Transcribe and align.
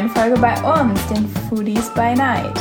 neuen 0.00 0.10
Folge 0.14 0.40
bei 0.40 0.54
uns, 0.62 1.06
den 1.08 1.28
Foodies 1.28 1.92
by 1.92 2.14
Night. 2.14 2.58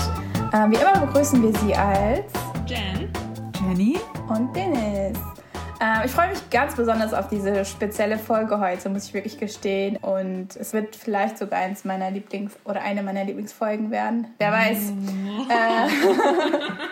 Äh, 0.52 0.70
wie 0.72 0.76
immer 0.76 1.06
begrüßen 1.06 1.42
wir 1.42 1.58
Sie 1.60 1.74
als 1.74 2.26
Jen, 2.68 3.10
Jenny 3.62 3.98
und 4.28 4.54
Dennis. 4.54 5.18
Äh, 5.80 6.06
ich 6.06 6.12
freue 6.12 6.32
mich 6.32 6.50
ganz 6.50 6.76
besonders 6.76 7.14
auf 7.14 7.30
diese 7.30 7.64
spezielle 7.64 8.18
Folge 8.18 8.60
heute, 8.60 8.90
muss 8.90 9.06
ich 9.06 9.14
wirklich 9.14 9.38
gestehen. 9.38 9.96
Und 9.98 10.58
es 10.58 10.74
wird 10.74 10.98
vielleicht 10.98 11.38
sogar 11.38 11.60
eins 11.60 11.86
meiner 11.86 12.10
Lieblings- 12.10 12.58
oder 12.66 12.82
eine 12.82 13.04
meiner 13.04 13.24
Lieblingsfolgen 13.24 13.90
werden. 13.90 14.28
Wer 14.38 14.52
weiß. 14.52 14.90
Äh, 15.50 15.88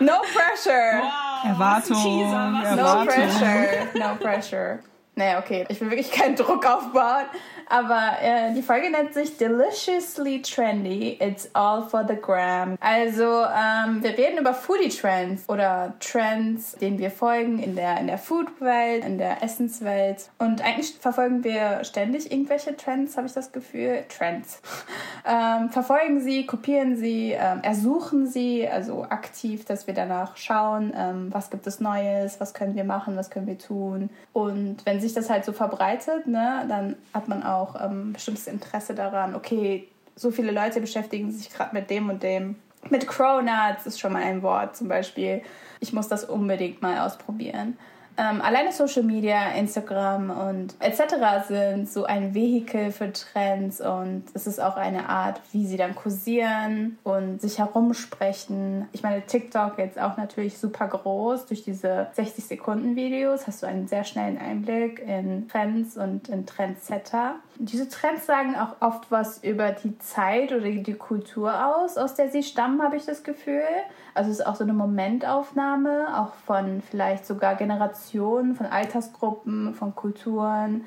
no 0.02 0.12
pressure. 0.32 1.02
Wow, 1.02 1.44
Erwartung, 1.44 1.96
Teaser, 2.02 2.50
No 2.50 2.62
Erwartung. 2.64 3.06
pressure. 3.06 3.98
No 3.98 4.14
pressure. 4.18 4.78
Naja, 5.18 5.40
okay. 5.40 5.66
Ich 5.68 5.80
will 5.80 5.90
wirklich 5.90 6.12
keinen 6.12 6.36
Druck 6.36 6.64
aufbauen. 6.64 7.26
Aber 7.70 8.12
äh, 8.22 8.54
die 8.54 8.62
Folge 8.62 8.90
nennt 8.90 9.12
sich 9.12 9.36
Deliciously 9.36 10.40
Trendy. 10.40 11.18
It's 11.20 11.50
all 11.52 11.82
for 11.82 12.04
the 12.06 12.14
gram. 12.14 12.78
Also, 12.80 13.44
ähm, 13.44 14.02
wir 14.02 14.16
reden 14.16 14.38
über 14.38 14.54
Foodie-Trends 14.54 15.48
oder 15.48 15.94
Trends, 16.00 16.72
denen 16.80 16.98
wir 16.98 17.10
folgen 17.10 17.58
in 17.58 17.76
der, 17.76 17.98
in 17.98 18.06
der 18.06 18.16
Food-Welt, 18.16 19.04
in 19.04 19.18
der 19.18 19.42
Essenswelt. 19.42 20.30
Und 20.38 20.64
eigentlich 20.64 20.94
verfolgen 20.98 21.44
wir 21.44 21.84
ständig 21.84 22.32
irgendwelche 22.32 22.74
Trends, 22.74 23.16
habe 23.18 23.26
ich 23.26 23.34
das 23.34 23.52
Gefühl. 23.52 24.04
Trends. 24.08 24.62
ähm, 25.26 25.68
verfolgen 25.68 26.20
sie, 26.20 26.46
kopieren 26.46 26.96
sie, 26.96 27.32
ähm, 27.32 27.60
ersuchen 27.62 28.26
sie, 28.26 28.66
also 28.66 29.02
aktiv, 29.02 29.66
dass 29.66 29.86
wir 29.86 29.94
danach 29.94 30.38
schauen, 30.38 30.94
ähm, 30.96 31.28
was 31.32 31.50
gibt 31.50 31.66
es 31.66 31.80
Neues, 31.80 32.40
was 32.40 32.54
können 32.54 32.76
wir 32.76 32.84
machen, 32.84 33.16
was 33.16 33.28
können 33.28 33.46
wir 33.46 33.58
tun. 33.58 34.08
Und 34.32 34.86
wenn 34.86 35.00
sich 35.08 35.14
das 35.14 35.30
halt 35.30 35.44
so 35.44 35.52
verbreitet, 35.52 36.26
ne, 36.26 36.64
dann 36.68 36.96
hat 37.12 37.28
man 37.28 37.42
auch 37.42 37.74
ähm, 37.82 38.12
bestimmtes 38.12 38.46
Interesse 38.46 38.94
daran, 38.94 39.34
okay, 39.34 39.88
so 40.14 40.30
viele 40.30 40.52
Leute 40.52 40.80
beschäftigen 40.80 41.30
sich 41.30 41.50
gerade 41.50 41.74
mit 41.74 41.90
dem 41.90 42.08
und 42.10 42.22
dem. 42.22 42.56
Mit 42.90 43.06
Cronuts 43.06 43.86
ist 43.86 44.00
schon 44.00 44.12
mal 44.12 44.22
ein 44.22 44.42
Wort 44.42 44.76
zum 44.76 44.88
Beispiel. 44.88 45.42
Ich 45.80 45.92
muss 45.92 46.08
das 46.08 46.24
unbedingt 46.24 46.82
mal 46.82 47.00
ausprobieren. 47.00 47.76
Ähm, 48.18 48.40
alleine 48.42 48.72
Social 48.72 49.04
Media, 49.04 49.52
Instagram 49.52 50.30
und 50.30 50.74
etc. 50.80 51.46
sind 51.46 51.88
so 51.88 52.04
ein 52.04 52.34
Vehikel 52.34 52.90
für 52.90 53.12
Trends 53.12 53.80
und 53.80 54.24
es 54.34 54.48
ist 54.48 54.60
auch 54.60 54.76
eine 54.76 55.08
Art, 55.08 55.40
wie 55.52 55.64
sie 55.68 55.76
dann 55.76 55.94
kursieren 55.94 56.98
und 57.04 57.40
sich 57.40 57.60
herumsprechen. 57.60 58.88
Ich 58.90 59.04
meine, 59.04 59.24
TikTok 59.24 59.78
jetzt 59.78 60.00
auch 60.00 60.16
natürlich 60.16 60.58
super 60.58 60.88
groß. 60.88 61.46
Durch 61.46 61.62
diese 61.62 62.08
60-Sekunden-Videos 62.16 63.46
hast 63.46 63.62
du 63.62 63.68
einen 63.68 63.86
sehr 63.86 64.02
schnellen 64.02 64.36
Einblick 64.36 64.98
in 64.98 65.46
Trends 65.46 65.96
und 65.96 66.28
in 66.28 66.44
Trendsetter. 66.44 67.36
Diese 67.60 67.88
Trends 67.88 68.24
sagen 68.24 68.54
auch 68.54 68.76
oft 68.80 69.10
was 69.10 69.42
über 69.42 69.72
die 69.72 69.98
Zeit 69.98 70.52
oder 70.52 70.70
die 70.70 70.94
Kultur 70.94 71.66
aus, 71.66 71.96
aus 71.96 72.14
der 72.14 72.30
sie 72.30 72.44
stammen, 72.44 72.80
habe 72.82 72.96
ich 72.96 73.04
das 73.04 73.24
Gefühl. 73.24 73.62
Also 74.14 74.30
es 74.30 74.38
ist 74.38 74.46
auch 74.46 74.54
so 74.54 74.62
eine 74.62 74.74
Momentaufnahme, 74.74 76.16
auch 76.16 76.34
von 76.46 76.82
vielleicht 76.88 77.26
sogar 77.26 77.56
Generationen, 77.56 78.54
von 78.54 78.66
Altersgruppen, 78.66 79.74
von 79.74 79.96
Kulturen, 79.96 80.84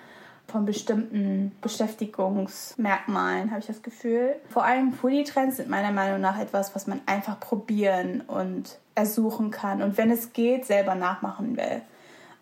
von 0.48 0.66
bestimmten 0.66 1.52
Beschäftigungsmerkmalen, 1.62 3.52
habe 3.52 3.60
ich 3.60 3.68
das 3.68 3.82
Gefühl. 3.82 4.36
Vor 4.50 4.64
allem 4.64 4.94
Foodie-Trends 4.94 5.58
sind 5.58 5.70
meiner 5.70 5.92
Meinung 5.92 6.22
nach 6.22 6.40
etwas, 6.40 6.74
was 6.74 6.88
man 6.88 7.02
einfach 7.06 7.40
probieren 7.40 8.22
und 8.22 8.78
ersuchen 8.96 9.52
kann 9.52 9.82
und 9.82 9.98
wenn 9.98 10.10
es 10.10 10.34
geht, 10.34 10.66
selber 10.66 10.96
nachmachen 10.96 11.58
will. 11.58 11.82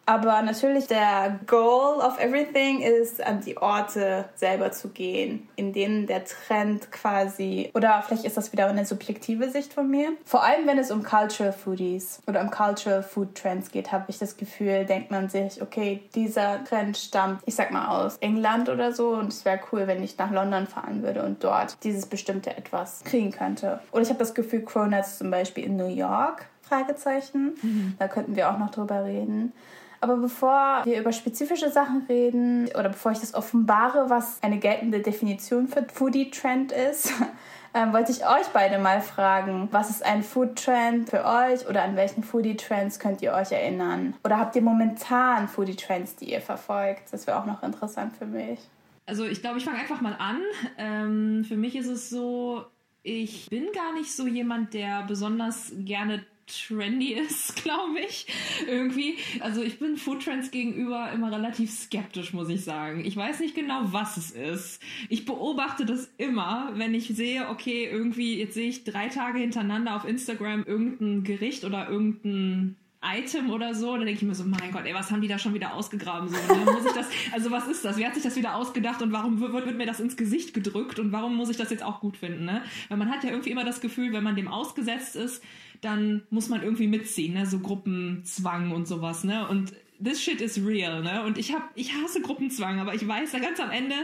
Aber 0.10 0.42
natürlich 0.42 0.88
der 0.88 1.40
Goal 1.46 2.00
of 2.00 2.20
everything 2.20 2.82
ist, 2.82 3.24
an 3.24 3.42
die 3.42 3.58
Orte 3.58 4.26
selber 4.34 4.72
zu 4.72 4.88
gehen, 4.88 5.48
in 5.56 5.72
denen 5.72 6.08
der 6.08 6.26
Trend 6.26 6.92
quasi, 6.92 7.70
oder 7.76 8.02
vielleicht 8.02 8.26
ist 8.26 8.36
das 8.36 8.52
wieder 8.52 8.66
eine 8.66 8.88
subjektive 8.88 9.52
Sicht 9.52 9.72
von 9.72 9.88
mir. 9.88 10.14
Vor 10.26 10.44
allem, 10.44 10.66
wenn 10.66 10.80
es 10.80 10.90
um 10.90 11.04
Cultural 11.04 11.54
Foodies 11.54 12.22
oder 12.26 12.42
um 12.42 12.50
Cultural 12.50 13.04
Food 13.04 13.36
Trends 13.36 13.70
geht, 13.70 13.92
habe 13.92 14.06
ich 14.08 14.18
das 14.18 14.36
Gefühl, 14.36 14.84
denkt 14.86 15.12
man 15.12 15.30
sich, 15.30 15.62
okay, 15.62 16.02
dieser 16.16 16.64
Trend 16.64 16.98
stammt, 16.98 17.44
ich 17.46 17.54
sag 17.54 17.70
mal, 17.70 17.90
aus 17.90 18.18
England 18.18 18.68
oder 18.68 18.94
so 18.94 19.10
und 19.10 19.28
es 19.28 19.46
wäre 19.46 19.60
cool, 19.72 19.86
wenn 19.86 20.02
ich 20.02 20.18
nach 20.18 20.32
London 20.32 20.66
fahren 20.66 21.04
würde 21.04 21.22
und 21.22 21.44
dort 21.44 21.84
dieses 21.84 22.08
bestimmte 22.08 22.58
etwas 22.58 23.04
kriegen 23.04 23.30
könnte. 23.30 23.80
Oder 23.92 24.02
ich 24.02 24.10
habe 24.10 24.18
das 24.18 24.34
Gefühl, 24.34 24.66
Cronuts 24.66 25.20
zum 25.20 25.30
Beispiel 25.30 25.66
in 25.66 25.76
New 25.76 25.86
York, 25.86 26.48
Fragezeichen. 26.64 27.96
Da 28.00 28.08
könnten 28.08 28.36
wir 28.36 28.52
auch 28.52 28.58
noch 28.58 28.72
drüber 28.72 29.04
reden. 29.04 29.54
Aber 30.02 30.18
bevor 30.18 30.82
wir 30.86 31.00
über 31.00 31.12
spezifische 31.12 31.70
Sachen 31.70 32.06
reden 32.08 32.68
oder 32.70 32.90
bevor 32.90 33.12
ich 33.12 33.20
das 33.20 33.34
offenbare, 33.34 34.10
was 34.10 34.42
eine 34.42 34.58
geltende 34.58 35.02
Definition 35.02 35.68
für 35.68 35.86
Foodie-Trend 35.92 36.72
ist, 36.72 37.12
ähm, 37.74 37.92
wollte 37.94 38.12
ich 38.12 38.26
euch 38.26 38.48
beide 38.54 38.80
mal 38.80 39.02
fragen, 39.02 39.68
was 39.72 39.90
ist 39.90 40.06
ein 40.06 40.24
Food-Trend 40.24 41.10
für 41.10 41.26
euch 41.26 41.68
oder 41.68 41.84
an 41.84 41.96
welchen 41.96 42.24
Foodie-Trends 42.24 43.00
könnt 43.00 43.22
ihr 43.22 43.34
euch 43.34 43.52
erinnern? 43.52 44.14
Oder 44.24 44.38
habt 44.38 44.56
ihr 44.56 44.62
momentan 44.62 45.48
Foodie-Trends, 45.48 46.16
die 46.16 46.32
ihr 46.32 46.42
verfolgt? 46.42 47.12
Das 47.12 47.28
wäre 47.28 47.40
auch 47.40 47.46
noch 47.46 47.62
interessant 47.64 48.16
für 48.16 48.26
mich. 48.26 48.60
Also 49.06 49.26
ich 49.26 49.42
glaube, 49.42 49.58
ich 49.58 49.66
fange 49.66 49.80
einfach 49.80 50.02
mal 50.02 50.16
an. 50.20 50.42
Ähm, 50.78 51.44
für 51.44 51.58
mich 51.58 51.76
ist 51.76 51.88
es 51.88 52.10
so, 52.10 52.64
ich 53.02 53.50
bin 53.50 53.72
gar 53.74 53.94
nicht 53.94 54.16
so 54.16 54.28
jemand, 54.28 54.74
der 54.74 55.04
besonders 55.08 55.74
gerne 55.80 56.24
trendy 56.50 57.14
ist, 57.14 57.56
glaube 57.64 58.00
ich. 58.00 58.28
Irgendwie. 58.68 59.18
Also 59.40 59.62
ich 59.62 59.80
bin 59.80 59.98
Foodtrends 59.98 60.52
gegenüber 60.52 61.12
immer 61.14 61.32
relativ 61.32 61.72
skeptisch, 61.72 62.34
muss 62.34 62.50
ich 62.50 62.64
sagen. 62.64 63.06
Ich 63.06 63.16
weiß 63.16 63.40
nicht 63.40 63.56
genau, 63.56 63.82
was 63.86 64.18
es 64.18 64.32
ist. 64.32 64.82
Ich 65.10 65.26
beobachte 65.26 65.86
das 65.86 66.10
immer, 66.18 66.72
wenn 66.76 66.94
ich 66.94 67.08
sehe, 67.08 67.50
okay, 67.50 67.88
irgendwie, 67.90 68.40
jetzt 68.40 68.54
sehe 68.54 68.70
ich 68.70 68.84
drei 68.84 69.08
Tage 69.08 69.40
hintereinander 69.40 69.96
auf 69.96 70.06
Instagram 70.06 70.64
irgendein 70.66 71.24
Gericht 71.24 71.64
oder 71.64 71.90
irgendein 71.90 72.76
Item 73.02 73.50
oder 73.50 73.74
so, 73.74 73.96
dann 73.96 74.06
denke 74.06 74.22
ich 74.22 74.28
mir 74.28 74.36
so, 74.36 74.44
mein 74.44 74.72
Gott, 74.72 74.86
ey, 74.86 74.94
was 74.94 75.10
haben 75.10 75.22
die 75.22 75.30
da 75.30 75.40
schon 75.40 75.54
wieder 75.54 75.74
ausgegraben? 75.74 76.28
So, 76.28 76.36
ne? 76.36 76.66
muss 76.66 76.86
ich 76.86 76.92
das, 76.92 77.08
also 77.32 77.50
was 77.50 77.68
ist 77.68 77.86
das? 77.86 77.98
Wer 77.98 78.08
hat 78.08 78.16
sich 78.16 78.24
das 78.24 78.36
wieder 78.36 78.56
ausgedacht 78.56 79.02
und 79.02 79.14
warum 79.14 79.40
wird, 79.40 79.54
wird 79.54 79.78
mir 79.78 79.86
das 79.86 80.02
ins 80.02 80.18
Gesicht 80.18 80.54
gedrückt 80.54 81.00
und 81.00 81.14
warum 81.14 81.36
muss 81.36 81.50
ich 81.50 81.56
das 81.56 81.70
jetzt 81.70 81.84
auch 81.84 82.02
gut 82.02 82.18
finden? 82.18 82.44
Ne? 82.44 82.62
Weil 82.90 82.98
man 82.98 83.10
hat 83.10 83.24
ja 83.24 83.30
irgendwie 83.30 83.52
immer 83.52 83.64
das 83.64 83.80
Gefühl, 83.80 84.12
wenn 84.12 84.24
man 84.24 84.36
dem 84.36 84.50
ausgesetzt 84.50 85.16
ist, 85.16 85.42
dann 85.80 86.24
muss 86.30 86.50
man 86.50 86.62
irgendwie 86.62 86.88
mitziehen, 86.88 87.36
ne? 87.36 87.46
so 87.46 87.60
Gruppenzwang 87.60 88.72
und 88.72 88.86
sowas, 88.86 89.24
ne? 89.24 89.48
Und 89.48 89.74
this 90.04 90.22
shit 90.22 90.42
is 90.42 90.66
real, 90.66 91.02
ne? 91.02 91.24
Und 91.24 91.38
ich 91.38 91.54
hab, 91.54 91.72
ich 91.76 91.94
hasse 91.94 92.22
Gruppenzwang, 92.22 92.80
aber 92.80 92.94
ich 92.96 93.08
weiß, 93.08 93.32
ganz 93.32 93.62
am 93.62 93.72
Ende 93.72 93.96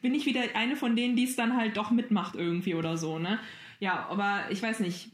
bin 0.00 0.14
ich 0.14 0.26
wieder 0.26 0.42
eine 0.54 0.76
von 0.76 0.94
denen, 0.94 1.16
die 1.16 1.24
es 1.24 1.34
dann 1.34 1.56
halt 1.56 1.76
doch 1.76 1.90
mitmacht 1.90 2.36
irgendwie 2.36 2.76
oder 2.76 2.96
so, 2.96 3.18
ne? 3.18 3.40
Ja, 3.80 4.06
aber 4.08 4.42
ich 4.50 4.62
weiß 4.62 4.80
nicht, 4.80 5.10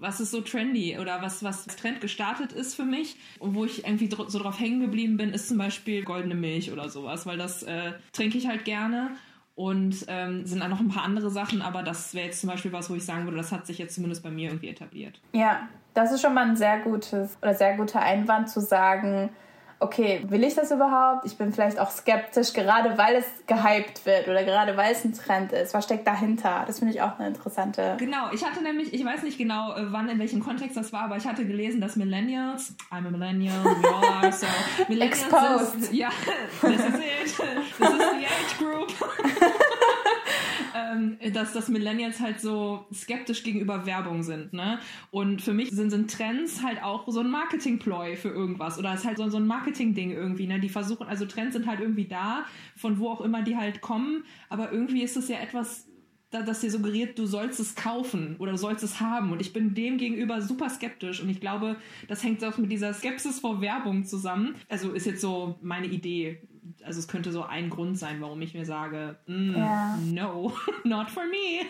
was 0.00 0.20
ist 0.20 0.30
so 0.30 0.40
trendy 0.40 0.98
oder 0.98 1.22
was, 1.22 1.42
was 1.42 1.66
Trend 1.66 2.00
gestartet 2.00 2.52
ist 2.52 2.74
für 2.74 2.84
mich 2.84 3.16
und 3.38 3.54
wo 3.54 3.64
ich 3.64 3.84
irgendwie 3.84 4.08
so 4.08 4.38
drauf 4.38 4.58
hängen 4.58 4.80
geblieben 4.80 5.16
bin, 5.16 5.30
ist 5.30 5.48
zum 5.48 5.58
Beispiel 5.58 6.04
goldene 6.04 6.34
Milch 6.34 6.72
oder 6.72 6.88
sowas, 6.88 7.26
weil 7.26 7.38
das 7.38 7.62
äh, 7.62 7.92
trinke 8.12 8.38
ich 8.38 8.46
halt 8.46 8.64
gerne 8.64 9.10
und 9.54 10.06
ähm, 10.08 10.46
sind 10.46 10.60
dann 10.60 10.70
noch 10.70 10.80
ein 10.80 10.88
paar 10.88 11.04
andere 11.04 11.30
Sachen, 11.30 11.60
aber 11.60 11.82
das 11.82 12.14
wäre 12.14 12.26
jetzt 12.26 12.40
zum 12.40 12.48
Beispiel 12.48 12.72
was, 12.72 12.88
wo 12.88 12.94
ich 12.94 13.04
sagen 13.04 13.24
würde, 13.24 13.36
das 13.36 13.52
hat 13.52 13.66
sich 13.66 13.78
jetzt 13.78 13.94
zumindest 13.94 14.22
bei 14.22 14.30
mir 14.30 14.48
irgendwie 14.48 14.68
etabliert. 14.68 15.20
Ja, 15.32 15.68
das 15.94 16.12
ist 16.12 16.22
schon 16.22 16.34
mal 16.34 16.48
ein 16.48 16.56
sehr 16.56 16.78
gutes 16.80 17.36
oder 17.42 17.54
sehr 17.54 17.76
guter 17.76 18.00
Einwand 18.00 18.48
zu 18.48 18.60
sagen, 18.60 19.30
okay, 19.80 20.22
will 20.28 20.44
ich 20.44 20.54
das 20.54 20.70
überhaupt? 20.70 21.24
Ich 21.24 21.36
bin 21.36 21.52
vielleicht 21.52 21.78
auch 21.78 21.90
skeptisch, 21.90 22.52
gerade 22.52 22.96
weil 22.98 23.16
es 23.16 23.26
gehypt 23.46 24.04
wird 24.04 24.28
oder 24.28 24.44
gerade 24.44 24.76
weil 24.76 24.92
es 24.92 25.04
ein 25.04 25.14
Trend 25.14 25.52
ist. 25.52 25.74
Was 25.74 25.84
steckt 25.84 26.06
dahinter? 26.06 26.64
Das 26.66 26.78
finde 26.78 26.94
ich 26.94 27.02
auch 27.02 27.18
eine 27.18 27.28
interessante. 27.28 27.96
Genau, 27.98 28.30
ich 28.32 28.44
hatte 28.44 28.62
nämlich, 28.62 28.92
ich 28.92 29.04
weiß 29.04 29.22
nicht 29.22 29.38
genau, 29.38 29.74
äh, 29.74 29.90
wann, 29.90 30.08
in 30.08 30.18
welchem 30.18 30.40
Kontext 30.40 30.76
das 30.76 30.92
war, 30.92 31.04
aber 31.04 31.16
ich 31.16 31.26
hatte 31.26 31.46
gelesen, 31.46 31.80
dass 31.80 31.96
Millennials, 31.96 32.74
I'm 32.90 33.06
a 33.06 33.10
Millennial, 33.10 33.64
we 33.64 33.88
all 33.88 34.24
are, 34.24 34.32
so, 34.32 34.46
Millennials 34.88 35.22
Exposed. 35.22 35.74
Ist, 35.80 35.92
ja, 35.92 36.10
this 36.60 36.72
is 36.72 36.80
it, 36.80 37.24
this 37.24 37.38
is 37.38 37.78
the 37.78 38.26
age 38.26 38.58
group. 38.58 38.92
ähm, 40.74 41.18
dass, 41.32 41.52
dass 41.52 41.68
Millennials 41.68 42.20
halt 42.20 42.40
so 42.40 42.86
skeptisch 42.92 43.42
gegenüber 43.42 43.86
Werbung 43.86 44.22
sind, 44.22 44.52
ne? 44.52 44.78
Und 45.10 45.42
für 45.42 45.52
mich 45.52 45.70
sind, 45.70 45.90
sind 45.90 46.10
Trends 46.10 46.62
halt 46.62 46.82
auch 46.82 47.06
so 47.08 47.20
ein 47.20 47.30
Marketing-Ploy 47.30 48.16
für 48.16 48.28
irgendwas 48.28 48.78
oder 48.78 48.94
ist 48.94 49.04
halt 49.04 49.18
so, 49.18 49.28
so 49.28 49.38
ein 49.38 49.46
Marketing-Ding 49.70 50.10
irgendwie, 50.12 50.46
ne? 50.46 50.60
Die 50.60 50.68
versuchen, 50.68 51.06
also 51.06 51.26
Trends 51.26 51.54
sind 51.54 51.66
halt 51.66 51.80
irgendwie 51.80 52.04
da, 52.06 52.44
von 52.76 52.98
wo 52.98 53.08
auch 53.08 53.20
immer 53.20 53.42
die 53.42 53.56
halt 53.56 53.80
kommen, 53.80 54.24
aber 54.48 54.72
irgendwie 54.72 55.02
ist 55.02 55.16
es 55.16 55.28
ja 55.28 55.38
etwas, 55.38 55.86
da- 56.30 56.42
das 56.42 56.60
dir 56.60 56.70
suggeriert, 56.70 57.18
du 57.18 57.26
sollst 57.26 57.58
es 57.60 57.74
kaufen 57.74 58.36
oder 58.38 58.52
du 58.52 58.58
sollst 58.58 58.84
es 58.84 59.00
haben. 59.00 59.32
Und 59.32 59.40
ich 59.40 59.52
bin 59.52 59.74
dem 59.74 59.96
gegenüber 59.98 60.40
super 60.42 60.68
skeptisch 60.70 61.20
und 61.22 61.28
ich 61.28 61.40
glaube, 61.40 61.76
das 62.08 62.22
hängt 62.22 62.44
auch 62.44 62.56
mit 62.58 62.70
dieser 62.70 62.92
Skepsis 62.94 63.40
vor 63.40 63.60
Werbung 63.60 64.04
zusammen. 64.04 64.54
Also 64.68 64.92
ist 64.92 65.06
jetzt 65.06 65.20
so 65.20 65.58
meine 65.62 65.86
Idee. 65.86 66.40
Also 66.84 67.00
es 67.00 67.08
könnte 67.08 67.32
so 67.32 67.42
ein 67.42 67.68
Grund 67.68 67.98
sein, 67.98 68.20
warum 68.20 68.40
ich 68.42 68.54
mir 68.54 68.64
sage, 68.64 69.16
mm, 69.26 69.54
Ja. 69.56 69.98
no, 70.12 70.52
not 70.84 71.10
for 71.10 71.24
me. 71.24 71.66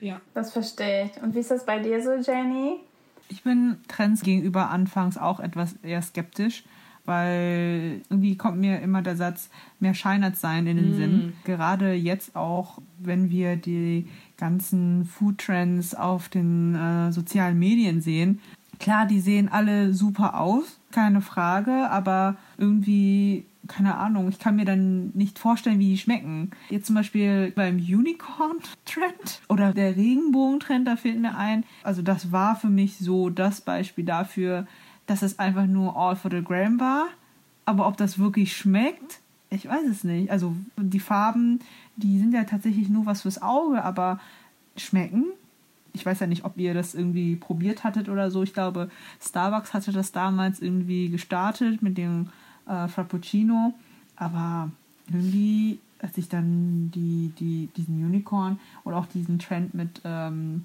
ja. 0.00 0.20
Das 0.32 0.52
verstehe 0.52 1.10
ich. 1.14 1.22
Und 1.22 1.34
wie 1.34 1.40
ist 1.40 1.50
das 1.50 1.66
bei 1.66 1.78
dir 1.78 2.02
so, 2.02 2.12
Jenny? 2.14 2.80
Ich 3.28 3.42
bin 3.42 3.76
Trends 3.88 4.22
gegenüber 4.22 4.70
anfangs 4.70 5.18
auch 5.18 5.40
etwas 5.40 5.74
eher 5.82 6.02
skeptisch. 6.02 6.64
weil 7.06 8.00
irgendwie 8.08 8.36
kommt 8.36 8.58
mir 8.58 8.80
immer 8.80 9.02
der 9.02 9.16
Satz, 9.16 9.50
mehr 9.78 9.94
Schein 9.94 10.24
als 10.24 10.40
sein 10.40 10.66
in 10.66 10.76
den 10.76 10.92
mm. 10.92 10.96
Sinn. 10.96 11.32
Gerade 11.44 11.92
jetzt 11.92 12.34
auch, 12.34 12.78
wenn 12.98 13.30
wir 13.30 13.56
die 13.56 14.08
ganzen 14.38 15.04
Food-Trends 15.04 15.94
auf 15.94 16.28
den 16.28 16.74
äh, 16.74 17.12
sozialen 17.12 17.58
Medien 17.58 18.00
sehen. 18.00 18.40
Klar, 18.78 19.06
die 19.06 19.20
sehen 19.20 19.48
alle 19.48 19.92
super 19.92 20.40
aus, 20.40 20.78
keine 20.90 21.20
Frage, 21.20 21.90
aber 21.90 22.36
irgendwie 22.58 23.44
keine 23.68 23.96
Ahnung, 23.96 24.28
ich 24.28 24.38
kann 24.38 24.56
mir 24.56 24.64
dann 24.64 25.10
nicht 25.14 25.38
vorstellen, 25.38 25.78
wie 25.78 25.90
die 25.90 25.98
schmecken. 25.98 26.50
Jetzt 26.70 26.86
zum 26.86 26.94
Beispiel 26.94 27.52
beim 27.54 27.76
Unicorn-Trend 27.76 29.42
oder 29.48 29.72
der 29.72 29.96
Regenbogen-Trend, 29.96 30.86
da 30.86 30.96
fällt 30.96 31.20
mir 31.20 31.36
ein. 31.36 31.64
Also 31.82 32.02
das 32.02 32.32
war 32.32 32.56
für 32.56 32.68
mich 32.68 32.98
so 32.98 33.30
das 33.30 33.60
Beispiel 33.60 34.04
dafür, 34.04 34.66
dass 35.06 35.22
es 35.22 35.38
einfach 35.38 35.66
nur 35.66 35.96
all 35.96 36.16
for 36.16 36.30
the 36.30 36.42
gram 36.42 36.80
war. 36.80 37.06
Aber 37.64 37.86
ob 37.86 37.96
das 37.96 38.18
wirklich 38.18 38.56
schmeckt, 38.56 39.20
ich 39.50 39.68
weiß 39.68 39.86
es 39.90 40.04
nicht. 40.04 40.30
Also 40.30 40.54
die 40.76 41.00
Farben, 41.00 41.60
die 41.96 42.18
sind 42.18 42.34
ja 42.34 42.44
tatsächlich 42.44 42.88
nur 42.88 43.06
was 43.06 43.22
fürs 43.22 43.40
Auge, 43.40 43.82
aber 43.84 44.20
schmecken. 44.76 45.24
Ich 45.92 46.04
weiß 46.04 46.20
ja 46.20 46.26
nicht, 46.26 46.44
ob 46.44 46.58
ihr 46.58 46.74
das 46.74 46.94
irgendwie 46.94 47.36
probiert 47.36 47.84
hattet 47.84 48.08
oder 48.08 48.30
so. 48.30 48.42
Ich 48.42 48.52
glaube, 48.52 48.90
Starbucks 49.22 49.72
hatte 49.72 49.92
das 49.92 50.12
damals 50.12 50.60
irgendwie 50.60 51.08
gestartet 51.08 51.82
mit 51.82 51.96
dem 51.96 52.30
äh, 52.68 52.88
Frappuccino. 52.88 53.74
Aber 54.16 54.70
irgendwie, 55.08 55.78
als 55.98 56.16
ich 56.18 56.28
dann 56.28 56.90
die, 56.94 57.32
die, 57.38 57.68
diesen 57.76 58.04
Unicorn 58.04 58.58
oder 58.84 58.96
auch 58.96 59.06
diesen 59.06 59.38
Trend 59.38 59.74
mit 59.74 60.00
ähm, 60.04 60.64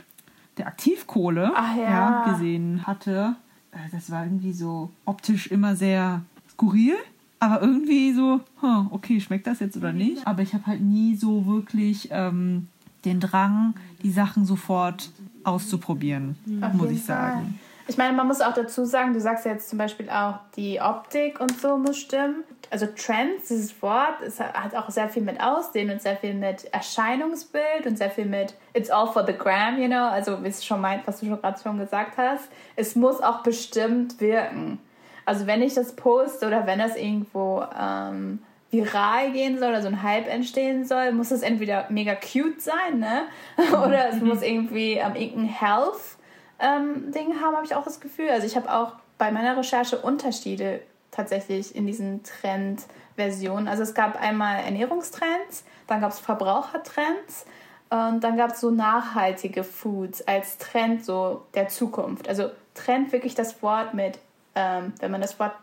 der 0.57 0.67
Aktivkohle 0.67 1.51
ja. 1.77 1.77
Ja, 1.77 2.31
gesehen 2.31 2.85
hatte, 2.85 3.35
äh, 3.71 3.77
das 3.91 4.11
war 4.11 4.23
irgendwie 4.23 4.53
so 4.53 4.91
optisch 5.05 5.47
immer 5.47 5.75
sehr 5.75 6.21
skurril. 6.49 6.95
Aber 7.41 7.61
irgendwie 7.61 8.11
so, 8.11 8.41
huh, 8.61 8.87
okay, 8.91 9.21
schmeckt 9.21 9.47
das 9.47 9.61
jetzt 9.61 9.77
oder 9.77 9.93
nicht? 9.93 10.27
Aber 10.27 10.41
ich 10.41 10.53
habe 10.53 10.65
halt 10.67 10.81
nie 10.81 11.15
so 11.15 11.45
wirklich 11.45 12.09
ähm, 12.11 12.67
den 13.05 13.21
Drang, 13.21 13.75
die 14.03 14.11
Sachen 14.11 14.43
sofort 14.45 15.09
auszuprobieren, 15.45 16.35
Auf 16.61 16.73
muss 16.73 16.91
ich 16.91 17.03
sagen. 17.03 17.57
Ich 17.89 17.97
meine, 17.97 18.15
man 18.15 18.27
muss 18.27 18.39
auch 18.39 18.53
dazu 18.53 18.86
sagen, 18.86 19.13
du 19.13 19.19
sagst 19.19 19.47
ja 19.47 19.53
jetzt 19.53 19.68
zum 19.68 19.80
Beispiel 19.80 20.12
auch, 20.12 20.36
die 20.56 20.80
Optik 20.80 21.39
und 21.39 21.59
so 21.59 21.75
muss 21.75 21.97
stimmen. 21.97 22.44
Also 22.69 22.86
Trends, 22.86 23.47
dieses 23.47 23.81
Wort, 23.81 24.21
es 24.24 24.39
hat 24.39 24.75
auch 24.75 24.91
sehr 24.91 25.09
viel 25.09 25.24
mit 25.24 25.41
Aussehen 25.41 25.89
und 25.89 26.00
sehr 26.00 26.15
viel 26.15 26.36
mit 26.36 26.65
Erscheinungsbild 26.65 27.88
und 27.88 27.97
sehr 27.97 28.12
viel 28.12 28.27
mit 28.27 28.53
It's 28.75 28.91
all 28.91 29.07
for 29.07 29.25
the 29.25 29.33
gram, 29.33 29.81
you 29.81 29.88
know. 29.88 30.07
Also 30.07 30.44
wie 30.44 30.50
es 30.50 30.63
schon 30.63 30.81
meint, 30.81 31.07
was 31.07 31.19
du 31.19 31.25
schon 31.25 31.41
gerade 31.41 31.59
schon 31.59 31.80
gesagt 31.80 32.15
hast. 32.19 32.47
Es 32.75 32.95
muss 32.95 33.21
auch 33.21 33.41
bestimmt 33.41 34.21
wirken. 34.21 34.77
Also 35.25 35.47
wenn 35.47 35.63
ich 35.63 35.74
das 35.74 35.95
poste 35.95 36.45
oder 36.45 36.68
wenn 36.68 36.77
das 36.77 36.95
irgendwo 36.95 37.63
ähm, 37.75 38.38
viral 38.69 39.31
gehen 39.31 39.57
soll 39.57 39.69
oder 39.69 39.81
so 39.81 39.88
ein 39.88 40.03
Hype 40.03 40.27
entstehen 40.27 40.85
soll, 40.85 41.12
muss 41.12 41.31
es 41.31 41.42
entweder 41.42 41.88
mega 41.89 42.13
cute 42.13 42.62
sein, 42.62 43.00
ne? 43.00 43.24
oder 43.71 44.09
es 44.09 44.21
muss 44.21 44.44
irgendwie 44.44 44.94
ähm, 44.94 45.15
irgendein 45.15 45.45
Health 45.45 46.19
ähm, 46.59 47.11
Dinge 47.11 47.39
haben, 47.41 47.56
habe 47.56 47.65
ich 47.65 47.75
auch 47.75 47.83
das 47.83 48.00
Gefühl. 48.00 48.29
Also 48.29 48.45
ich 48.45 48.56
habe 48.56 48.73
auch 48.73 48.94
bei 49.17 49.31
meiner 49.31 49.57
Recherche 49.57 49.97
Unterschiede 49.97 50.81
tatsächlich 51.11 51.75
in 51.75 51.85
diesen 51.85 52.21
Trendversionen. 52.23 53.67
Also 53.67 53.83
es 53.83 53.94
gab 53.94 54.21
einmal 54.21 54.63
Ernährungstrends, 54.63 55.63
dann 55.88 56.01
gab 56.01 56.11
es 56.11 56.19
Verbrauchertrends 56.19 57.45
und 57.89 58.23
dann 58.23 58.38
gab 58.38 58.51
es 58.51 58.61
so 58.61 58.69
nachhaltige 58.69 59.63
Foods 59.63 60.21
als 60.27 60.57
Trend 60.57 61.03
so 61.03 61.45
der 61.56 61.69
Zukunft. 61.69 62.29
Also 62.29 62.51
Trend 62.75 63.11
wirklich 63.11 63.35
das 63.35 63.61
Wort 63.63 63.94
mit, 63.94 64.19
ähm, 64.56 64.94
wenn 65.00 65.11
man 65.11 65.21
das 65.21 65.39
Wort 65.39 65.53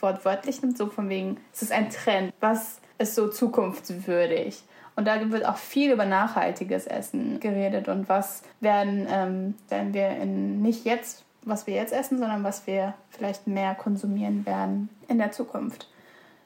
wortwörtlich 0.00 0.62
nimmt, 0.62 0.76
so 0.76 0.88
von 0.88 1.08
wegen, 1.08 1.38
es 1.52 1.62
ist 1.62 1.72
ein 1.72 1.90
Trend, 1.90 2.32
was 2.40 2.80
ist 2.98 3.14
so 3.14 3.28
zukunftswürdig. 3.28 4.62
Und 4.96 5.06
da 5.06 5.30
wird 5.30 5.44
auch 5.44 5.58
viel 5.58 5.92
über 5.92 6.06
nachhaltiges 6.06 6.86
Essen 6.86 7.38
geredet 7.38 7.86
und 7.88 8.08
was 8.08 8.42
werden, 8.60 9.06
ähm, 9.10 9.54
werden 9.68 9.92
wir 9.92 10.08
in, 10.08 10.62
nicht 10.62 10.86
jetzt, 10.86 11.24
was 11.42 11.66
wir 11.66 11.74
jetzt 11.74 11.92
essen, 11.92 12.18
sondern 12.18 12.42
was 12.42 12.66
wir 12.66 12.94
vielleicht 13.10 13.46
mehr 13.46 13.74
konsumieren 13.74 14.46
werden 14.46 14.88
in 15.06 15.18
der 15.18 15.32
Zukunft. 15.32 15.88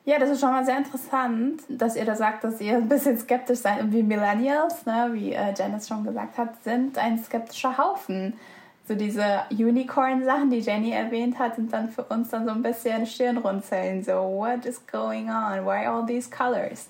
Ja, 0.04 0.18
das 0.18 0.30
ist 0.30 0.40
schon 0.40 0.50
mal 0.50 0.64
sehr 0.64 0.78
interessant, 0.78 1.62
dass 1.68 1.94
ihr 1.94 2.04
da 2.04 2.16
sagt, 2.16 2.42
dass 2.42 2.60
ihr 2.60 2.76
ein 2.76 2.88
bisschen 2.88 3.16
skeptisch 3.18 3.60
seid. 3.60 3.80
Und 3.80 3.92
wie 3.92 4.02
Millennials, 4.02 4.84
ne, 4.84 5.10
wie 5.12 5.32
äh, 5.32 5.54
Janice 5.56 5.86
schon 5.86 6.04
gesagt 6.04 6.36
hat, 6.36 6.62
sind 6.64 6.98
ein 6.98 7.22
skeptischer 7.22 7.78
Haufen. 7.78 8.34
So 8.88 8.96
diese 8.96 9.42
Unicorn-Sachen, 9.50 10.50
die 10.50 10.58
Jenny 10.58 10.90
erwähnt 10.90 11.38
hat, 11.38 11.54
sind 11.54 11.72
dann 11.72 11.90
für 11.90 12.02
uns 12.04 12.30
dann 12.30 12.44
so 12.44 12.50
ein 12.50 12.62
bisschen 12.62 13.06
Stirnrunzeln. 13.06 14.02
So, 14.02 14.14
what 14.14 14.64
is 14.66 14.84
going 14.90 15.28
on? 15.28 15.64
Why 15.64 15.86
all 15.86 16.04
these 16.04 16.28
colors? 16.28 16.88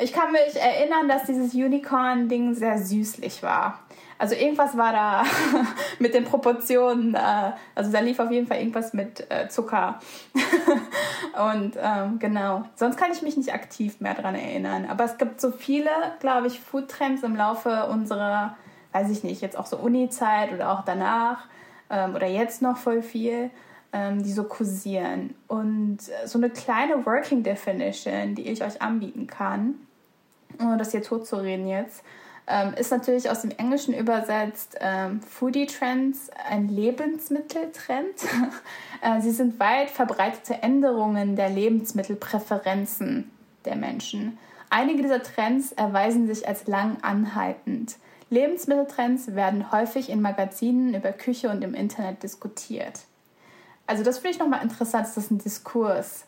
Ich 0.00 0.14
kann 0.14 0.32
mich 0.32 0.56
erinnern, 0.56 1.08
dass 1.08 1.24
dieses 1.24 1.52
Unicorn-Ding 1.52 2.54
sehr 2.54 2.78
süßlich 2.78 3.42
war. 3.42 3.80
Also 4.18 4.34
irgendwas 4.34 4.76
war 4.76 4.92
da 4.92 5.24
mit 5.98 6.14
den 6.14 6.24
Proportionen. 6.24 7.14
Äh, 7.14 7.52
also 7.74 7.92
da 7.92 8.00
lief 8.00 8.18
auf 8.18 8.30
jeden 8.30 8.46
Fall 8.46 8.58
irgendwas 8.58 8.94
mit 8.94 9.30
äh, 9.30 9.48
Zucker. 9.48 9.98
und 11.52 11.76
ähm, 11.82 12.18
genau. 12.18 12.64
Sonst 12.76 12.96
kann 12.96 13.12
ich 13.12 13.20
mich 13.20 13.36
nicht 13.36 13.52
aktiv 13.52 14.00
mehr 14.00 14.14
daran 14.14 14.34
erinnern. 14.34 14.86
Aber 14.88 15.04
es 15.04 15.18
gibt 15.18 15.40
so 15.40 15.50
viele, 15.50 15.90
glaube 16.20 16.46
ich, 16.46 16.60
Foodtrends 16.60 17.22
im 17.22 17.36
Laufe 17.36 17.86
unserer, 17.86 18.56
weiß 18.92 19.10
ich 19.10 19.22
nicht, 19.22 19.42
jetzt 19.42 19.58
auch 19.58 19.66
so 19.66 19.76
Uni-Zeit 19.76 20.52
oder 20.52 20.70
auch 20.70 20.84
danach 20.84 21.46
ähm, 21.90 22.14
oder 22.14 22.26
jetzt 22.26 22.62
noch 22.62 22.78
voll 22.78 23.02
viel 23.02 23.50
ähm, 23.92 24.22
die 24.22 24.32
so 24.32 24.44
kursieren. 24.44 25.34
Und 25.48 25.98
so 26.24 26.38
eine 26.38 26.50
kleine 26.50 27.04
Working 27.06 27.42
Definition, 27.42 28.34
die 28.34 28.48
ich 28.48 28.62
euch 28.62 28.80
anbieten 28.80 29.26
kann, 29.26 29.74
ohne 30.60 30.76
das 30.76 30.92
hier 30.92 31.02
tot 31.02 31.26
zu 31.26 31.36
reden 31.36 31.66
jetzt, 31.66 32.02
ähm, 32.46 32.74
ist 32.74 32.90
natürlich 32.90 33.30
aus 33.30 33.42
dem 33.42 33.50
Englischen 33.52 33.94
übersetzt 33.94 34.76
ähm, 34.80 35.20
Foodie 35.22 35.66
Trends 35.66 36.30
ein 36.48 36.68
Lebensmitteltrend. 36.68 38.14
äh, 39.02 39.20
sie 39.20 39.30
sind 39.30 39.60
weit 39.60 39.90
verbreitete 39.90 40.62
Änderungen 40.62 41.36
der 41.36 41.48
Lebensmittelpräferenzen 41.48 43.30
der 43.64 43.76
Menschen. 43.76 44.38
Einige 44.68 45.02
dieser 45.02 45.22
Trends 45.22 45.72
erweisen 45.72 46.26
sich 46.26 46.46
als 46.46 46.66
lang 46.66 46.98
anhaltend. 47.02 47.96
Lebensmitteltrends 48.30 49.34
werden 49.34 49.72
häufig 49.72 50.08
in 50.08 50.22
Magazinen 50.22 50.94
über 50.94 51.12
Küche 51.12 51.50
und 51.50 51.62
im 51.62 51.74
Internet 51.74 52.22
diskutiert. 52.22 53.00
Also 53.86 54.04
das 54.04 54.18
finde 54.18 54.30
ich 54.30 54.38
nochmal 54.38 54.62
interessant, 54.62 55.04
dass 55.04 55.16
das 55.16 55.30
ein 55.32 55.38
Diskurs 55.38 56.24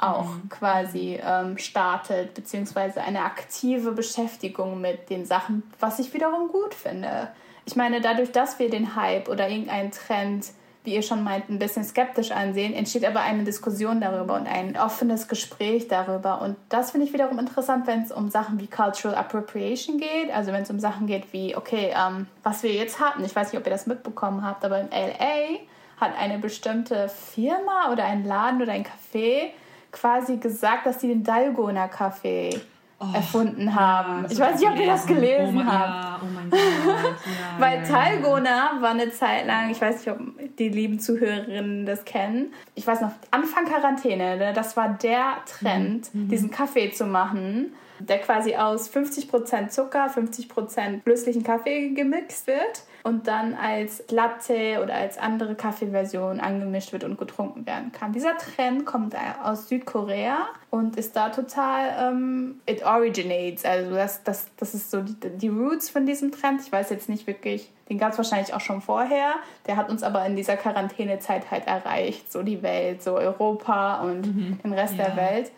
auch 0.00 0.24
mhm. 0.24 0.48
quasi 0.48 1.20
ähm, 1.22 1.58
startet, 1.58 2.34
beziehungsweise 2.34 3.02
eine 3.02 3.22
aktive 3.22 3.92
Beschäftigung 3.92 4.80
mit 4.80 5.10
den 5.10 5.26
Sachen, 5.26 5.62
was 5.78 5.98
ich 5.98 6.14
wiederum 6.14 6.48
gut 6.48 6.74
finde. 6.74 7.28
Ich 7.66 7.76
meine, 7.76 8.00
dadurch, 8.00 8.32
dass 8.32 8.58
wir 8.58 8.70
den 8.70 8.96
Hype 8.96 9.28
oder 9.28 9.48
irgendeinen 9.48 9.90
Trend, 9.90 10.46
wie 10.82 10.94
ihr 10.94 11.02
schon 11.02 11.22
meint, 11.22 11.50
ein 11.50 11.58
bisschen 11.58 11.84
skeptisch 11.84 12.30
ansehen, 12.30 12.72
entsteht 12.72 13.04
aber 13.04 13.20
eine 13.20 13.44
Diskussion 13.44 14.00
darüber 14.00 14.34
und 14.34 14.46
ein 14.46 14.78
offenes 14.78 15.28
Gespräch 15.28 15.86
darüber. 15.86 16.40
Und 16.40 16.56
das 16.70 16.92
finde 16.92 17.06
ich 17.06 17.12
wiederum 17.12 17.38
interessant, 17.38 17.86
wenn 17.86 18.02
es 18.02 18.10
um 18.10 18.30
Sachen 18.30 18.58
wie 18.58 18.66
Cultural 18.66 19.16
Appropriation 19.16 19.98
geht, 19.98 20.34
also 20.34 20.52
wenn 20.52 20.62
es 20.62 20.70
um 20.70 20.80
Sachen 20.80 21.06
geht 21.06 21.32
wie, 21.32 21.54
okay, 21.54 21.94
ähm, 21.94 22.26
was 22.42 22.62
wir 22.62 22.72
jetzt 22.72 22.98
hatten, 22.98 23.22
ich 23.22 23.36
weiß 23.36 23.52
nicht, 23.52 23.60
ob 23.60 23.66
ihr 23.66 23.72
das 23.72 23.86
mitbekommen 23.86 24.42
habt, 24.44 24.64
aber 24.64 24.80
in 24.80 24.88
LA 24.88 25.60
hat 26.00 26.16
eine 26.18 26.38
bestimmte 26.38 27.08
Firma 27.08 27.92
oder 27.92 28.04
ein 28.04 28.24
Laden 28.24 28.62
oder 28.62 28.72
ein 28.72 28.84
Café 28.84 29.50
quasi 29.92 30.36
gesagt, 30.36 30.86
dass 30.86 31.00
sie 31.00 31.08
den 31.08 31.22
Dalgona 31.22 31.88
Kaffee 31.88 32.60
oh, 32.98 33.06
erfunden 33.14 33.74
haben. 33.74 34.24
Ja, 34.24 34.30
ich 34.30 34.38
weiß 34.38 34.60
nicht, 34.60 34.70
ob 34.70 34.78
ihr 34.78 34.86
das 34.86 35.06
gelesen 35.06 35.58
oh 35.58 35.64
habt. 35.64 36.04
Ja, 36.04 36.20
oh 36.22 36.26
mein 36.34 36.50
Gott. 36.50 36.60
Ja, 37.26 37.60
Weil 37.60 37.82
Dalgona 37.82 38.78
war 38.80 38.90
eine 38.90 39.10
Zeit 39.10 39.46
lang, 39.46 39.70
ich 39.70 39.80
weiß 39.80 39.98
nicht, 40.06 40.10
ob 40.10 40.56
die 40.56 40.68
lieben 40.68 41.00
Zuhörerinnen 41.00 41.86
das 41.86 42.04
kennen. 42.04 42.52
Ich 42.74 42.86
weiß 42.86 43.00
noch, 43.00 43.12
Anfang 43.30 43.64
Quarantäne, 43.64 44.36
ne, 44.36 44.52
das 44.52 44.76
war 44.76 44.90
der 44.90 45.36
Trend, 45.46 46.14
mhm. 46.14 46.28
diesen 46.28 46.50
Kaffee 46.50 46.90
zu 46.90 47.06
machen 47.06 47.72
der 48.00 48.18
quasi 48.18 48.56
aus 48.56 48.90
50% 48.90 49.68
Zucker, 49.68 50.06
50% 50.06 51.02
flüssigen 51.02 51.42
Kaffee 51.42 51.90
gemixt 51.90 52.46
wird 52.46 52.84
und 53.02 53.26
dann 53.26 53.54
als 53.54 54.04
Latte 54.10 54.80
oder 54.82 54.94
als 54.94 55.18
andere 55.18 55.54
Kaffeeversion 55.54 56.40
angemischt 56.40 56.92
wird 56.92 57.04
und 57.04 57.18
getrunken 57.18 57.66
werden 57.66 57.92
kann. 57.92 58.12
Dieser 58.12 58.36
Trend 58.36 58.86
kommt 58.86 59.14
aus 59.42 59.68
Südkorea 59.68 60.48
und 60.70 60.96
ist 60.96 61.16
da 61.16 61.30
total, 61.30 62.12
ähm, 62.12 62.60
it 62.66 62.84
originates, 62.84 63.64
also 63.64 63.94
das, 63.94 64.22
das, 64.22 64.46
das 64.56 64.74
ist 64.74 64.90
so 64.90 65.02
die, 65.02 65.14
die 65.36 65.48
Roots 65.48 65.90
von 65.90 66.06
diesem 66.06 66.32
Trend. 66.32 66.60
Ich 66.60 66.70
weiß 66.70 66.90
jetzt 66.90 67.08
nicht 67.08 67.26
wirklich, 67.26 67.70
den 67.88 67.98
gab 67.98 68.12
es 68.12 68.18
wahrscheinlich 68.18 68.54
auch 68.54 68.60
schon 68.60 68.80
vorher, 68.80 69.34
der 69.66 69.76
hat 69.76 69.90
uns 69.90 70.02
aber 70.02 70.24
in 70.26 70.36
dieser 70.36 70.56
Quarantänezeit 70.56 71.50
halt 71.50 71.66
erreicht, 71.66 72.30
so 72.30 72.42
die 72.42 72.62
Welt, 72.62 73.02
so 73.02 73.14
Europa 73.14 74.00
und 74.02 74.26
mhm. 74.26 74.58
den 74.62 74.72
Rest 74.72 74.96
ja. 74.96 75.06
der 75.06 75.16
Welt. 75.16 75.50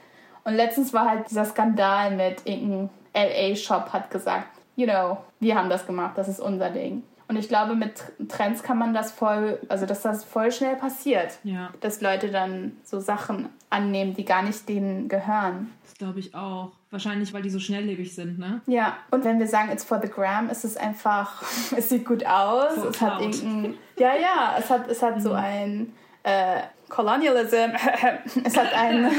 Und 0.44 0.54
letztens 0.54 0.92
war 0.92 1.08
halt 1.08 1.30
dieser 1.30 1.44
Skandal 1.44 2.10
mit 2.16 2.46
irgendeinem 2.46 2.88
LA-Shop 3.14 3.92
hat 3.92 4.10
gesagt, 4.10 4.48
you 4.76 4.86
know, 4.86 5.18
wir 5.40 5.54
haben 5.54 5.68
das 5.68 5.86
gemacht, 5.86 6.16
das 6.16 6.28
ist 6.28 6.40
unser 6.40 6.70
Ding. 6.70 7.02
Und 7.32 7.38
ich 7.38 7.48
glaube, 7.48 7.74
mit 7.74 7.94
Trends 8.28 8.62
kann 8.62 8.76
man 8.76 8.92
das 8.92 9.10
voll, 9.10 9.58
also 9.70 9.86
dass 9.86 10.02
das 10.02 10.22
voll 10.22 10.52
schnell 10.52 10.76
passiert. 10.76 11.38
Ja. 11.44 11.70
Dass 11.80 12.02
Leute 12.02 12.30
dann 12.30 12.76
so 12.84 13.00
Sachen 13.00 13.48
annehmen, 13.70 14.12
die 14.12 14.26
gar 14.26 14.42
nicht 14.42 14.68
denen 14.68 15.08
gehören. 15.08 15.72
Das 15.82 15.94
glaube 15.94 16.20
ich 16.20 16.34
auch. 16.34 16.72
Wahrscheinlich, 16.90 17.32
weil 17.32 17.40
die 17.40 17.48
so 17.48 17.58
schnelllebig 17.58 18.14
sind, 18.14 18.38
ne? 18.38 18.60
Ja, 18.66 18.98
und 19.10 19.24
wenn 19.24 19.38
wir 19.38 19.46
sagen, 19.46 19.72
it's 19.72 19.82
for 19.82 19.98
the 20.02 20.10
gram, 20.10 20.50
ist 20.50 20.62
es 20.66 20.76
einfach, 20.76 21.42
es 21.74 21.88
sieht 21.88 22.04
gut 22.04 22.26
aus. 22.26 22.74
For 22.74 22.90
es 22.90 23.00
hat 23.00 23.22
irgendein, 23.22 23.76
ja, 23.98 24.12
ja, 24.14 24.54
es 24.58 24.68
hat, 24.68 24.88
es 24.88 25.00
hat 25.00 25.22
so 25.22 25.32
ein 25.32 25.94
äh, 26.22 26.62
Colonialism, 26.88 27.72
es 28.44 28.56
hat 28.56 28.74
ein 28.74 29.04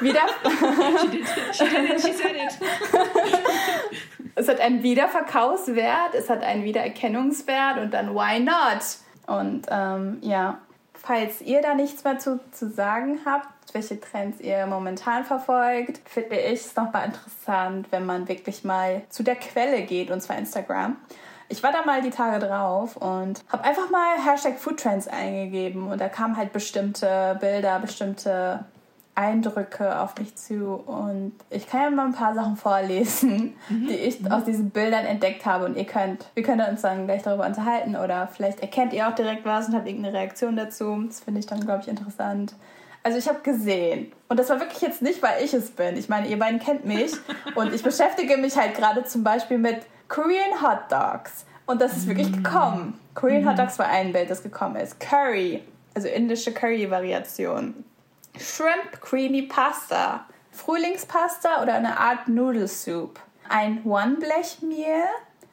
wieder, 0.00 0.20
She 1.00 1.08
did, 1.08 1.26
she 1.52 1.64
did 1.64 1.90
it, 1.90 2.00
she 2.00 2.12
said 2.12 2.34
it. 2.34 2.58
es 4.34 4.48
hat 4.48 4.58
einen 4.60 4.82
Wiederverkaufswert, 4.82 6.14
es 6.14 6.30
hat 6.30 6.42
einen 6.42 6.64
Wiedererkennungswert 6.64 7.78
und 7.78 7.92
dann 7.92 8.14
why 8.14 8.40
not? 8.40 8.82
Und 9.26 9.66
ähm, 9.70 10.18
ja, 10.22 10.58
falls 10.94 11.42
ihr 11.42 11.60
da 11.60 11.74
nichts 11.74 12.04
mehr 12.04 12.18
zu, 12.18 12.40
zu 12.52 12.70
sagen 12.70 13.20
habt, 13.26 13.48
welche 13.74 14.00
Trends 14.00 14.40
ihr 14.40 14.66
momentan 14.66 15.24
verfolgt, 15.24 16.00
finde 16.08 16.36
ich 16.36 16.60
es 16.60 16.76
nochmal 16.76 17.06
interessant, 17.06 17.88
wenn 17.90 18.06
man 18.06 18.28
wirklich 18.28 18.64
mal 18.64 19.02
zu 19.10 19.22
der 19.22 19.36
Quelle 19.36 19.82
geht, 19.82 20.10
und 20.10 20.22
zwar 20.22 20.38
Instagram. 20.38 20.96
Ich 21.48 21.62
war 21.62 21.72
da 21.72 21.84
mal 21.84 22.02
die 22.02 22.10
Tage 22.10 22.44
drauf 22.44 22.96
und 22.96 23.44
habe 23.48 23.64
einfach 23.64 23.90
mal 23.90 24.16
Hashtag 24.24 24.58
Foodtrends 24.58 25.08
eingegeben 25.08 25.90
und 25.90 26.00
da 26.00 26.08
kamen 26.08 26.36
halt 26.36 26.52
bestimmte 26.52 27.36
Bilder, 27.40 27.78
bestimmte 27.80 28.64
Eindrücke 29.14 30.00
auf 30.00 30.16
mich 30.18 30.34
zu 30.34 30.74
und 30.74 31.32
ich 31.50 31.68
kann 31.68 31.82
ja 31.82 31.90
mal 31.90 32.06
ein 32.06 32.14
paar 32.14 32.34
Sachen 32.34 32.56
vorlesen, 32.56 33.54
die 33.68 33.94
ich 33.94 34.30
aus 34.30 34.44
diesen 34.44 34.70
Bildern 34.70 35.04
entdeckt 35.04 35.46
habe 35.46 35.66
und 35.66 35.76
ihr 35.76 35.84
könnt, 35.84 36.26
wir 36.34 36.42
können 36.42 36.68
uns 36.68 36.82
dann 36.82 37.06
gleich 37.06 37.22
darüber 37.22 37.46
unterhalten 37.46 37.94
oder 37.94 38.26
vielleicht 38.26 38.60
erkennt 38.60 38.92
ihr 38.92 39.08
auch 39.08 39.14
direkt 39.14 39.44
was 39.44 39.68
und 39.68 39.74
habt 39.74 39.86
irgendeine 39.86 40.16
Reaktion 40.16 40.56
dazu. 40.56 41.04
Das 41.06 41.20
finde 41.20 41.40
ich 41.40 41.46
dann, 41.46 41.60
glaube 41.60 41.82
ich, 41.82 41.88
interessant. 41.88 42.54
Also 43.04 43.18
ich 43.18 43.28
habe 43.28 43.40
gesehen 43.40 44.10
und 44.28 44.38
das 44.38 44.48
war 44.48 44.58
wirklich 44.58 44.80
jetzt 44.80 45.02
nicht, 45.02 45.22
weil 45.22 45.44
ich 45.44 45.54
es 45.54 45.70
bin. 45.70 45.96
Ich 45.96 46.08
meine, 46.08 46.26
ihr 46.26 46.38
beiden 46.38 46.58
kennt 46.58 46.84
mich 46.84 47.12
und 47.54 47.72
ich 47.72 47.82
beschäftige 47.82 48.36
mich 48.36 48.56
halt 48.56 48.74
gerade 48.74 49.04
zum 49.04 49.22
Beispiel 49.22 49.58
mit 49.58 49.82
Korean 50.08 50.62
Hot 50.62 50.90
Dogs 50.90 51.44
und 51.66 51.80
das 51.80 51.96
ist 51.96 52.06
wirklich 52.06 52.32
gekommen. 52.32 52.98
Korean 53.14 53.48
Hot 53.48 53.58
Dogs 53.58 53.78
war 53.78 53.86
ein 53.86 54.12
Bild, 54.12 54.30
das 54.30 54.42
gekommen 54.42 54.76
ist. 54.76 55.00
Curry, 55.00 55.62
also 55.94 56.08
indische 56.08 56.52
Curry-Variation. 56.52 57.84
Shrimp 58.38 59.00
Creamy 59.00 59.42
Pasta, 59.42 60.26
Frühlingspasta 60.50 61.62
oder 61.62 61.74
eine 61.74 61.98
Art 61.98 62.28
Nudelsoup. 62.28 63.18
Ein 63.48 63.84
One-Blech-Meal, 63.84 65.04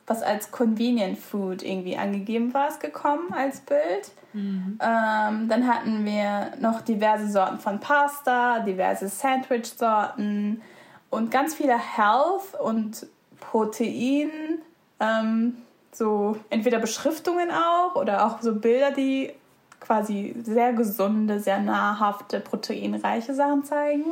was 0.08 0.24
als 0.24 0.52
Convenient 0.52 1.18
Food 1.18 1.64
irgendwie 1.64 1.98
angegeben 1.98 2.54
war, 2.54 2.70
ist 2.70 2.80
gekommen 2.80 3.34
als 3.34 3.62
Bild. 3.62 4.12
Ähm, 4.34 4.80
dann 4.80 5.68
hatten 5.68 6.06
wir 6.06 6.54
noch 6.60 6.82
diverse 6.82 7.30
Sorten 7.30 7.60
von 7.60 7.80
Pasta, 7.80 8.60
diverse 8.60 9.10
Sandwich-Sorten 9.10 10.62
und 11.10 11.32
ganz 11.32 11.56
viele 11.56 11.78
Health 11.78 12.60
und 12.62 13.08
Protein, 13.52 14.30
ähm, 15.02 15.58
so 15.92 16.38
entweder 16.50 16.80
Beschriftungen 16.80 17.52
auch 17.52 17.96
oder 17.96 18.26
auch 18.26 18.42
so 18.42 18.56
Bilder, 18.56 18.92
die 18.92 19.34
quasi 19.82 20.34
sehr 20.44 20.72
gesunde, 20.72 21.40
sehr 21.42 21.60
nahrhafte, 21.60 22.40
proteinreiche 22.40 23.34
Sachen 23.34 23.66
zeigen. 23.66 24.06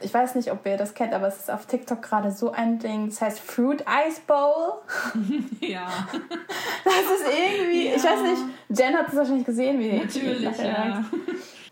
Ich 0.00 0.12
weiß 0.14 0.34
nicht, 0.36 0.52
ob 0.52 0.64
ihr 0.66 0.76
das 0.76 0.94
kennt, 0.94 1.12
aber 1.12 1.26
es 1.26 1.38
ist 1.38 1.50
auf 1.50 1.66
TikTok 1.66 2.02
gerade 2.02 2.30
so 2.30 2.52
ein 2.52 2.78
Ding. 2.78 3.08
Das 3.08 3.20
heißt 3.20 3.40
Fruit 3.40 3.82
Ice 4.06 4.20
Bowl. 4.26 4.74
Ja, 5.60 5.88
Das 6.84 6.94
ist 6.94 7.26
irgendwie, 7.26 7.88
ich 7.88 8.02
Ja. 8.04 8.10
weiß 8.10 8.20
nicht, 8.22 8.42
Jen 8.78 8.96
hat 8.96 9.08
es 9.08 9.16
wahrscheinlich 9.16 9.46
gesehen, 9.46 9.80
wie 9.80 9.92
natürlich, 9.98 10.58
ja. 10.58 11.02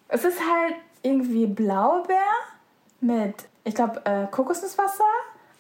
Es 0.08 0.24
ist 0.24 0.40
halt 0.40 0.74
irgendwie 1.02 1.46
Blaubeer 1.46 2.16
mit, 3.00 3.34
ich 3.64 3.74
glaube, 3.74 4.00
äh, 4.06 4.26
Kokosnusswasser 4.30 5.04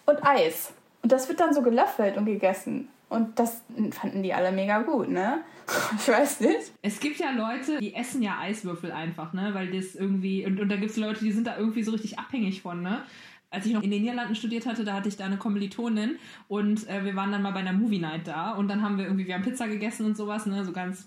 und 0.06 0.24
Eis. 0.26 0.72
Und 1.02 1.12
das 1.12 1.28
wird 1.28 1.40
dann 1.40 1.52
so 1.52 1.62
gelöffelt 1.62 2.16
und 2.16 2.26
gegessen. 2.26 2.88
Und 3.08 3.38
das 3.38 3.62
fanden 3.90 4.22
die 4.22 4.32
alle 4.32 4.52
mega 4.52 4.80
gut, 4.82 5.08
ne? 5.08 5.42
Ich 5.98 6.08
weiß 6.08 6.40
nicht. 6.40 6.72
Es 6.80 6.98
gibt 6.98 7.18
ja 7.18 7.30
Leute, 7.30 7.78
die 7.78 7.94
essen 7.94 8.22
ja 8.22 8.38
Eiswürfel 8.38 8.90
einfach, 8.90 9.32
ne? 9.32 9.50
Weil 9.52 9.70
das 9.70 9.94
irgendwie, 9.94 10.46
und, 10.46 10.58
und 10.60 10.68
da 10.68 10.76
gibt 10.76 10.92
es 10.92 10.96
Leute, 10.96 11.24
die 11.24 11.32
sind 11.32 11.46
da 11.46 11.56
irgendwie 11.56 11.82
so 11.82 11.92
richtig 11.92 12.18
abhängig 12.18 12.62
von, 12.62 12.82
ne? 12.82 13.02
Als 13.50 13.66
ich 13.66 13.74
noch 13.74 13.82
in 13.82 13.90
den 13.90 14.00
Niederlanden 14.00 14.34
studiert 14.34 14.64
hatte, 14.64 14.82
da 14.82 14.94
hatte 14.94 15.10
ich 15.10 15.18
da 15.18 15.26
eine 15.26 15.36
Kommilitonin 15.36 16.16
und 16.48 16.88
äh, 16.88 17.04
wir 17.04 17.14
waren 17.14 17.30
dann 17.30 17.42
mal 17.42 17.52
bei 17.52 17.60
einer 17.60 17.74
Movie 17.74 17.98
Night 17.98 18.26
da 18.26 18.52
und 18.52 18.68
dann 18.68 18.80
haben 18.80 18.96
wir 18.96 19.04
irgendwie, 19.04 19.26
wir 19.26 19.34
haben 19.34 19.42
Pizza 19.42 19.68
gegessen 19.68 20.06
und 20.06 20.16
sowas, 20.16 20.46
ne? 20.46 20.64
So 20.64 20.72
ganz, 20.72 21.06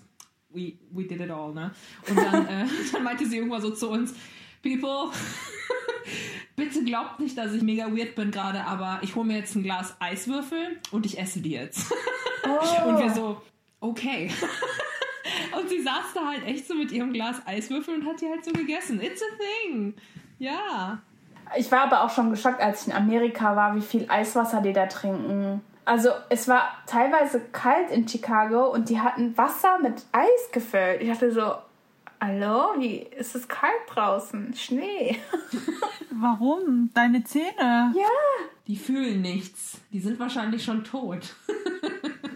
we, 0.50 0.74
we 0.92 1.04
did 1.04 1.20
it 1.20 1.30
all, 1.30 1.52
ne? 1.52 1.72
Und 2.08 2.16
dann, 2.16 2.46
äh, 2.46 2.66
dann 2.92 3.02
meinte 3.02 3.26
sie 3.26 3.38
irgendwann 3.38 3.62
so 3.62 3.70
zu 3.70 3.90
uns, 3.90 4.14
People, 4.62 5.10
bitte 6.56 6.84
glaubt 6.84 7.20
nicht, 7.20 7.36
dass 7.36 7.52
ich 7.52 7.62
mega 7.62 7.86
weird 7.86 8.14
bin 8.14 8.30
gerade, 8.30 8.64
aber 8.64 8.98
ich 9.02 9.14
hole 9.14 9.26
mir 9.26 9.38
jetzt 9.38 9.54
ein 9.54 9.62
Glas 9.62 9.96
Eiswürfel 10.00 10.78
und 10.90 11.06
ich 11.06 11.18
esse 11.18 11.40
die 11.40 11.52
jetzt. 11.52 11.92
Oh. 12.44 12.86
Und 12.88 12.98
wir 12.98 13.10
so, 13.10 13.42
okay. 13.80 14.30
und 15.58 15.68
sie 15.68 15.82
saß 15.82 16.14
da 16.14 16.28
halt 16.28 16.46
echt 16.46 16.66
so 16.68 16.74
mit 16.74 16.92
ihrem 16.92 17.12
Glas 17.12 17.42
Eiswürfel 17.46 17.94
und 17.94 18.06
hat 18.06 18.20
die 18.20 18.28
halt 18.28 18.44
so 18.44 18.52
gegessen. 18.52 19.00
It's 19.00 19.22
a 19.22 19.26
thing. 19.36 19.94
Ja. 20.38 20.98
Ich 21.56 21.70
war 21.72 21.82
aber 21.82 22.02
auch 22.02 22.10
schon 22.10 22.30
geschockt, 22.30 22.60
als 22.60 22.82
ich 22.82 22.88
in 22.88 22.94
Amerika 22.94 23.56
war, 23.56 23.74
wie 23.74 23.80
viel 23.80 24.06
Eiswasser 24.08 24.60
die 24.60 24.72
da 24.72 24.86
trinken. 24.86 25.60
Also 25.84 26.10
es 26.30 26.48
war 26.48 26.68
teilweise 26.86 27.40
kalt 27.52 27.90
in 27.90 28.08
Chicago 28.08 28.66
und 28.72 28.88
die 28.88 29.00
hatten 29.00 29.36
Wasser 29.38 29.78
mit 29.80 30.04
Eis 30.10 30.50
gefüllt. 30.52 31.00
Ich 31.00 31.08
dachte 31.08 31.30
so, 31.30 31.54
hallo, 32.20 32.74
wie 32.78 32.98
ist 32.98 33.34
es 33.34 33.48
kalt 33.48 33.72
draußen? 33.88 34.54
Schnee. 34.54 35.16
Warum? 36.10 36.90
Deine 36.94 37.24
Zähne. 37.24 37.92
Ja. 37.94 38.08
Die 38.66 38.76
fühlen 38.76 39.22
nichts. 39.22 39.78
Die 39.92 40.00
sind 40.00 40.18
wahrscheinlich 40.18 40.64
schon 40.64 40.84
tot. 40.84 41.34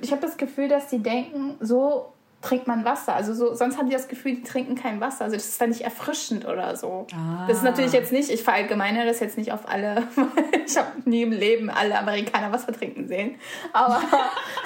Ich 0.03 0.13
habe 0.13 0.23
das 0.23 0.39
Gefühl, 0.39 0.67
dass 0.67 0.89
die 0.89 1.01
denken, 1.01 1.57
so 1.61 2.15
trinkt 2.41 2.67
man 2.67 2.87
Wasser. 2.87 3.15
Also 3.15 3.35
so, 3.35 3.55
sonst 3.55 3.77
haben 3.77 3.89
die 3.89 3.93
das 3.93 4.09
Gefühl, 4.09 4.37
die 4.37 4.43
trinken 4.43 4.75
kein 4.75 4.99
Wasser. 4.99 5.25
Also 5.25 5.37
das 5.37 5.47
ist 5.47 5.61
dann 5.61 5.69
nicht 5.69 5.83
erfrischend 5.83 6.47
oder 6.47 6.75
so. 6.75 7.07
Ah. 7.13 7.47
Das 7.47 7.59
ist 7.59 7.65
natürlich 7.65 7.93
jetzt 7.93 8.11
nicht, 8.11 8.31
ich 8.31 8.43
verallgemeine 8.43 9.05
das 9.05 9.21
jetzt 9.21 9.37
nicht 9.37 9.53
auf 9.53 9.69
alle, 9.69 10.09
weil 10.15 10.29
ich 10.67 10.77
habe 10.77 10.89
nie 11.05 11.23
im 11.23 11.33
Leben 11.33 11.69
alle 11.69 11.99
Amerikaner 11.99 12.51
Wasser 12.51 12.73
trinken 12.73 13.09
sehen. 13.09 13.35
Aber 13.75 14.01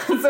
so. 0.06 0.28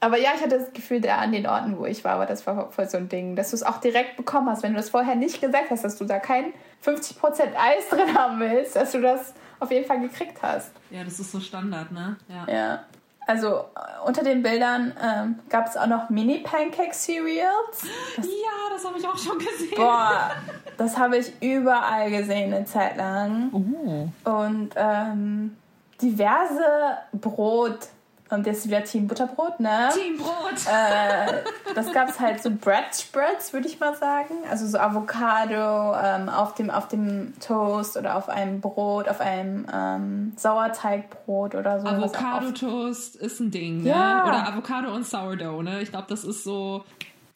Aber 0.00 0.18
ja, 0.18 0.30
ich 0.34 0.40
hatte 0.40 0.58
das 0.58 0.72
Gefühl, 0.72 1.00
da 1.00 1.16
an 1.16 1.32
den 1.32 1.46
Orten, 1.46 1.78
wo 1.78 1.84
ich 1.84 2.04
war, 2.04 2.12
aber 2.12 2.26
das 2.26 2.46
war 2.46 2.70
voll 2.70 2.88
so 2.88 2.96
ein 2.96 3.10
Ding, 3.10 3.36
dass 3.36 3.50
du 3.50 3.56
es 3.56 3.62
auch 3.62 3.78
direkt 3.78 4.16
bekommen 4.16 4.48
hast. 4.48 4.62
Wenn 4.62 4.72
du 4.72 4.78
das 4.78 4.88
vorher 4.88 5.14
nicht 5.14 5.40
gesagt 5.42 5.70
hast, 5.70 5.84
dass 5.84 5.98
du 5.98 6.06
da 6.06 6.18
kein 6.18 6.52
50% 6.84 7.20
Eis 7.54 7.88
drin 7.90 8.16
haben 8.16 8.40
willst, 8.40 8.76
dass 8.76 8.92
du 8.92 9.00
das 9.00 9.34
auf 9.58 9.70
jeden 9.70 9.86
Fall 9.86 10.00
gekriegt 10.00 10.38
hast. 10.42 10.72
Ja, 10.90 11.04
das 11.04 11.20
ist 11.20 11.32
so 11.32 11.40
Standard, 11.40 11.92
ne? 11.92 12.16
Ja. 12.28 12.52
Ja. 12.52 12.84
Also 13.26 13.48
äh, 13.48 14.06
unter 14.06 14.24
den 14.24 14.42
Bildern 14.42 14.94
ähm, 15.00 15.38
gab 15.50 15.68
es 15.68 15.76
auch 15.76 15.86
noch 15.86 16.08
Mini-Pancake-Cereals. 16.08 17.84
Ja, 18.16 18.24
das 18.72 18.84
habe 18.84 18.98
ich 18.98 19.06
auch 19.06 19.18
schon 19.18 19.38
gesehen. 19.38 19.76
Boah, 19.76 20.30
das 20.78 20.98
habe 20.98 21.18
ich 21.18 21.32
überall 21.40 22.10
gesehen 22.10 22.52
eine 22.52 22.64
Zeit 22.64 22.96
lang. 22.96 23.50
Oh. 23.52 24.30
Und 24.30 24.70
ähm, 24.76 25.56
diverse 26.00 26.64
Brot. 27.12 27.88
Und 28.30 28.46
ist 28.46 28.66
wieder 28.68 28.84
Team 28.84 29.08
Butterbrot, 29.08 29.58
ne? 29.58 29.88
Teambrot. 29.92 30.54
Äh, 30.72 31.42
das 31.74 31.92
gab 31.92 32.08
es 32.08 32.20
halt 32.20 32.40
so 32.40 32.50
Bread 32.50 32.94
Spreads, 32.94 33.52
würde 33.52 33.66
ich 33.66 33.80
mal 33.80 33.94
sagen. 33.96 34.34
Also 34.48 34.68
so 34.68 34.78
Avocado 34.78 35.96
ähm, 36.00 36.28
auf, 36.28 36.54
dem, 36.54 36.70
auf 36.70 36.86
dem 36.86 37.32
Toast 37.40 37.96
oder 37.96 38.16
auf 38.16 38.28
einem 38.28 38.60
Brot, 38.60 39.08
auf 39.08 39.20
einem 39.20 39.66
ähm, 39.72 40.32
Sauerteigbrot 40.36 41.56
oder 41.56 41.80
so. 41.80 41.86
was 41.86 41.92
auch 41.92 41.98
Avocado 42.20 42.46
oft- 42.48 42.60
Toast 42.60 43.16
ist 43.16 43.40
ein 43.40 43.50
Ding, 43.50 43.84
Ja. 43.84 44.22
ne? 44.22 44.28
Oder 44.28 44.48
Avocado 44.48 44.94
und 44.94 45.04
Sourdough, 45.06 45.62
ne? 45.62 45.82
Ich 45.82 45.90
glaube, 45.90 46.06
das 46.08 46.22
ist 46.24 46.44
so. 46.44 46.84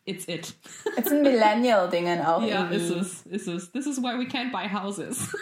It's 0.06 0.28
it. 0.28 0.54
It's 0.98 1.10
ein 1.10 1.22
Millennial-Dingen 1.22 2.24
auch 2.24 2.42
Ja, 2.42 2.68
irgendwie. 2.70 2.76
ist 2.76 2.90
es, 2.90 3.22
ist 3.26 3.48
es. 3.48 3.72
This 3.72 3.86
is 3.86 4.02
why 4.02 4.18
we 4.18 4.26
can't 4.26 4.52
buy 4.52 4.68
houses. 4.72 5.16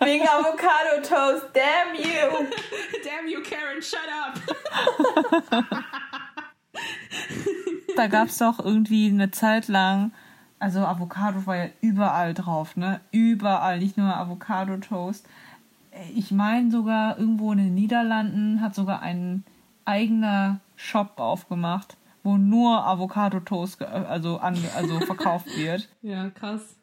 Wegen 0.00 0.26
Avocado 0.26 1.00
Toast, 1.02 1.46
damn 1.54 1.94
you! 1.94 2.46
Damn 3.04 3.26
you, 3.28 3.42
Karen, 3.42 3.82
shut 3.82 3.98
up. 4.24 5.74
Da 7.96 8.06
gab 8.06 8.28
es 8.28 8.38
doch 8.38 8.58
irgendwie 8.58 9.08
eine 9.08 9.30
Zeit 9.30 9.68
lang, 9.68 10.12
also 10.58 10.80
Avocado 10.80 11.44
war 11.46 11.56
ja 11.56 11.66
überall 11.82 12.32
drauf, 12.32 12.76
ne? 12.76 13.00
Überall, 13.10 13.80
nicht 13.80 13.98
nur 13.98 14.16
Avocado-Toast. 14.16 15.26
Ich 16.14 16.30
meine 16.30 16.70
sogar 16.70 17.18
irgendwo 17.18 17.52
in 17.52 17.58
den 17.58 17.74
Niederlanden 17.74 18.62
hat 18.62 18.74
sogar 18.74 19.02
ein 19.02 19.44
eigener 19.84 20.60
Shop 20.76 21.18
aufgemacht, 21.18 21.96
wo 22.22 22.38
nur 22.38 22.82
Avocado-Toast 22.86 23.80
ge- 23.80 23.88
also, 23.88 24.38
an, 24.38 24.56
also 24.74 25.00
verkauft 25.00 25.46
wird. 25.54 25.88
Ja, 26.00 26.30
krass. 26.30 26.76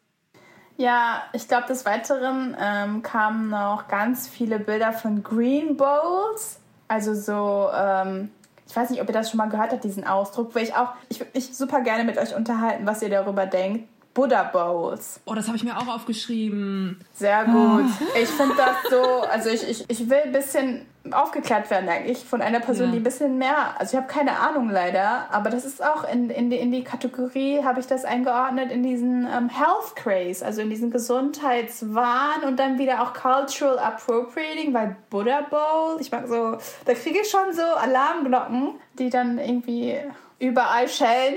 Ja, 0.80 1.24
ich 1.34 1.46
glaube, 1.46 1.66
des 1.66 1.84
Weiteren 1.84 2.56
ähm, 2.58 3.02
kamen 3.02 3.50
noch 3.50 3.86
ganz 3.86 4.26
viele 4.26 4.58
Bilder 4.58 4.94
von 4.94 5.22
Green 5.22 5.76
Bowls. 5.76 6.58
Also 6.88 7.12
so, 7.12 7.68
ähm, 7.76 8.30
ich 8.66 8.74
weiß 8.74 8.88
nicht, 8.88 9.02
ob 9.02 9.08
ihr 9.08 9.12
das 9.12 9.28
schon 9.28 9.36
mal 9.36 9.50
gehört 9.50 9.72
habt, 9.72 9.84
diesen 9.84 10.06
Ausdruck, 10.06 10.54
weil 10.54 10.62
ich 10.62 10.74
auch, 10.74 10.94
ich 11.10 11.20
würde 11.20 11.32
mich 11.34 11.54
super 11.54 11.82
gerne 11.82 12.04
mit 12.04 12.16
euch 12.16 12.34
unterhalten, 12.34 12.86
was 12.86 13.02
ihr 13.02 13.10
darüber 13.10 13.44
denkt. 13.44 13.90
Buddha 14.12 14.42
Bowls. 14.42 15.20
Oh, 15.24 15.34
das 15.34 15.46
habe 15.46 15.56
ich 15.56 15.62
mir 15.64 15.76
auch 15.78 15.86
aufgeschrieben. 15.86 17.00
Sehr 17.14 17.44
gut. 17.44 17.84
Ich 18.20 18.28
finde 18.28 18.54
das 18.56 18.90
so, 18.90 19.02
also 19.30 19.50
ich, 19.50 19.68
ich, 19.68 19.84
ich 19.88 20.10
will 20.10 20.18
ein 20.24 20.32
bisschen 20.32 20.86
aufgeklärt 21.12 21.70
werden 21.70 21.88
eigentlich 21.88 22.24
von 22.24 22.42
einer 22.42 22.60
Person, 22.60 22.86
Ja. 22.88 22.92
die 22.92 22.98
ein 22.98 23.02
bisschen 23.04 23.38
mehr, 23.38 23.74
also 23.78 23.96
ich 23.96 24.02
habe 24.02 24.12
keine 24.12 24.38
Ahnung 24.38 24.68
leider, 24.68 25.26
aber 25.30 25.48
das 25.48 25.64
ist 25.64 25.82
auch 25.82 26.04
in, 26.04 26.28
in, 26.28 26.50
die, 26.50 26.56
in 26.56 26.70
die 26.72 26.84
Kategorie, 26.84 27.64
habe 27.64 27.80
ich 27.80 27.86
das 27.86 28.04
eingeordnet, 28.04 28.70
in 28.70 28.82
diesen 28.82 29.26
ähm, 29.26 29.48
Health 29.48 29.96
Craze, 29.96 30.44
also 30.44 30.60
in 30.60 30.68
diesen 30.68 30.90
Gesundheitswahn 30.90 32.42
und 32.46 32.58
dann 32.58 32.78
wieder 32.78 33.02
auch 33.02 33.14
Cultural 33.14 33.78
Appropriating, 33.78 34.74
weil 34.74 34.96
Buddha 35.08 35.40
Bowl, 35.48 35.96
ich 36.00 36.10
mag 36.10 36.26
so, 36.28 36.58
da 36.84 36.94
kriege 36.94 37.20
ich 37.22 37.30
schon 37.30 37.52
so 37.54 37.62
Alarmglocken, 37.62 38.74
die 38.98 39.08
dann 39.08 39.38
irgendwie 39.38 39.96
überall 40.38 40.88
schellen. 40.88 41.36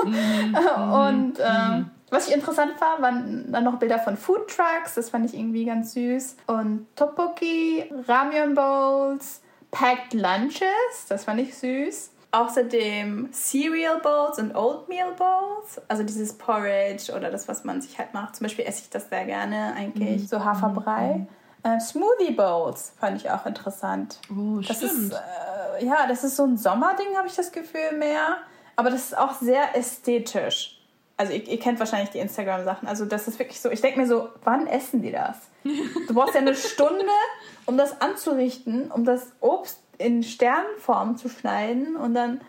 und 0.04 1.34
ähm, 1.40 1.90
was 2.10 2.28
ich 2.28 2.34
interessant 2.34 2.80
war, 2.80 3.00
waren 3.00 3.50
dann 3.52 3.64
noch 3.64 3.78
Bilder 3.78 3.98
von 3.98 4.16
Food 4.16 4.48
Trucks, 4.48 4.94
das 4.94 5.10
fand 5.10 5.26
ich 5.26 5.34
irgendwie 5.38 5.64
ganz 5.64 5.92
süß. 5.94 6.36
Und 6.46 6.86
Tteokbokki, 6.96 7.92
Ramyeon 8.08 8.54
Bowls, 8.54 9.40
Packed 9.70 10.14
Lunches, 10.14 11.06
das 11.08 11.24
fand 11.24 11.40
ich 11.40 11.56
süß. 11.56 12.10
Außerdem 12.32 13.30
Cereal 13.32 13.98
Bowls 14.00 14.38
und 14.38 14.54
Oatmeal 14.54 15.12
Bowls, 15.16 15.80
also 15.88 16.02
dieses 16.04 16.32
Porridge 16.38 17.12
oder 17.12 17.30
das, 17.30 17.48
was 17.48 17.64
man 17.64 17.80
sich 17.82 17.98
halt 17.98 18.14
macht. 18.14 18.36
Zum 18.36 18.44
Beispiel 18.44 18.64
esse 18.66 18.82
ich 18.82 18.90
das 18.90 19.08
sehr 19.08 19.24
gerne 19.24 19.74
eigentlich, 19.76 20.28
so 20.28 20.44
Haferbrei. 20.44 21.26
Äh, 21.62 21.78
Smoothie 21.80 22.32
Bowls 22.32 22.92
fand 22.98 23.16
ich 23.16 23.30
auch 23.30 23.44
interessant. 23.46 24.18
Oh, 24.30 24.60
Das 24.66 24.76
stimmt. 24.78 24.92
ist, 24.92 25.12
äh, 25.12 25.84
ja, 25.84 26.06
das 26.08 26.24
ist 26.24 26.36
so 26.36 26.44
ein 26.44 26.56
Sommerding, 26.56 27.16
habe 27.16 27.26
ich 27.28 27.34
das 27.34 27.52
Gefühl 27.52 27.96
mehr. 27.98 28.38
Aber 28.76 28.90
das 28.90 29.06
ist 29.06 29.18
auch 29.18 29.34
sehr 29.34 29.76
ästhetisch. 29.76 30.79
Also 31.20 31.34
ihr, 31.34 31.46
ihr 31.46 31.58
kennt 31.58 31.78
wahrscheinlich 31.78 32.08
die 32.08 32.18
Instagram-Sachen. 32.18 32.88
Also 32.88 33.04
das 33.04 33.28
ist 33.28 33.38
wirklich 33.38 33.60
so, 33.60 33.70
ich 33.70 33.82
denke 33.82 34.00
mir 34.00 34.06
so, 34.06 34.30
wann 34.42 34.66
essen 34.66 35.02
die 35.02 35.12
das? 35.12 35.36
Du 36.08 36.14
brauchst 36.14 36.32
ja 36.34 36.40
eine 36.40 36.54
Stunde, 36.54 37.04
um 37.66 37.76
das 37.76 38.00
anzurichten, 38.00 38.90
um 38.90 39.04
das 39.04 39.30
Obst 39.40 39.82
in 39.98 40.22
Sternform 40.22 41.18
zu 41.18 41.28
schneiden 41.28 41.94
und 41.96 42.14
dann... 42.14 42.40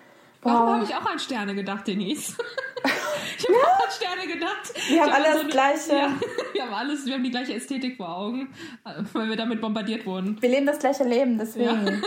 Warum 0.41 0.65
Boah. 0.67 0.75
habe 0.75 0.85
ich 0.85 0.95
auch 0.95 1.05
an 1.05 1.19
Sterne 1.19 1.53
gedacht, 1.53 1.85
Denise? 1.85 2.37
ich 3.37 3.45
habe 3.45 3.57
auch 3.57 3.85
an 3.85 3.91
Sterne 3.91 4.33
gedacht. 4.33 4.73
Wir 4.87 5.01
haben 5.01 5.09
Ich 5.09 5.13
alle 5.15 5.25
das 5.25 5.39
eine- 5.41 5.49
Gleiche. 5.49 5.91
Ja, 5.91 6.13
wir 6.53 6.63
haben 6.63 6.73
alles, 6.73 7.05
wir 7.05 7.13
haben 7.15 7.23
die 7.25 7.29
gleiche 7.29 7.53
Ästhetik 7.53 7.97
vor 7.97 8.17
Augen, 8.17 8.53
weil 9.11 9.27
wir 9.27 9.35
damit 9.35 9.59
bombardiert 9.59 10.05
wurden. 10.05 10.41
Wir 10.41 10.49
leben 10.49 10.65
das 10.65 10.79
gleiche 10.79 11.03
Leben, 11.03 11.37
deswegen. 11.37 12.01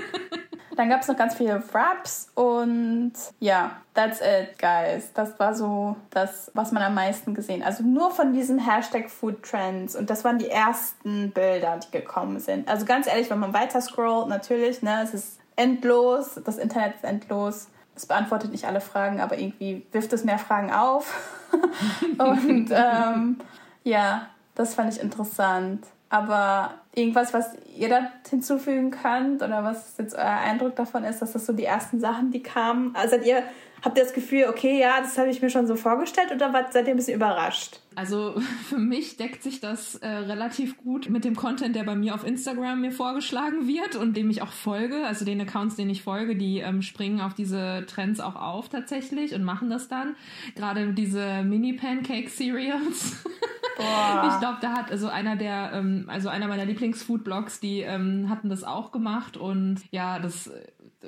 Dann 0.76 0.88
gab 0.88 1.02
es 1.02 1.08
noch 1.08 1.16
ganz 1.16 1.34
viele 1.34 1.62
Wraps 1.72 2.30
und 2.34 3.12
ja, 3.38 3.72
that's 3.94 4.20
it, 4.20 4.58
guys. 4.58 5.12
Das 5.12 5.38
war 5.38 5.54
so 5.54 5.96
das, 6.10 6.50
was 6.54 6.72
man 6.72 6.82
am 6.82 6.94
meisten 6.94 7.34
gesehen. 7.34 7.62
Also 7.62 7.84
nur 7.84 8.10
von 8.10 8.32
diesem 8.32 8.58
Hashtag 8.58 9.10
Food 9.10 9.42
Trends 9.42 9.94
und 9.94 10.10
das 10.10 10.24
waren 10.24 10.38
die 10.38 10.48
ersten 10.48 11.30
Bilder, 11.30 11.78
die 11.78 11.90
gekommen 11.96 12.40
sind. 12.40 12.68
Also 12.68 12.86
ganz 12.86 13.06
ehrlich, 13.06 13.30
wenn 13.30 13.38
man 13.38 13.54
weiter 13.54 13.80
scrollt, 13.80 14.28
natürlich, 14.28 14.82
ne, 14.82 15.00
es 15.02 15.14
ist 15.14 15.38
endlos, 15.56 16.40
das 16.44 16.58
Internet 16.58 16.96
ist 16.96 17.04
endlos. 17.04 17.68
Es 17.96 18.06
beantwortet 18.06 18.50
nicht 18.50 18.66
alle 18.66 18.80
Fragen, 18.80 19.20
aber 19.20 19.38
irgendwie 19.38 19.86
wirft 19.92 20.12
es 20.12 20.24
mehr 20.24 20.38
Fragen 20.38 20.72
auf. 20.72 21.16
und 22.18 22.68
ähm, 22.72 23.38
ja, 23.84 24.28
das 24.56 24.74
fand 24.74 24.92
ich 24.92 25.00
interessant. 25.00 25.86
Aber 26.08 26.74
irgendwas, 26.94 27.34
was 27.34 27.56
ihr 27.76 27.88
da 27.88 28.10
hinzufügen 28.28 28.90
könnt 28.90 29.42
oder 29.42 29.64
was 29.64 29.96
jetzt 29.98 30.14
euer 30.14 30.24
Eindruck 30.24 30.76
davon 30.76 31.04
ist, 31.04 31.20
dass 31.20 31.32
das 31.32 31.46
so 31.46 31.52
die 31.52 31.64
ersten 31.64 31.98
Sachen, 31.98 32.30
die 32.30 32.42
kamen? 32.42 32.94
Also 32.94 33.16
seid 33.16 33.26
ihr, 33.26 33.42
habt 33.82 33.98
ihr 33.98 34.04
das 34.04 34.12
Gefühl, 34.12 34.46
okay, 34.48 34.80
ja, 34.80 35.00
das 35.00 35.18
habe 35.18 35.28
ich 35.30 35.42
mir 35.42 35.50
schon 35.50 35.66
so 35.66 35.76
vorgestellt 35.76 36.30
oder 36.32 36.52
seid 36.70 36.86
ihr 36.86 36.94
ein 36.94 36.96
bisschen 36.96 37.16
überrascht? 37.16 37.80
Also 37.96 38.34
für 38.68 38.78
mich 38.78 39.16
deckt 39.16 39.42
sich 39.42 39.60
das 39.60 39.96
äh, 39.96 40.08
relativ 40.08 40.76
gut 40.78 41.08
mit 41.08 41.24
dem 41.24 41.34
Content, 41.34 41.74
der 41.74 41.84
bei 41.84 41.96
mir 41.96 42.14
auf 42.14 42.24
Instagram 42.24 42.80
mir 42.80 42.92
vorgeschlagen 42.92 43.66
wird 43.66 43.96
und 43.96 44.16
dem 44.16 44.30
ich 44.30 44.42
auch 44.42 44.52
folge. 44.52 45.06
Also 45.06 45.24
den 45.24 45.40
Accounts, 45.40 45.76
denen 45.76 45.90
ich 45.90 46.02
folge, 46.02 46.36
die 46.36 46.58
ähm, 46.58 46.82
springen 46.82 47.20
auf 47.20 47.34
diese 47.34 47.86
Trends 47.86 48.20
auch 48.20 48.36
auf 48.36 48.68
tatsächlich 48.68 49.34
und 49.34 49.42
machen 49.42 49.70
das 49.70 49.88
dann. 49.88 50.16
Gerade 50.54 50.92
diese 50.92 51.42
Mini-Pancake-Cereals. 51.42 53.24
Boah. 53.76 54.30
Ich 54.32 54.40
glaube, 54.40 54.58
da 54.60 54.72
hat 54.72 54.90
also 54.90 55.08
einer 55.08 55.36
der, 55.36 55.72
ähm, 55.74 56.04
also 56.08 56.28
einer 56.28 56.46
meiner 56.46 56.64
Lieblings-Foodblogs, 56.64 57.60
die 57.60 57.80
ähm, 57.80 58.28
hatten 58.28 58.48
das 58.48 58.64
auch 58.64 58.92
gemacht 58.92 59.36
und 59.36 59.80
ja, 59.90 60.18
das, 60.18 60.50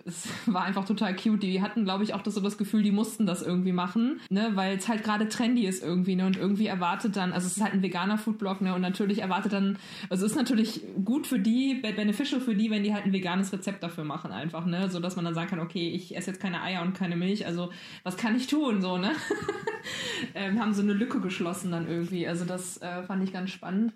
das 0.04 0.28
war 0.46 0.62
einfach 0.64 0.84
total 0.84 1.14
cute. 1.16 1.42
Die 1.42 1.62
hatten, 1.62 1.84
glaube 1.84 2.04
ich, 2.04 2.14
auch 2.14 2.22
das, 2.22 2.34
so 2.34 2.40
das 2.40 2.58
Gefühl, 2.58 2.82
die 2.82 2.90
mussten 2.90 3.26
das 3.26 3.42
irgendwie 3.42 3.72
machen, 3.72 4.20
ne, 4.30 4.50
weil 4.54 4.76
es 4.76 4.88
halt 4.88 5.02
gerade 5.04 5.28
trendy 5.28 5.66
ist 5.66 5.82
irgendwie, 5.82 6.16
ne, 6.16 6.26
und 6.26 6.36
irgendwie 6.36 6.66
erwartet 6.66 7.16
dann, 7.16 7.32
also 7.32 7.46
es 7.46 7.56
ist 7.56 7.62
halt 7.62 7.72
ein 7.74 7.82
veganer 7.82 8.18
Foodblog, 8.18 8.60
ne, 8.60 8.74
und 8.74 8.80
natürlich 8.80 9.20
erwartet 9.20 9.52
dann, 9.52 9.78
also 10.10 10.24
es 10.26 10.32
ist 10.32 10.36
natürlich 10.36 10.82
gut 11.04 11.26
für 11.26 11.38
die, 11.38 11.74
be- 11.82 11.92
beneficial 11.92 12.40
für 12.40 12.54
die, 12.54 12.70
wenn 12.70 12.82
die 12.82 12.92
halt 12.94 13.04
ein 13.06 13.12
veganes 13.12 13.52
Rezept 13.52 13.82
dafür 13.82 14.04
machen 14.04 14.32
einfach, 14.32 14.66
ne, 14.66 14.88
so 14.90 15.00
dass 15.00 15.16
man 15.16 15.24
dann 15.24 15.34
sagen 15.34 15.48
kann, 15.48 15.60
okay, 15.60 15.88
ich 15.90 16.16
esse 16.16 16.30
jetzt 16.30 16.40
keine 16.40 16.62
Eier 16.62 16.82
und 16.82 16.94
keine 16.94 17.16
Milch, 17.16 17.46
also 17.46 17.70
was 18.02 18.16
kann 18.16 18.36
ich 18.36 18.46
tun, 18.46 18.80
so, 18.82 18.98
ne? 18.98 19.12
ähm, 20.34 20.60
haben 20.60 20.74
so 20.74 20.82
eine 20.82 20.92
Lücke 20.92 21.20
geschlossen 21.20 21.70
dann 21.70 21.88
irgendwie. 21.88 22.26
Also 22.26 22.44
das 22.44 22.78
äh, 22.82 23.02
fand 23.04 23.22
ich 23.22 23.32
ganz 23.32 23.50
spannend. 23.50 23.92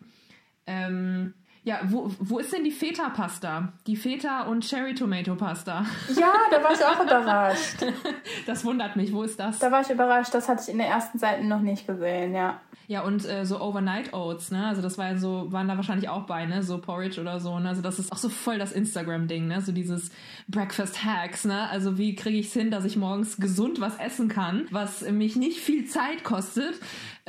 Ähm, 0.67 1.35
ja, 1.62 1.81
wo, 1.85 2.11
wo 2.18 2.38
ist 2.38 2.53
denn 2.53 2.64
die 2.64 2.70
Feta-Pasta? 2.70 3.73
Die 3.87 3.96
Feta- 3.96 4.44
und 4.44 4.64
Cherry-Tomato-Pasta. 4.64 5.85
Ja, 6.18 6.33
da 6.51 6.62
war 6.64 6.73
ich 6.73 6.85
auch 6.85 7.03
überrascht. 7.03 7.85
Das 8.46 8.64
wundert 8.64 8.96
mich. 8.96 9.12
Wo 9.12 9.23
ist 9.23 9.38
das? 9.38 9.59
Da 9.59 9.70
war 9.70 9.83
ich 9.83 9.90
überrascht, 9.90 10.33
das 10.33 10.49
hatte 10.49 10.62
ich 10.62 10.68
in 10.70 10.79
den 10.79 10.87
ersten 10.87 11.18
Seiten 11.18 11.49
noch 11.49 11.61
nicht 11.61 11.87
gesehen, 11.87 12.35
ja. 12.35 12.61
Ja, 12.87 13.03
und 13.03 13.25
äh, 13.25 13.44
so 13.46 13.61
Overnight 13.61 14.14
Oats, 14.14 14.51
ne? 14.51 14.66
Also 14.66 14.83
das 14.83 14.99
war 14.99 15.16
so, 15.16 15.53
waren 15.53 15.68
da 15.68 15.77
wahrscheinlich 15.77 16.09
auch 16.09 16.27
bei, 16.27 16.46
ne? 16.46 16.64
So 16.64 16.79
Porridge 16.79 17.20
oder 17.20 17.38
so, 17.38 17.57
ne? 17.61 17.68
Also 17.68 17.83
das 17.83 18.01
ist 18.01 18.11
auch 18.11 18.16
so 18.16 18.29
voll 18.29 18.59
das 18.59 18.73
Instagram-Ding, 18.73 19.46
ne? 19.46 19.61
So 19.61 19.70
dieses 19.70 20.11
Breakfast 20.49 21.05
Hacks, 21.05 21.44
ne? 21.44 21.68
Also 21.68 21.99
wie 21.99 22.16
kriege 22.16 22.38
ich 22.38 22.46
es 22.49 22.53
hin, 22.53 22.73
dass 22.73 22.85
ich 22.85 22.96
morgens 22.96 23.37
gesund 23.37 23.81
was 23.81 23.96
essen 23.99 24.29
kann, 24.29 24.66
was 24.70 25.03
mich 25.03 25.37
nicht 25.37 25.61
viel 25.61 25.87
Zeit 25.87 26.25
kostet. 26.25 26.75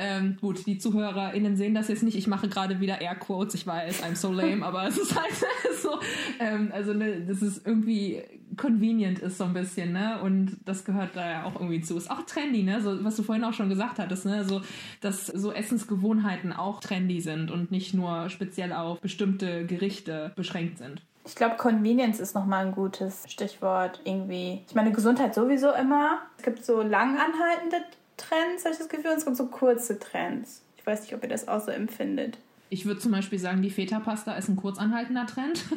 Ähm, 0.02 0.36
gut, 0.40 0.66
die 0.66 0.78
ZuhörerInnen 0.78 1.56
sehen 1.56 1.74
das 1.74 1.86
jetzt 1.86 2.02
nicht. 2.02 2.16
Ich 2.16 2.26
mache 2.26 2.48
gerade 2.48 2.80
wieder 2.80 3.00
Airquotes. 3.00 3.54
Ich 3.54 3.66
weiß, 3.66 4.02
I'm 4.02 4.16
so 4.16 4.32
lame, 4.32 4.66
aber 4.66 4.88
es 4.88 4.98
ist 4.98 5.14
halt 5.14 5.32
so, 5.80 6.00
ähm, 6.40 6.72
also 6.74 6.92
ne, 6.92 7.20
das 7.20 7.40
ist 7.40 7.64
irgendwie 7.64 8.22
convenient 8.56 9.20
ist 9.20 9.38
so 9.38 9.44
ein 9.44 9.54
bisschen, 9.54 9.92
ne? 9.92 10.20
Und 10.22 10.58
das 10.64 10.84
gehört 10.84 11.10
da 11.14 11.30
ja 11.30 11.44
auch 11.44 11.54
irgendwie 11.54 11.80
zu. 11.80 11.96
Ist 11.96 12.10
auch 12.10 12.22
trendy, 12.22 12.62
ne? 12.62 12.82
So, 12.82 13.04
was 13.04 13.16
du 13.16 13.22
vorhin 13.22 13.44
auch 13.44 13.52
schon 13.52 13.68
gesagt 13.68 13.98
hattest, 13.98 14.26
ne? 14.26 14.44
So, 14.44 14.60
dass 15.00 15.26
so 15.26 15.52
Essensgewohnheiten 15.52 16.52
auch 16.52 16.80
trendy 16.80 17.20
sind 17.20 17.50
und 17.50 17.70
nicht 17.70 17.94
nur 17.94 18.28
speziell 18.28 18.72
auf 18.72 19.00
bestimmte 19.00 19.66
Gerichte 19.66 20.32
beschränkt 20.34 20.78
sind. 20.78 21.02
Ich 21.24 21.36
glaube, 21.36 21.56
Convenience 21.56 22.18
ist 22.18 22.34
nochmal 22.34 22.66
ein 22.66 22.72
gutes 22.72 23.24
Stichwort 23.28 24.00
irgendwie. 24.04 24.62
Ich 24.66 24.74
meine, 24.74 24.90
Gesundheit 24.90 25.34
sowieso 25.34 25.72
immer. 25.72 26.18
Es 26.36 26.42
gibt 26.42 26.64
so 26.64 26.82
lang 26.82 27.16
anhaltende 27.16 27.76
Trends, 28.16 28.64
habe 28.64 28.72
ich 28.72 28.78
das 28.78 28.88
Gefühl, 28.88 29.10
und 29.10 29.18
es 29.18 29.24
gibt 29.24 29.36
so 29.36 29.46
kurze 29.46 29.98
Trends. 29.98 30.62
Ich 30.76 30.86
weiß 30.86 31.02
nicht, 31.02 31.14
ob 31.14 31.22
ihr 31.22 31.28
das 31.28 31.48
auch 31.48 31.60
so 31.60 31.70
empfindet. 31.70 32.38
Ich 32.72 32.86
würde 32.86 33.00
zum 33.00 33.12
Beispiel 33.12 33.38
sagen, 33.38 33.60
die 33.60 33.68
Feta-Pasta 33.70 34.32
ist 34.34 34.48
ein 34.48 34.56
kurzanhaltender 34.56 35.26
Trend. 35.26 35.62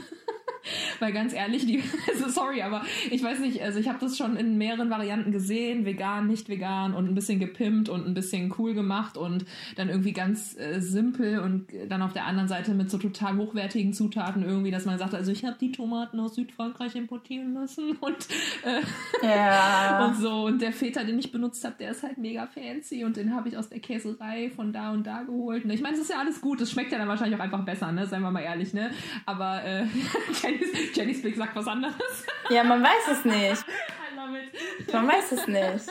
Weil 0.99 1.13
ganz 1.13 1.31
ehrlich, 1.33 1.65
die, 1.67 1.83
also 2.11 2.27
sorry, 2.27 2.63
aber 2.63 2.83
ich 3.11 3.21
weiß 3.21 3.39
nicht, 3.39 3.61
also 3.61 3.77
ich 3.77 3.87
habe 3.87 3.99
das 3.99 4.17
schon 4.17 4.35
in 4.35 4.57
mehreren 4.57 4.89
Varianten 4.89 5.31
gesehen, 5.31 5.85
vegan, 5.85 6.25
nicht 6.25 6.49
vegan 6.49 6.95
und 6.95 7.07
ein 7.07 7.13
bisschen 7.13 7.39
gepimpt 7.39 7.87
und 7.87 8.07
ein 8.07 8.15
bisschen 8.15 8.51
cool 8.57 8.73
gemacht 8.73 9.15
und 9.15 9.45
dann 9.75 9.89
irgendwie 9.89 10.13
ganz 10.13 10.57
äh, 10.57 10.79
simpel 10.79 11.37
und 11.39 11.67
dann 11.87 12.01
auf 12.01 12.13
der 12.13 12.25
anderen 12.25 12.47
Seite 12.47 12.73
mit 12.73 12.89
so 12.89 12.97
total 12.97 13.37
hochwertigen 13.37 13.93
Zutaten 13.93 14.41
irgendwie, 14.43 14.71
dass 14.71 14.85
man 14.85 14.97
sagt, 14.97 15.13
also 15.13 15.31
ich 15.31 15.45
habe 15.45 15.55
die 15.61 15.71
Tomaten 15.71 16.19
aus 16.19 16.33
Südfrankreich 16.33 16.95
importieren 16.95 17.53
lassen 17.53 17.95
und 17.99 18.27
äh, 18.63 18.81
Ja. 19.27 20.07
und 20.07 20.15
so. 20.15 20.45
Und 20.45 20.63
der 20.63 20.71
Feta, 20.71 21.03
den 21.03 21.19
ich 21.19 21.31
benutzt 21.31 21.63
habe, 21.63 21.75
der 21.79 21.91
ist 21.91 22.01
halt 22.01 22.17
mega 22.17 22.47
fancy 22.47 23.03
und 23.03 23.17
den 23.17 23.35
habe 23.35 23.49
ich 23.49 23.57
aus 23.57 23.69
der 23.69 23.79
Käserei 23.81 24.49
von 24.55 24.73
da 24.73 24.91
und 24.91 25.05
da 25.05 25.21
geholt. 25.21 25.63
Und 25.65 25.69
ich 25.69 25.81
meine, 25.81 25.93
es 25.95 26.01
ist 26.01 26.09
ja 26.09 26.17
alles 26.19 26.41
gut. 26.41 26.59
Es 26.61 26.71
schmeckt 26.71 26.84
ja 26.91 26.97
dann 26.97 27.07
wahrscheinlich 27.07 27.39
auch 27.39 27.43
einfach 27.43 27.63
besser, 27.63 27.91
ne? 27.91 28.05
Seien 28.05 28.21
wir 28.21 28.31
mal 28.31 28.41
ehrlich, 28.41 28.73
ne? 28.73 28.91
Aber 29.25 29.63
äh, 29.63 29.83
Jennys, 30.41 30.95
Jennys 30.95 31.21
Blick 31.21 31.35
sagt 31.35 31.55
was 31.55 31.67
anderes. 31.67 32.25
ja, 32.49 32.63
man 32.63 32.83
weiß 32.83 33.07
es 33.11 33.25
nicht. 33.25 33.65
I 33.65 34.15
love 34.15 34.37
it. 34.37 34.93
Man 34.93 35.07
weiß 35.07 35.31
es 35.31 35.47
nicht. 35.47 35.89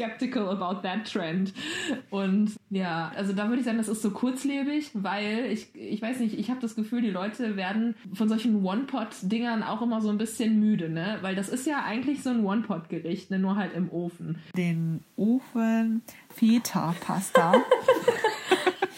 Skeptical 0.00 0.48
about 0.48 0.80
that 0.82 1.10
trend. 1.12 1.52
Und 2.08 2.54
ja, 2.70 3.12
also 3.16 3.32
da 3.34 3.48
würde 3.48 3.58
ich 3.58 3.64
sagen, 3.66 3.76
das 3.76 3.88
ist 3.88 4.00
so 4.00 4.12
kurzlebig, 4.12 4.90
weil 4.94 5.46
ich, 5.46 5.74
ich 5.74 6.00
weiß 6.00 6.20
nicht, 6.20 6.38
ich 6.38 6.48
habe 6.48 6.60
das 6.60 6.74
Gefühl, 6.74 7.02
die 7.02 7.10
Leute 7.10 7.56
werden 7.56 7.94
von 8.14 8.28
solchen 8.28 8.64
One-Pot-Dingern 8.64 9.62
auch 9.62 9.82
immer 9.82 10.00
so 10.00 10.08
ein 10.08 10.16
bisschen 10.16 10.58
müde, 10.58 10.88
ne? 10.88 11.18
Weil 11.20 11.34
das 11.34 11.48
ist 11.50 11.66
ja 11.66 11.84
eigentlich 11.84 12.22
so 12.22 12.30
ein 12.30 12.44
One-Pot-Gericht, 12.44 13.30
ne? 13.30 13.38
Nur 13.38 13.56
halt 13.56 13.74
im 13.74 13.90
Ofen. 13.90 14.38
Den 14.56 15.04
Ofen 15.16 16.02
Feta-Pasta. 16.34 17.52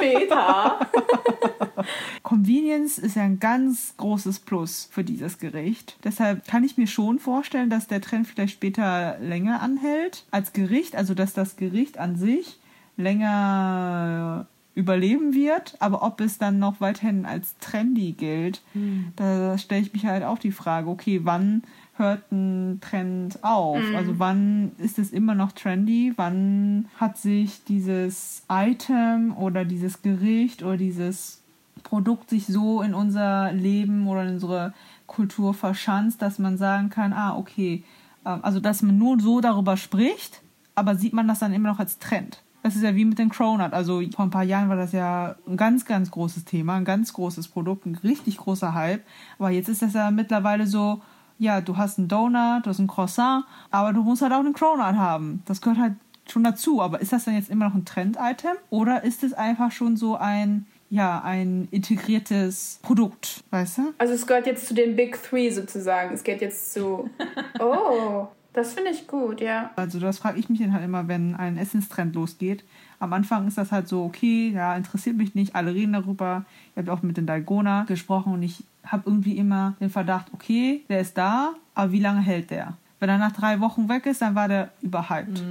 später. 0.02 0.80
Convenience 2.22 2.98
ist 2.98 3.16
ja 3.16 3.22
ein 3.22 3.40
ganz 3.40 3.94
großes 3.96 4.40
Plus 4.40 4.88
für 4.90 5.04
dieses 5.04 5.38
Gericht. 5.38 5.96
Deshalb 6.04 6.46
kann 6.46 6.64
ich 6.64 6.76
mir 6.76 6.86
schon 6.86 7.18
vorstellen, 7.18 7.70
dass 7.70 7.86
der 7.86 8.00
Trend 8.00 8.26
vielleicht 8.26 8.54
später 8.54 9.18
länger 9.20 9.60
anhält 9.60 10.24
als 10.30 10.52
Gericht, 10.52 10.96
also 10.96 11.14
dass 11.14 11.32
das 11.32 11.56
Gericht 11.56 11.98
an 11.98 12.16
sich 12.16 12.58
länger 12.96 14.46
überleben 14.74 15.34
wird, 15.34 15.76
aber 15.80 16.02
ob 16.02 16.20
es 16.22 16.38
dann 16.38 16.58
noch 16.58 16.80
weiterhin 16.80 17.26
als 17.26 17.58
trendy 17.58 18.12
gilt, 18.12 18.62
Hm. 18.72 19.12
da 19.16 19.58
stelle 19.58 19.82
ich 19.82 19.92
mich 19.92 20.06
halt 20.06 20.24
auch 20.24 20.38
die 20.38 20.52
Frage, 20.52 20.88
okay, 20.88 21.20
wann 21.24 21.62
hört 21.94 22.30
ein 22.32 22.80
Trend 22.80 23.42
auf? 23.42 23.80
Also 23.96 24.18
wann 24.18 24.72
ist 24.78 24.98
es 24.98 25.12
immer 25.12 25.34
noch 25.34 25.52
trendy? 25.52 26.12
Wann 26.16 26.88
hat 26.96 27.18
sich 27.18 27.64
dieses 27.64 28.42
Item 28.48 29.36
oder 29.36 29.64
dieses 29.64 30.02
Gericht 30.02 30.62
oder 30.62 30.76
dieses 30.76 31.42
Produkt 31.82 32.30
sich 32.30 32.46
so 32.46 32.82
in 32.82 32.94
unser 32.94 33.52
Leben 33.52 34.06
oder 34.06 34.22
in 34.22 34.34
unsere 34.34 34.72
Kultur 35.06 35.52
verschanzt, 35.52 36.22
dass 36.22 36.38
man 36.38 36.56
sagen 36.56 36.90
kann, 36.90 37.12
ah, 37.12 37.36
okay, 37.36 37.84
ähm, 38.24 38.40
also 38.42 38.60
dass 38.60 38.82
man 38.82 38.98
nur 38.98 39.20
so 39.20 39.40
darüber 39.40 39.76
spricht, 39.76 40.42
aber 40.74 40.96
sieht 40.96 41.12
man 41.12 41.28
das 41.28 41.40
dann 41.40 41.52
immer 41.52 41.70
noch 41.70 41.78
als 41.78 41.98
Trend? 41.98 42.42
Das 42.62 42.76
ist 42.76 42.82
ja 42.82 42.94
wie 42.94 43.04
mit 43.04 43.18
den 43.18 43.28
Cronut. 43.28 43.72
Also 43.72 44.02
vor 44.14 44.24
ein 44.24 44.30
paar 44.30 44.44
Jahren 44.44 44.68
war 44.68 44.76
das 44.76 44.92
ja 44.92 45.34
ein 45.48 45.56
ganz, 45.56 45.84
ganz 45.84 46.10
großes 46.12 46.44
Thema, 46.44 46.76
ein 46.76 46.84
ganz 46.84 47.12
großes 47.12 47.48
Produkt, 47.48 47.86
ein 47.86 47.96
richtig 47.96 48.36
großer 48.36 48.72
Hype. 48.72 49.02
Aber 49.38 49.50
jetzt 49.50 49.68
ist 49.68 49.82
das 49.82 49.94
ja 49.94 50.12
mittlerweile 50.12 50.68
so, 50.68 51.02
ja, 51.38 51.60
du 51.60 51.76
hast 51.76 51.98
einen 51.98 52.08
Donut, 52.08 52.64
du 52.64 52.70
hast 52.70 52.78
einen 52.78 52.88
Croissant, 52.88 53.44
aber 53.70 53.92
du 53.92 54.02
musst 54.02 54.22
halt 54.22 54.32
auch 54.32 54.40
einen 54.40 54.52
Cronut 54.52 54.96
haben. 54.96 55.42
Das 55.46 55.60
gehört 55.60 55.78
halt 55.78 55.94
schon 56.30 56.44
dazu. 56.44 56.80
Aber 56.80 57.00
ist 57.00 57.12
das 57.12 57.24
dann 57.24 57.34
jetzt 57.34 57.50
immer 57.50 57.68
noch 57.68 57.74
ein 57.74 57.84
Trend-Item? 57.84 58.56
Oder 58.70 59.04
ist 59.04 59.24
es 59.24 59.32
einfach 59.32 59.72
schon 59.72 59.96
so 59.96 60.16
ein, 60.16 60.66
ja, 60.90 61.20
ein 61.22 61.68
integriertes 61.70 62.80
Produkt, 62.82 63.44
weißt 63.50 63.78
du? 63.78 63.94
Also 63.98 64.14
es 64.14 64.26
gehört 64.26 64.46
jetzt 64.46 64.66
zu 64.66 64.74
den 64.74 64.96
Big 64.96 65.22
Three 65.22 65.50
sozusagen. 65.50 66.14
Es 66.14 66.22
geht 66.22 66.40
jetzt 66.40 66.72
zu. 66.72 67.10
Oh, 67.60 68.26
das 68.52 68.74
finde 68.74 68.90
ich 68.90 69.06
gut, 69.06 69.40
ja. 69.40 69.70
Also 69.76 70.00
das 70.00 70.18
frage 70.18 70.38
ich 70.38 70.48
mich 70.48 70.58
dann 70.58 70.72
halt 70.72 70.84
immer, 70.84 71.06
wenn 71.06 71.34
ein 71.36 71.56
Essenstrend 71.56 72.14
losgeht. 72.14 72.64
Am 73.02 73.12
Anfang 73.12 73.48
ist 73.48 73.58
das 73.58 73.72
halt 73.72 73.88
so, 73.88 74.04
okay, 74.04 74.50
ja, 74.50 74.76
interessiert 74.76 75.16
mich 75.16 75.34
nicht, 75.34 75.56
alle 75.56 75.74
reden 75.74 75.92
darüber. 75.92 76.44
Ich 76.70 76.78
habe 76.78 76.92
auch 76.92 77.02
mit 77.02 77.16
den 77.16 77.26
Dalgona 77.26 77.82
gesprochen 77.82 78.32
und 78.32 78.44
ich 78.44 78.62
habe 78.86 79.02
irgendwie 79.06 79.36
immer 79.36 79.74
den 79.80 79.90
Verdacht, 79.90 80.26
okay, 80.32 80.84
der 80.88 81.00
ist 81.00 81.18
da, 81.18 81.54
aber 81.74 81.90
wie 81.90 81.98
lange 81.98 82.20
hält 82.20 82.50
der? 82.50 82.74
Wenn 83.00 83.08
er 83.08 83.18
nach 83.18 83.32
drei 83.32 83.58
Wochen 83.58 83.88
weg 83.88 84.06
ist, 84.06 84.22
dann 84.22 84.36
war 84.36 84.46
der 84.46 84.70
überhyped. 84.82 85.42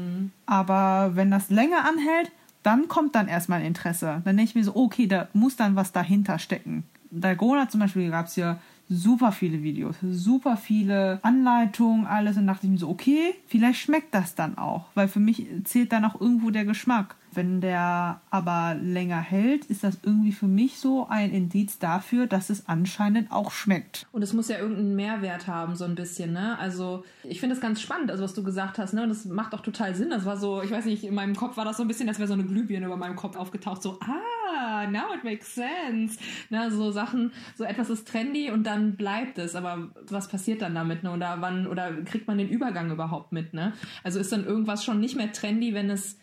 Aber 0.46 1.12
wenn 1.16 1.30
das 1.30 1.50
länger 1.50 1.80
anhält, 1.80 2.32
dann 2.64 2.88
kommt 2.88 3.16
dann 3.16 3.28
erstmal 3.28 3.60
ein 3.60 3.66
Interesse. 3.66 4.22
Dann 4.24 4.38
denke 4.38 4.52
ich 4.52 4.56
mir 4.56 4.64
so, 4.64 4.74
okay, 4.74 5.08
da 5.08 5.28
muss 5.34 5.58
dann 5.58 5.76
was 5.76 5.92
dahinter 5.92 6.40
stecken. 6.40 6.86
Dalgona 7.10 7.68
zum 7.68 7.82
Beispiel 7.82 8.10
gab 8.10 8.28
es 8.28 8.38
ja 8.38 8.60
super 8.88 9.34
viele 9.34 9.62
Videos, 9.62 9.98
super 10.02 10.56
viele 10.56 11.20
Anleitungen, 11.24 12.06
alles. 12.06 12.38
Und 12.38 12.48
dachte 12.48 12.68
ich 12.68 12.72
mir 12.72 12.78
so, 12.78 12.88
okay, 12.88 13.36
vielleicht 13.48 13.82
schmeckt 13.82 14.16
das 14.16 14.36
dann 14.36 14.58
auch. 14.58 14.86
Weil 14.96 15.10
für 15.10 15.20
mich 15.20 15.46
zählt 15.66 15.92
dann 15.92 16.06
auch 16.06 16.22
irgendwo 16.22 16.52
der 16.52 16.64
Geschmack. 16.64 17.16
Wenn 17.34 17.62
der 17.62 18.22
aber 18.30 18.76
länger 18.76 19.20
hält, 19.22 19.65
ist 19.65 19.84
das 19.84 20.00
irgendwie 20.04 20.34
für 20.34 20.48
mich 20.48 20.80
so 20.80 21.08
ein 21.08 21.32
Indiz 21.32 21.80
dafür, 21.80 22.28
dass 22.28 22.50
es 22.50 22.67
anscheinend 22.67 23.32
auch 23.32 23.52
schmeckt. 23.52 24.06
Und 24.12 24.22
es 24.22 24.34
muss 24.34 24.50
ja 24.50 24.58
irgendeinen 24.58 24.96
Mehrwert 24.98 25.48
haben, 25.48 25.76
so 25.76 25.86
ein 25.86 25.96
bisschen, 25.96 26.34
ne? 26.34 26.60
Also, 26.60 27.06
ich 27.24 27.39
finde 27.39 27.56
das 27.56 27.62
ganz 27.62 27.82
spannend, 27.82 28.12
also 28.12 28.24
was 28.24 28.34
du 28.34 28.44
gesagt 28.44 28.78
hast, 28.80 28.94
ne? 28.94 29.04
Und 29.04 29.10
das 29.10 29.24
macht 29.26 29.54
auch 29.54 29.62
total 29.62 29.96
Sinn. 29.96 30.10
Das 30.10 30.26
war 30.26 30.36
so, 30.36 30.62
ich 30.62 30.72
weiß 30.72 30.86
nicht, 30.86 31.06
in 31.06 31.13
meinem 31.13 31.36
Kopf 31.36 31.56
war 31.56 31.63
das 31.63 31.78
so 31.78 31.84
ein 31.84 31.88
bisschen, 31.88 32.10
als 32.10 32.20
wäre 32.20 32.28
so 32.28 32.34
eine 32.34 32.44
Glühbirne 32.44 32.86
über 32.86 32.98
meinem 32.98 33.15
Kopf 33.15 33.38
aufgetaucht, 33.38 33.82
so, 33.82 33.98
ah, 34.02 34.88
now 34.88 35.13
it 35.15 35.24
makes 35.24 35.56
sense. 35.56 36.20
Ne? 36.50 36.70
So 36.70 36.91
Sachen, 36.91 37.32
so 37.58 37.63
etwas 37.63 37.89
ist 37.89 38.08
trendy 38.08 38.52
und 38.52 38.65
dann 38.65 38.98
bleibt 38.98 39.38
es. 39.38 39.56
Aber 39.56 39.89
was 40.10 40.28
passiert 40.28 40.62
dann 40.62 40.76
damit, 40.76 41.04
ne? 41.04 41.12
Oder 41.12 41.38
wann, 41.39 41.65
oder 41.65 41.94
kriegt 42.04 42.28
man 42.28 42.38
den 42.38 42.50
Übergang 42.50 42.91
überhaupt 42.91 43.32
mit, 43.32 43.54
ne? 43.54 43.72
Also 44.04 44.20
ist 44.20 44.34
dann 44.34 44.46
irgendwas 44.46 44.84
schon 44.84 45.00
nicht 45.00 45.15
mehr 45.15 45.32
trendy, 45.32 45.74
wenn 45.74 45.89
es 45.89 46.17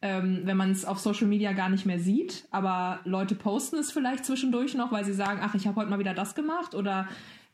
ähm, 0.00 0.42
wenn 0.44 0.56
man 0.56 0.70
es 0.70 0.84
auf 0.84 0.98
Social 0.98 1.26
Media 1.26 1.52
gar 1.52 1.68
nicht 1.68 1.86
mehr 1.86 1.98
sieht, 1.98 2.44
aber 2.50 3.00
Leute 3.04 3.34
posten 3.34 3.76
es 3.76 3.90
vielleicht 3.90 4.24
zwischendurch 4.24 4.74
noch, 4.74 4.92
weil 4.92 5.04
sie 5.04 5.12
sagen, 5.12 5.40
ach, 5.42 5.54
ich 5.54 5.66
habe 5.66 5.76
heute 5.76 5.90
mal 5.90 5.98
wieder 5.98 6.14
das 6.14 6.34
gemacht 6.34 6.74
oder 6.74 7.08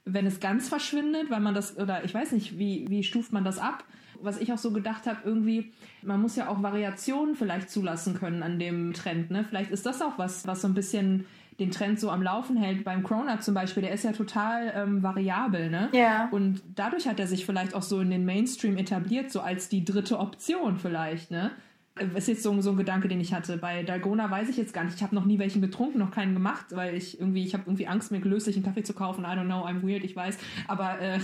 wenn 0.05 0.27
es 0.27 0.41
ganz 0.41 0.69
verschwindet, 0.69 1.31
weil 1.31 1.41
man 1.41 1.55
das 1.55 1.79
oder 1.79 2.05
ich 2.05 2.13
weiß 2.13 2.33
nicht, 2.33 2.59
wie 2.59 2.85
wie 2.89 3.03
stuft 3.03 3.33
man 3.33 3.45
das 3.45 3.59
ab? 3.59 3.85
Was 4.21 4.39
ich 4.39 4.53
auch 4.53 4.59
so 4.59 4.71
gedacht 4.73 5.07
habe, 5.07 5.19
irgendwie, 5.25 5.73
man 6.03 6.21
muss 6.21 6.37
ja 6.37 6.49
auch 6.49 6.63
Variationen 6.63 7.35
vielleicht 7.35 7.71
zulassen 7.71 8.15
können 8.15 8.43
an 8.43 8.59
dem 8.59 8.93
Trend, 8.93 9.31
ne? 9.31 9.45
Vielleicht 9.45 9.71
ist 9.71 9.87
das 9.87 10.03
auch 10.03 10.19
was, 10.19 10.47
was 10.47 10.61
so 10.61 10.69
ein 10.69 10.75
bisschen 10.75 11.27
den 11.59 11.71
Trend 11.71 12.01
so 12.01 12.11
am 12.11 12.23
Laufen 12.23 12.57
hält. 12.57 12.85
Beim 12.85 13.03
Cronut 13.03 13.43
zum 13.43 13.55
Beispiel, 13.55 13.83
der 13.83 13.93
ist 13.93 14.05
ja 14.05 14.13
total 14.13 14.73
ähm, 14.75 15.03
variabel, 15.03 15.71
ne? 15.71 15.89
Ja. 15.93 16.29
Und 16.31 16.63
dadurch 16.75 17.07
hat 17.07 17.21
er 17.21 17.27
sich 17.27 17.47
vielleicht 17.47 17.75
auch 17.75 17.83
so 17.83 18.01
in 18.01 18.11
den 18.11 18.25
Mainstream 18.25 18.77
etabliert, 18.77 19.31
so 19.31 19.41
als 19.41 19.69
die 19.69 19.85
dritte 19.85 20.19
Option 20.19 20.77
vielleicht, 20.77 21.31
ne? 21.31 21.51
Ist 21.97 22.29
jetzt 22.29 22.43
so, 22.43 22.61
so 22.61 22.71
ein 22.71 22.77
Gedanke, 22.77 23.09
den 23.09 23.21
ich 23.21 23.33
hatte. 23.33 23.57
Bei 23.57 23.83
Dalgona 23.83 24.31
weiß 24.31 24.49
ich 24.49 24.57
jetzt 24.57 24.75
gar 24.75 24.85
nicht. 24.85 24.97
Ich 24.97 25.03
habe 25.03 25.15
noch 25.15 25.25
nie 25.25 25.39
welchen 25.39 25.63
getrunken, 25.63 25.99
noch 25.99 26.11
keinen 26.11 26.35
gemacht, 26.35 26.67
weil 26.71 26.95
ich 26.95 27.21
irgendwie, 27.21 27.45
ich 27.45 27.55
habe 27.55 27.65
irgendwie 27.67 27.87
Angst, 27.87 28.11
mir 28.11 28.21
gelöslichen 28.21 28.63
Kaffee 28.63 28.83
zu 28.83 28.95
kaufen. 28.95 29.25
I 29.25 29.29
don't 29.29 29.45
know, 29.45 29.65
I'm 29.65 29.83
weird, 29.83 30.05
ich 30.05 30.17
weiß. 30.17 30.39
Aber 30.67 31.01
äh, 31.01 31.21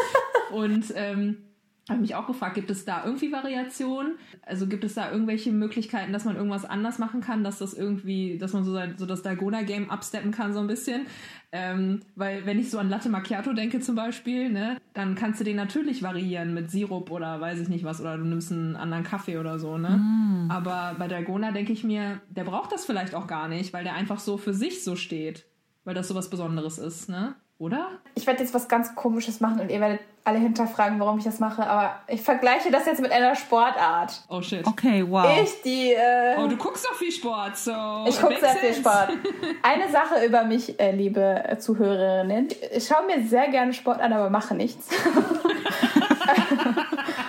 und 0.52 0.92
ähm, 0.94 1.38
habe 1.88 2.00
mich 2.00 2.14
auch 2.14 2.26
gefragt, 2.26 2.54
gibt 2.54 2.70
es 2.70 2.84
da 2.84 3.04
irgendwie 3.04 3.32
Variationen? 3.32 4.16
Also 4.46 4.68
gibt 4.68 4.84
es 4.84 4.94
da 4.94 5.10
irgendwelche 5.10 5.50
Möglichkeiten, 5.50 6.12
dass 6.12 6.24
man 6.24 6.36
irgendwas 6.36 6.64
anders 6.64 6.98
machen 6.98 7.20
kann, 7.20 7.42
dass 7.42 7.58
das 7.58 7.74
irgendwie, 7.74 8.38
dass 8.38 8.52
man 8.52 8.62
so, 8.64 8.72
sein, 8.72 8.94
so 8.96 9.06
das 9.06 9.22
Dalgona-Game 9.22 9.90
upsteppen 9.90 10.30
kann 10.30 10.52
so 10.52 10.60
ein 10.60 10.68
bisschen? 10.68 11.06
Ähm, 11.50 12.00
weil 12.14 12.46
wenn 12.46 12.60
ich 12.60 12.70
so 12.70 12.78
an 12.78 12.88
Latte 12.88 13.08
Macchiato 13.08 13.52
denke 13.52 13.80
zum 13.80 13.96
Beispiel, 13.96 14.50
ne, 14.50 14.78
dann 14.94 15.16
kannst 15.16 15.40
du 15.40 15.44
den 15.44 15.56
natürlich 15.56 16.02
variieren 16.02 16.54
mit 16.54 16.70
Sirup 16.70 17.10
oder 17.10 17.40
weiß 17.40 17.58
ich 17.58 17.68
nicht 17.68 17.84
was 17.84 18.00
oder 18.00 18.16
du 18.16 18.24
nimmst 18.24 18.52
einen 18.52 18.76
anderen 18.76 19.02
Kaffee 19.02 19.38
oder 19.38 19.58
so, 19.58 19.76
ne? 19.76 20.00
Aber 20.48 20.94
bei 20.98 21.08
Dalgona 21.08 21.50
denke 21.50 21.72
ich 21.72 21.84
mir, 21.84 22.20
der 22.30 22.44
braucht 22.44 22.72
das 22.72 22.84
vielleicht 22.84 23.14
auch 23.14 23.26
gar 23.26 23.48
nicht, 23.48 23.72
weil 23.72 23.84
der 23.84 23.94
einfach 23.94 24.20
so 24.20 24.38
für 24.38 24.54
sich 24.54 24.84
so 24.84 24.96
steht, 24.96 25.46
weil 25.84 25.94
das 25.94 26.08
so 26.08 26.14
was 26.14 26.30
Besonderes 26.30 26.78
ist, 26.78 27.08
ne? 27.08 27.34
Oder? 27.58 27.90
Ich 28.14 28.26
werde 28.26 28.40
jetzt 28.40 28.54
was 28.54 28.68
ganz 28.68 28.94
Komisches 28.94 29.40
machen 29.40 29.60
und 29.60 29.70
ihr 29.70 29.80
werdet 29.80 30.00
alle 30.24 30.38
hinterfragen, 30.38 31.00
warum 31.00 31.18
ich 31.18 31.24
das 31.24 31.40
mache, 31.40 31.66
aber 31.66 31.96
ich 32.06 32.22
vergleiche 32.22 32.70
das 32.70 32.86
jetzt 32.86 33.00
mit 33.00 33.10
einer 33.10 33.34
Sportart. 33.34 34.22
Oh 34.28 34.40
shit. 34.40 34.64
Okay, 34.66 35.04
wow. 35.08 35.26
Ich, 35.42 35.62
die. 35.62 35.92
Äh, 35.92 36.36
Oh, 36.38 36.46
du 36.46 36.56
guckst 36.56 36.84
doch 36.84 36.94
viel 36.94 37.10
Sport, 37.10 37.56
so. 37.56 37.72
Ich 38.06 38.20
gucke 38.20 38.38
sehr 38.38 38.50
viel 38.50 38.72
sense. 38.72 38.80
Sport. 38.80 39.08
Eine 39.62 39.88
Sache 39.90 40.24
über 40.24 40.44
mich, 40.44 40.78
äh, 40.78 40.92
liebe 40.92 41.42
äh, 41.44 41.58
Zuhörerinnen. 41.58 42.48
Ich 42.74 42.86
schaue 42.86 43.04
mir 43.06 43.26
sehr 43.26 43.48
gerne 43.48 43.72
Sport 43.72 44.00
an, 44.00 44.12
aber 44.12 44.30
mache 44.30 44.54
nichts. 44.54 44.88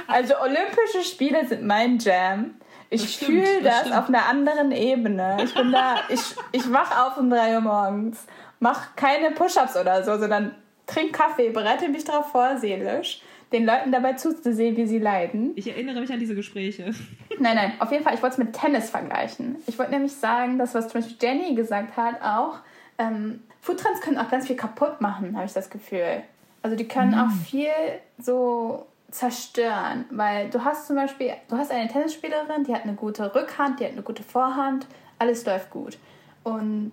also 0.08 0.36
Olympische 0.40 1.04
Spiele 1.04 1.48
sind 1.48 1.64
mein 1.64 1.98
Jam. 1.98 2.56
Ich 2.90 3.18
fühle 3.18 3.64
das 3.64 3.86
das, 3.86 3.92
auf 3.92 4.08
einer 4.08 4.28
anderen 4.28 4.72
Ebene. 4.72 5.38
Ich 5.44 5.54
bin 5.56 5.72
da, 5.72 5.96
ich, 6.10 6.36
ich 6.52 6.72
wach 6.72 7.08
auf 7.08 7.18
um 7.18 7.30
3 7.30 7.56
Uhr 7.56 7.62
morgens, 7.62 8.26
mach 8.60 8.96
keine 8.96 9.32
Push-Ups 9.32 9.76
oder 9.78 10.04
so, 10.04 10.20
sondern 10.20 10.54
trink 10.88 11.14
Kaffee, 11.14 11.50
bereite 11.50 11.90
mich 11.90 12.04
darauf 12.04 12.32
vor, 12.32 12.58
seelisch, 12.58 13.22
den 13.52 13.66
Leuten 13.66 13.92
dabei 13.92 14.14
zuzusehen, 14.14 14.76
wie 14.78 14.86
sie 14.86 15.00
leiden. 15.00 15.52
Ich 15.56 15.68
erinnere 15.68 16.02
mich 16.02 16.12
an 16.12 16.20
diese 16.20 16.36
Gespräche. 16.36 16.92
Nein, 17.40 17.56
nein, 17.56 17.74
auf 17.80 17.92
jeden 17.92 18.04
Fall, 18.04 18.14
ich 18.14 18.22
wollte 18.22 18.34
es 18.34 18.38
mit 18.38 18.54
Tennis 18.54 18.92
vergleichen. 18.92 19.56
Ich 19.66 19.78
wollte 19.80 19.92
nämlich 19.92 20.14
sagen, 20.14 20.60
das, 20.60 20.76
was 20.76 20.88
zum 20.88 21.02
Beispiel 21.02 21.18
Jenny 21.20 21.56
gesagt 21.56 21.98
hat, 21.98 22.22
auch, 22.22 22.60
ähm, 23.00 23.42
Foodtrends 23.62 24.02
können 24.02 24.18
auch 24.18 24.30
ganz 24.30 24.46
viel 24.46 24.56
kaputt 24.56 25.02
machen, 25.02 25.36
habe 25.36 25.46
ich 25.46 25.54
das 25.54 25.70
Gefühl. 25.70 26.24
Also 26.62 26.76
die 26.76 26.88
können 26.88 27.14
auch 27.16 27.32
viel 27.50 27.72
so 28.20 28.86
zerstören, 29.10 30.06
weil 30.12 30.50
du 30.50 30.64
hast 30.64 30.88
zum 30.88 30.96
Beispiel, 30.96 31.34
du 31.50 31.58
hast 31.58 31.72
eine 31.72 31.88
Tennisspielerin, 31.88 32.64
die 32.66 32.74
hat 32.74 32.84
eine 32.84 32.94
gute 32.94 33.34
Rückhand, 33.34 33.80
die 33.80 33.86
hat 33.86 33.92
eine 33.92 34.02
gute 34.02 34.24
Vorhand, 34.24 34.88
alles 35.20 35.46
läuft 35.46 35.70
gut. 35.70 35.98
Und 36.44 36.92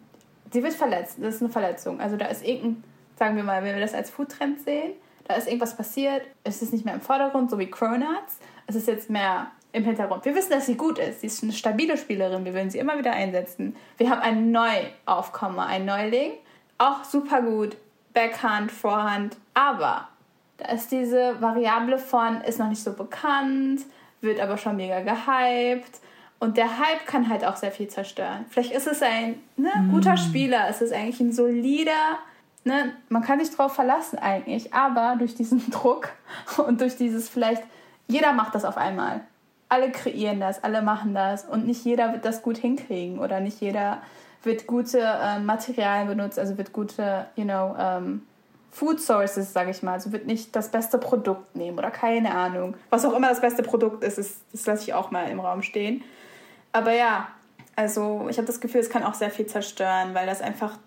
sie 0.53 0.63
wird 0.63 0.75
verletzt, 0.75 1.19
das 1.21 1.37
ist 1.37 1.43
eine 1.43 1.51
Verletzung. 1.51 2.01
Also 2.01 2.17
da 2.17 2.27
ist 2.27 2.45
irgendein, 2.45 2.85
sagen 3.21 3.37
wir 3.37 3.45
mal, 3.45 3.63
wenn 3.63 3.75
wir 3.75 3.81
das 3.83 3.95
als 3.95 4.09
Foodtrend 4.11 4.61
sehen, 4.63 4.95
da 5.29 5.35
ist 5.35 5.47
irgendwas 5.47 5.77
passiert, 5.77 6.23
es 6.43 6.63
ist 6.63 6.73
nicht 6.73 6.87
mehr 6.87 6.95
im 6.95 7.03
Vordergrund, 7.03 7.51
so 7.51 7.59
wie 7.59 7.71
Cronuts, 7.71 8.39
es 8.67 8.75
ist 8.75 8.89
jetzt 8.89 9.11
mehr 9.11 9.51
im 9.73 9.85
Hintergrund. 9.85 10.25
Wir 10.25 10.35
wissen, 10.35 10.51
dass 10.51 10.67
sie 10.67 10.77
gut 10.77 10.99
ist. 10.99 11.21
Sie 11.21 11.27
ist 11.27 11.43
eine 11.43 11.53
stabile 11.53 11.97
Spielerin. 11.97 12.45
Wir 12.45 12.55
werden 12.55 12.71
sie 12.71 12.79
immer 12.79 12.99
wieder 12.99 13.13
einsetzen. 13.13 13.77
Wir 13.99 14.11
haben 14.11 14.21
einen 14.21 14.51
Neuaufkommer, 14.51 15.67
einen 15.67 15.85
Neuling. 15.85 16.33
Auch 16.79 17.05
super 17.05 17.43
gut. 17.43 17.77
Backhand, 18.15 18.73
Vorhand. 18.73 19.37
Aber 19.55 20.09
da 20.57 20.73
ist 20.73 20.91
diese 20.91 21.41
Variable 21.41 21.99
von, 21.99 22.41
ist 22.41 22.59
noch 22.59 22.69
nicht 22.69 22.83
so 22.83 22.95
bekannt, 22.95 23.83
wird 24.23 24.41
aber 24.41 24.57
schon 24.57 24.77
mega 24.77 25.01
gehypt. 25.01 26.01
Und 26.41 26.57
der 26.57 26.79
Hype 26.79 27.07
kann 27.07 27.29
halt 27.29 27.45
auch 27.45 27.57
sehr 27.57 27.71
viel 27.71 27.89
zerstören. 27.89 28.47
Vielleicht 28.49 28.73
ist 28.73 28.87
es 28.87 29.03
ein 29.03 29.41
ne, 29.57 29.71
guter 29.91 30.17
Spieler, 30.17 30.69
es 30.71 30.81
ist 30.81 30.93
eigentlich 30.93 31.21
ein 31.21 31.33
solider, 31.33 32.19
ne, 32.65 32.93
man 33.09 33.23
kann 33.23 33.41
sich 33.41 33.55
drauf 33.55 33.75
verlassen 33.75 34.19
eigentlich, 34.19 34.73
aber 34.75 35.17
durch 35.19 35.35
diesen 35.35 35.71
Druck 35.71 36.11
und 36.67 36.81
durch 36.81 36.97
dieses 36.97 37.29
vielleicht, 37.29 37.63
jeder 38.09 38.33
macht 38.33 38.55
das 38.55 38.65
auf 38.65 38.77
einmal. 38.77 39.23
alle 39.69 39.93
kreieren 39.93 40.41
das, 40.41 40.65
alle 40.65 40.83
machen 40.83 41.15
das 41.15 41.45
und 41.45 41.67
nicht 41.67 41.85
jeder 41.85 42.13
wird 42.13 42.25
das 42.25 42.43
gut 42.43 42.59
hinkriegen 42.59 43.21
oder 43.21 43.41
nicht 43.41 43.61
jeder 43.61 44.03
wird 44.43 44.67
gute 44.67 44.99
äh, 45.01 45.39
Materialien 45.39 46.09
benutzt, 46.09 46.39
also 46.39 46.57
wird 46.59 46.73
gute, 46.73 47.27
you 47.37 47.45
know, 47.45 47.77
ähm, 47.79 48.23
Food 48.71 49.01
Sources, 49.01 49.53
sage 49.53 49.71
ich 49.71 49.83
mal. 49.83 49.95
Also 49.95 50.13
wird 50.13 50.27
nicht 50.27 50.55
das 50.55 50.71
beste 50.71 50.99
Produkt 50.99 51.57
nehmen 51.57 51.79
oder 51.79 51.91
keine 51.91 52.35
Ahnung. 52.35 52.75
Was 52.89 53.05
auch 53.05 53.13
immer 53.15 53.29
das 53.29 53.41
beste 53.41 53.63
Produkt 53.63 54.05
ist, 54.05 54.19
ist 54.19 54.43
das 54.53 54.67
lasse 54.67 54.83
ich 54.85 54.95
auch 54.95 55.11
mal 55.11 55.29
im 55.29 55.41
Raum 55.41 55.63
stehen. 55.63 56.03
Aber 56.73 56.93
ja, 56.93 57.29
also 57.77 58.27
ich 58.31 58.37
habe 58.37 58.47
das 58.47 58.61
Gefühl, 58.61 58.81
es 58.81 58.91
kann 58.91 59.03
auch 59.03 59.15
sehr 59.15 59.31
viel 59.31 59.47
zerstören, 59.47 60.15
weil 60.15 60.27
das 60.27 60.41
einfach, 60.41 60.79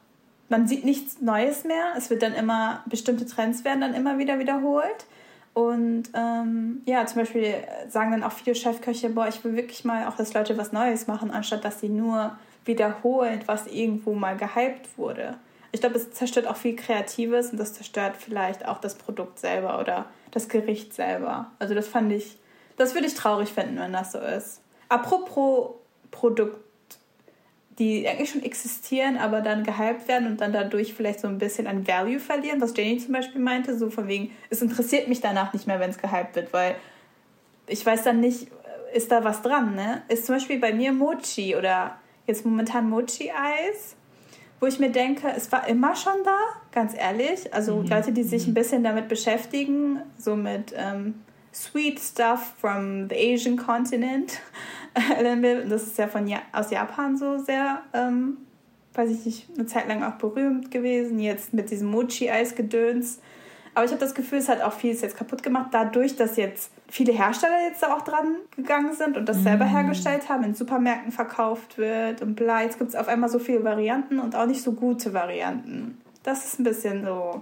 man 0.50 0.68
sieht 0.68 0.86
nichts 0.86 1.22
Neues 1.22 1.64
mehr. 1.64 1.94
Es 1.98 2.10
wird 2.10 2.22
dann 2.22 2.34
immer, 2.34 2.84
bestimmte 2.86 3.26
Trends 3.26 3.64
werden 3.64 3.82
dann 3.82 3.94
immer 3.94 4.18
wieder 4.18 4.40
wiederholt. 4.40 5.06
Und 5.54 6.06
ähm, 6.16 6.82
ja, 6.86 7.06
zum 7.06 7.22
Beispiel 7.22 7.56
sagen 7.88 8.12
dann 8.12 8.24
auch 8.24 8.32
viele 8.32 8.56
Chefköche, 8.56 9.10
boah, 9.10 9.28
ich 9.28 9.44
will 9.44 9.56
wirklich 9.56 9.86
mal 9.86 10.08
auch, 10.08 10.16
dass 10.16 10.34
Leute 10.34 10.58
was 10.58 10.72
Neues 10.72 11.08
machen, 11.08 11.30
anstatt 11.30 11.64
dass 11.64 11.80
sie 11.80 11.90
nur 11.90 12.36
wiederholen, 12.66 13.42
was 13.46 13.68
irgendwo 13.68 14.14
mal 14.14 14.36
gehypt 14.36 14.98
wurde. 14.98 15.36
Ich 15.72 15.82
glaube, 15.82 15.98
es 15.98 16.12
zerstört 16.12 16.48
auch 16.48 16.56
viel 16.56 16.76
Kreatives 16.76 17.52
und 17.52 17.60
das 17.60 17.74
zerstört 17.74 18.16
vielleicht 18.18 18.68
auch 18.68 18.80
das 18.80 18.96
Produkt 18.96 19.40
selber 19.40 19.80
oder 19.80 20.06
das 20.32 20.48
Gericht 20.50 20.94
selber. 20.94 21.52
Also 21.60 21.74
das 21.74 21.88
fand 21.88 22.12
ich, 22.12 22.38
das 22.78 22.94
würde 22.94 23.08
ich 23.08 23.16
traurig 23.16 23.52
finden, 23.52 23.78
wenn 23.78 23.94
das 23.94 24.12
so 24.12 24.20
ist. 24.20 24.62
Apropos 24.90 25.76
Produkt, 26.12 26.63
die 27.80 28.08
eigentlich 28.08 28.30
schon 28.30 28.44
existieren, 28.44 29.18
aber 29.18 29.42
dann 29.42 29.64
gehypt 29.64 30.08
werden 30.08 30.28
und 30.28 30.42
dann 30.42 30.54
dadurch 30.54 30.94
vielleicht 30.94 31.20
so 31.20 31.28
ein 31.28 31.38
bisschen 31.38 31.68
an 31.68 31.88
Value 31.88 32.20
verlieren, 32.20 32.62
was 32.62 32.74
Jenny 32.76 32.98
zum 33.00 33.14
Beispiel 33.14 33.42
meinte, 33.42 33.78
so 33.78 33.90
von 33.90 34.08
wegen, 34.08 34.32
es 34.50 34.62
interessiert 34.62 35.08
mich 35.08 35.22
danach 35.22 35.54
nicht 35.54 35.66
mehr, 35.66 35.80
wenn 35.80 35.90
es 35.90 35.98
gehypt 35.98 36.36
wird, 36.36 36.54
weil 36.54 36.76
ich 37.68 37.86
weiß 37.86 38.04
dann 38.04 38.20
nicht, 38.20 38.48
ist 38.94 39.12
da 39.12 39.24
was 39.24 39.42
dran, 39.42 39.76
ne? 39.76 40.04
Ist 40.08 40.28
zum 40.28 40.36
Beispiel 40.36 40.60
bei 40.60 40.74
mir 40.74 40.94
Mochi 40.94 41.56
oder 41.56 41.98
jetzt 42.28 42.46
momentan 42.46 42.90
Mochi-Eis, 42.90 43.96
wo 44.60 44.68
ich 44.68 44.80
mir 44.80 44.92
denke, 44.92 45.28
es 45.36 45.52
war 45.52 45.68
immer 45.68 45.96
schon 45.96 46.24
da, 46.24 46.38
ganz 46.72 46.94
ehrlich. 46.96 47.54
Also 47.54 47.78
mhm. 47.78 47.88
Leute, 47.88 48.12
die 48.12 48.24
sich 48.24 48.48
ein 48.48 48.54
bisschen 48.54 48.84
damit 48.84 49.08
beschäftigen, 49.08 50.00
so 50.18 50.36
mit 50.36 50.74
ähm, 50.78 51.16
Sweet 51.54 52.00
Stuff 52.00 52.54
from 52.60 53.10
the 53.10 53.16
Asian 53.16 53.58
Continent. 53.58 54.40
das 55.70 55.84
ist 55.84 55.98
ja 55.98 56.08
von 56.08 56.28
ja 56.28 56.40
aus 56.52 56.72
Japan 56.72 57.18
so 57.18 57.38
sehr, 57.38 57.82
ähm, 57.94 58.38
weiß 58.94 59.10
ich 59.10 59.26
nicht, 59.26 59.50
eine 59.56 59.66
Zeit 59.66 59.88
lang 59.88 60.04
auch 60.04 60.16
berühmt 60.16 60.72
gewesen. 60.72 61.20
Jetzt 61.20 61.54
mit 61.54 61.72
diesem 61.72 61.90
Mochi-Eis-Gedöns. 61.90 63.20
Aber 63.76 63.86
ich 63.86 63.92
habe 63.92 64.00
das 64.00 64.14
Gefühl, 64.14 64.38
es 64.38 64.50
hat 64.50 64.62
auch 64.62 64.74
vieles 64.74 65.02
jetzt 65.02 65.18
kaputt 65.18 65.42
gemacht, 65.42 65.70
dadurch, 65.72 66.16
dass 66.16 66.38
jetzt 66.38 66.72
viele 66.88 67.12
Hersteller 67.12 67.66
jetzt 67.68 67.82
da 67.82 67.96
auch 67.96 68.02
dran 68.02 68.36
gegangen 68.56 68.94
sind 68.94 69.18
und 69.18 69.28
das 69.28 69.38
mm. 69.38 69.44
selber 69.44 69.66
hergestellt 69.66 70.30
haben, 70.30 70.44
in 70.44 70.54
Supermärkten 70.54 71.12
verkauft 71.12 71.80
wird 71.80 72.22
und 72.22 72.36
bla. 72.36 72.62
Jetzt 72.62 72.78
gibt 72.78 72.92
es 72.92 72.96
auf 72.96 73.08
einmal 73.08 73.30
so 73.30 73.40
viele 73.40 73.64
Varianten 73.64 74.20
und 74.20 74.36
auch 74.36 74.46
nicht 74.46 74.62
so 74.62 74.74
gute 74.74 75.14
Varianten. 75.14 75.98
Das 76.22 76.46
ist 76.46 76.60
ein 76.60 76.64
bisschen 76.64 77.04
so 77.04 77.42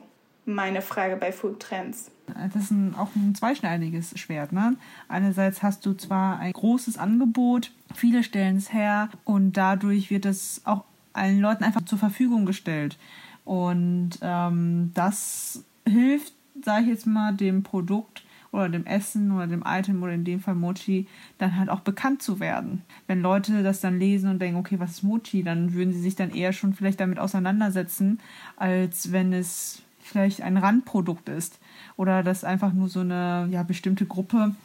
meine 0.54 0.82
Frage 0.82 1.16
bei 1.16 1.32
Food 1.32 1.60
Trends. 1.60 2.12
Das 2.28 2.64
ist 2.64 2.72
ein, 2.72 2.96
auch 2.96 3.10
ein 3.16 3.36
zweischneidiges 3.36 4.18
Schwert. 4.20 4.52
Ne? 4.52 4.76
Einerseits 5.08 5.64
hast 5.64 5.86
du 5.86 5.94
zwar 5.94 6.40
ein 6.40 6.54
großes 6.54 6.98
Angebot, 6.98 7.72
viele 7.94 8.24
stellen 8.24 8.58
es 8.58 8.72
her 8.72 9.10
und 9.26 9.54
dadurch 9.54 10.10
wird 10.10 10.26
es 10.26 10.62
auch 10.66 10.86
allen 11.14 11.40
Leuten 11.40 11.64
einfach 11.64 11.84
zur 11.84 11.98
Verfügung 11.98 12.46
gestellt. 12.46 12.98
Und 13.44 14.12
ähm, 14.22 14.92
das 14.94 15.64
hilft, 15.88 16.34
sage 16.64 16.84
ich 16.84 16.90
jetzt 16.90 17.08
mal, 17.08 17.34
dem 17.34 17.64
Produkt 17.64 18.24
oder 18.52 18.70
dem 18.70 18.86
Essen 18.86 19.32
oder 19.32 19.48
dem 19.48 19.64
Item 19.66 20.04
oder 20.04 20.14
in 20.14 20.26
dem 20.26 20.40
Fall 20.40 20.56
Mochi 20.56 21.08
dann 21.38 21.58
halt 21.58 21.70
auch 21.70 21.80
bekannt 21.82 22.22
zu 22.22 22.40
werden. 22.40 22.84
Wenn 23.08 23.22
Leute 23.22 23.64
das 23.64 23.80
dann 23.82 24.00
lesen 24.00 24.30
und 24.30 24.40
denken, 24.40 24.60
okay, 24.60 24.80
was 24.80 24.92
ist 24.92 25.04
Mochi, 25.04 25.44
dann 25.44 25.74
würden 25.74 25.94
sie 25.94 26.02
sich 26.02 26.16
dann 26.16 26.32
eher 26.32 26.54
schon 26.54 26.74
vielleicht 26.74 27.00
damit 27.00 27.20
auseinandersetzen, 27.20 28.20
als 28.58 29.12
wenn 29.12 29.34
es 29.34 29.82
vielleicht 30.12 30.42
ein 30.42 30.58
Randprodukt 30.58 31.30
ist 31.30 31.60
oder 31.98 32.24
dass 32.24 32.44
einfach 32.44 32.74
nur 32.74 32.90
so 32.90 33.00
eine 33.00 33.48
ja, 33.50 33.64
bestimmte 33.64 34.06
Gruppe 34.06 34.56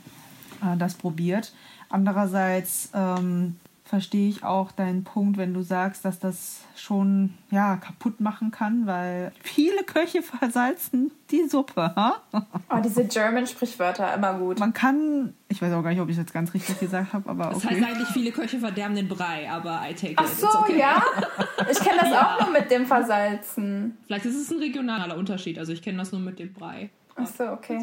äh, 0.63 0.77
das 0.77 0.95
probiert. 0.95 1.53
Andererseits 1.89 2.91
ähm, 2.95 3.57
verstehe 3.87 4.29
ich 4.29 4.43
auch 4.43 4.73
deinen 4.73 5.05
Punkt, 5.05 5.39
wenn 5.39 5.55
du 5.55 5.63
sagst, 5.63 6.05
dass 6.05 6.19
das 6.19 6.63
schon 6.75 7.35
ja 7.51 7.77
kaputt 7.77 8.21
machen 8.21 8.51
kann, 8.51 8.87
weil 8.87 9.33
viele 9.43 9.85
Köche 9.85 10.23
versalzen 10.39 11.13
die 11.31 11.49
Suppe. 11.49 11.95
Ha? 11.95 12.17
Oh, 12.33 12.81
diese 12.85 13.05
German 13.05 13.47
Sprichwörter 13.47 14.13
immer 14.15 14.35
gut. 14.35 14.59
Man 14.59 14.73
kann, 14.73 15.35
ich 15.49 15.63
weiß 15.63 15.73
auch 15.73 15.83
gar 15.83 15.91
nicht, 15.91 16.01
ob 16.01 16.09
ich 16.09 16.15
es 16.15 16.19
jetzt 16.19 16.33
ganz 16.33 16.53
richtig 16.53 16.81
gesagt 16.81 17.13
habe, 17.13 17.31
aber 17.31 17.47
okay. 17.47 17.55
Das 17.55 17.71
heißt 17.71 17.85
eigentlich 17.85 18.09
viele 18.09 18.33
Köche 18.33 18.59
verderben 18.59 18.97
den 18.97 19.09
Brei, 19.09 19.49
aber 19.49 19.81
I 19.89 19.95
take 19.95 20.13
it. 20.13 20.19
Ach 20.19 20.27
so, 20.27 20.49
okay. 20.59 20.79
ja. 20.79 21.03
Ich 21.71 21.79
kenne 21.79 21.99
das 22.01 22.11
ja. 22.11 22.37
auch 22.37 22.43
nur 22.43 22.53
mit 22.53 22.71
dem 22.71 22.87
Versalzen. 22.87 23.97
Vielleicht 24.07 24.25
ist 24.25 24.37
es 24.37 24.51
ein 24.51 24.59
regionaler 24.59 25.17
Unterschied. 25.17 25.59
Also 25.59 25.73
ich 25.73 25.83
kenne 25.83 25.99
das 25.99 26.13
nur 26.13 26.21
mit 26.21 26.39
dem 26.39 26.53
Brei. 26.53 26.91
Ach 27.17 27.27
so, 27.27 27.45
okay. 27.45 27.79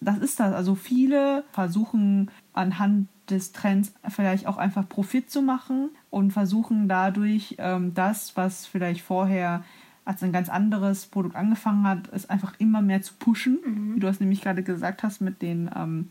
das 0.00 0.18
ist 0.18 0.40
das. 0.40 0.52
Also 0.52 0.74
viele 0.74 1.44
versuchen 1.52 2.30
anhand 2.52 3.08
des 3.30 3.52
Trends 3.52 3.92
vielleicht 4.08 4.46
auch 4.46 4.56
einfach 4.56 4.88
Profit 4.88 5.30
zu 5.30 5.42
machen 5.42 5.90
und 6.10 6.32
versuchen 6.32 6.88
dadurch 6.88 7.56
ähm, 7.58 7.94
das, 7.94 8.36
was 8.36 8.66
vielleicht 8.66 9.02
vorher 9.02 9.64
als 10.04 10.22
ein 10.22 10.32
ganz 10.32 10.48
anderes 10.48 11.06
Produkt 11.06 11.36
angefangen 11.36 11.86
hat, 11.86 12.08
es 12.12 12.30
einfach 12.30 12.54
immer 12.58 12.80
mehr 12.80 13.02
zu 13.02 13.14
pushen. 13.18 13.58
Mhm. 13.64 13.94
Wie 13.96 14.00
du 14.00 14.06
es 14.08 14.20
nämlich 14.20 14.40
gerade 14.40 14.62
gesagt 14.62 15.02
hast 15.02 15.20
mit 15.20 15.42
den 15.42 15.70
ähm, 15.76 16.08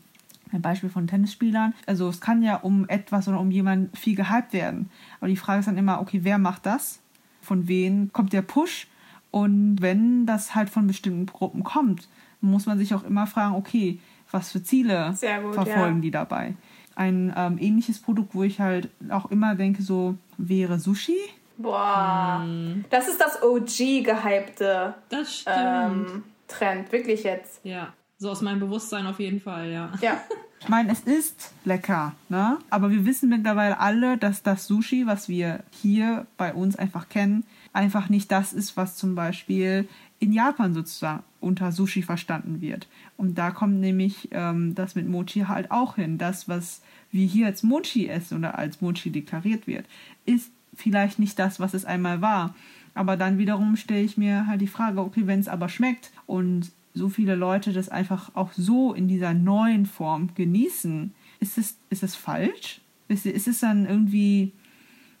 ein 0.52 0.62
Beispiel 0.62 0.88
von 0.88 1.06
Tennisspielern. 1.06 1.74
Also 1.86 2.08
es 2.08 2.20
kann 2.20 2.42
ja 2.42 2.56
um 2.56 2.88
etwas 2.88 3.28
oder 3.28 3.40
um 3.40 3.50
jemanden 3.50 3.94
viel 3.96 4.14
gehypt 4.14 4.52
werden. 4.52 4.90
Aber 5.20 5.28
die 5.28 5.36
Frage 5.36 5.60
ist 5.60 5.66
dann 5.66 5.76
immer, 5.76 6.00
okay, 6.00 6.20
wer 6.22 6.38
macht 6.38 6.66
das? 6.66 7.00
Von 7.42 7.68
wem 7.68 8.12
kommt 8.12 8.32
der 8.32 8.42
Push? 8.42 8.86
Und 9.30 9.82
wenn 9.82 10.26
das 10.26 10.54
halt 10.54 10.70
von 10.70 10.86
bestimmten 10.86 11.26
Gruppen 11.26 11.64
kommt, 11.64 12.08
muss 12.40 12.66
man 12.66 12.78
sich 12.78 12.94
auch 12.94 13.04
immer 13.04 13.26
fragen, 13.26 13.54
okay, 13.54 14.00
was 14.30 14.52
für 14.52 14.62
Ziele 14.62 15.14
gut, 15.42 15.54
verfolgen 15.54 15.96
ja. 15.96 16.02
die 16.02 16.10
dabei? 16.10 16.54
Ein 16.98 17.32
ähm, 17.36 17.58
ähnliches 17.60 18.00
Produkt, 18.00 18.34
wo 18.34 18.42
ich 18.42 18.58
halt 18.58 18.90
auch 19.08 19.30
immer 19.30 19.54
denke, 19.54 19.82
so 19.82 20.16
wäre 20.36 20.80
Sushi. 20.80 21.16
Boah, 21.56 22.44
mm. 22.44 22.86
das 22.90 23.08
ist 23.08 23.20
das 23.20 23.40
OG 23.42 24.04
gehypte 24.04 24.94
das 25.08 25.44
ähm, 25.46 26.24
Trend, 26.48 26.90
wirklich 26.90 27.22
jetzt. 27.22 27.60
Ja, 27.64 27.92
so 28.18 28.30
aus 28.30 28.42
meinem 28.42 28.58
Bewusstsein 28.58 29.06
auf 29.06 29.20
jeden 29.20 29.40
Fall, 29.40 29.70
ja. 29.70 29.92
Ja. 30.00 30.20
Ich 30.60 30.68
meine, 30.68 30.90
es 30.90 31.02
ist 31.02 31.52
lecker, 31.64 32.16
ne? 32.28 32.58
Aber 32.68 32.90
wir 32.90 33.06
wissen 33.06 33.28
mittlerweile 33.28 33.78
alle, 33.78 34.18
dass 34.18 34.42
das 34.42 34.66
Sushi, 34.66 35.06
was 35.06 35.28
wir 35.28 35.60
hier 35.70 36.26
bei 36.36 36.52
uns 36.52 36.74
einfach 36.74 37.08
kennen, 37.08 37.44
einfach 37.72 38.08
nicht 38.08 38.32
das 38.32 38.52
ist, 38.52 38.76
was 38.76 38.96
zum 38.96 39.14
Beispiel 39.14 39.88
in 40.20 40.32
Japan 40.32 40.74
sozusagen 40.74 41.22
unter 41.40 41.70
Sushi 41.72 42.02
verstanden 42.02 42.60
wird. 42.60 42.88
Und 43.16 43.38
da 43.38 43.50
kommt 43.50 43.80
nämlich 43.80 44.28
ähm, 44.32 44.74
das 44.74 44.94
mit 44.94 45.08
Mochi 45.08 45.40
halt 45.40 45.70
auch 45.70 45.96
hin. 45.96 46.18
Das, 46.18 46.48
was 46.48 46.82
wir 47.12 47.26
hier 47.26 47.46
als 47.46 47.62
Mochi 47.62 48.08
essen 48.08 48.38
oder 48.38 48.58
als 48.58 48.80
Mochi 48.80 49.10
deklariert 49.10 49.66
wird, 49.66 49.86
ist 50.26 50.50
vielleicht 50.74 51.18
nicht 51.18 51.38
das, 51.38 51.60
was 51.60 51.74
es 51.74 51.84
einmal 51.84 52.20
war. 52.20 52.54
Aber 52.94 53.16
dann 53.16 53.38
wiederum 53.38 53.76
stelle 53.76 54.02
ich 54.02 54.16
mir 54.16 54.46
halt 54.46 54.60
die 54.60 54.66
Frage, 54.66 55.00
okay, 55.00 55.26
wenn 55.26 55.40
es 55.40 55.48
aber 55.48 55.68
schmeckt 55.68 56.10
und 56.26 56.72
so 56.94 57.08
viele 57.08 57.36
Leute 57.36 57.72
das 57.72 57.88
einfach 57.88 58.34
auch 58.34 58.52
so 58.52 58.92
in 58.92 59.06
dieser 59.06 59.34
neuen 59.34 59.86
Form 59.86 60.30
genießen, 60.34 61.12
ist 61.38 61.58
es, 61.58 61.76
ist 61.90 62.02
es 62.02 62.16
falsch? 62.16 62.80
Ist, 63.06 63.24
ist 63.24 63.46
es 63.46 63.60
dann 63.60 63.86
irgendwie 63.86 64.52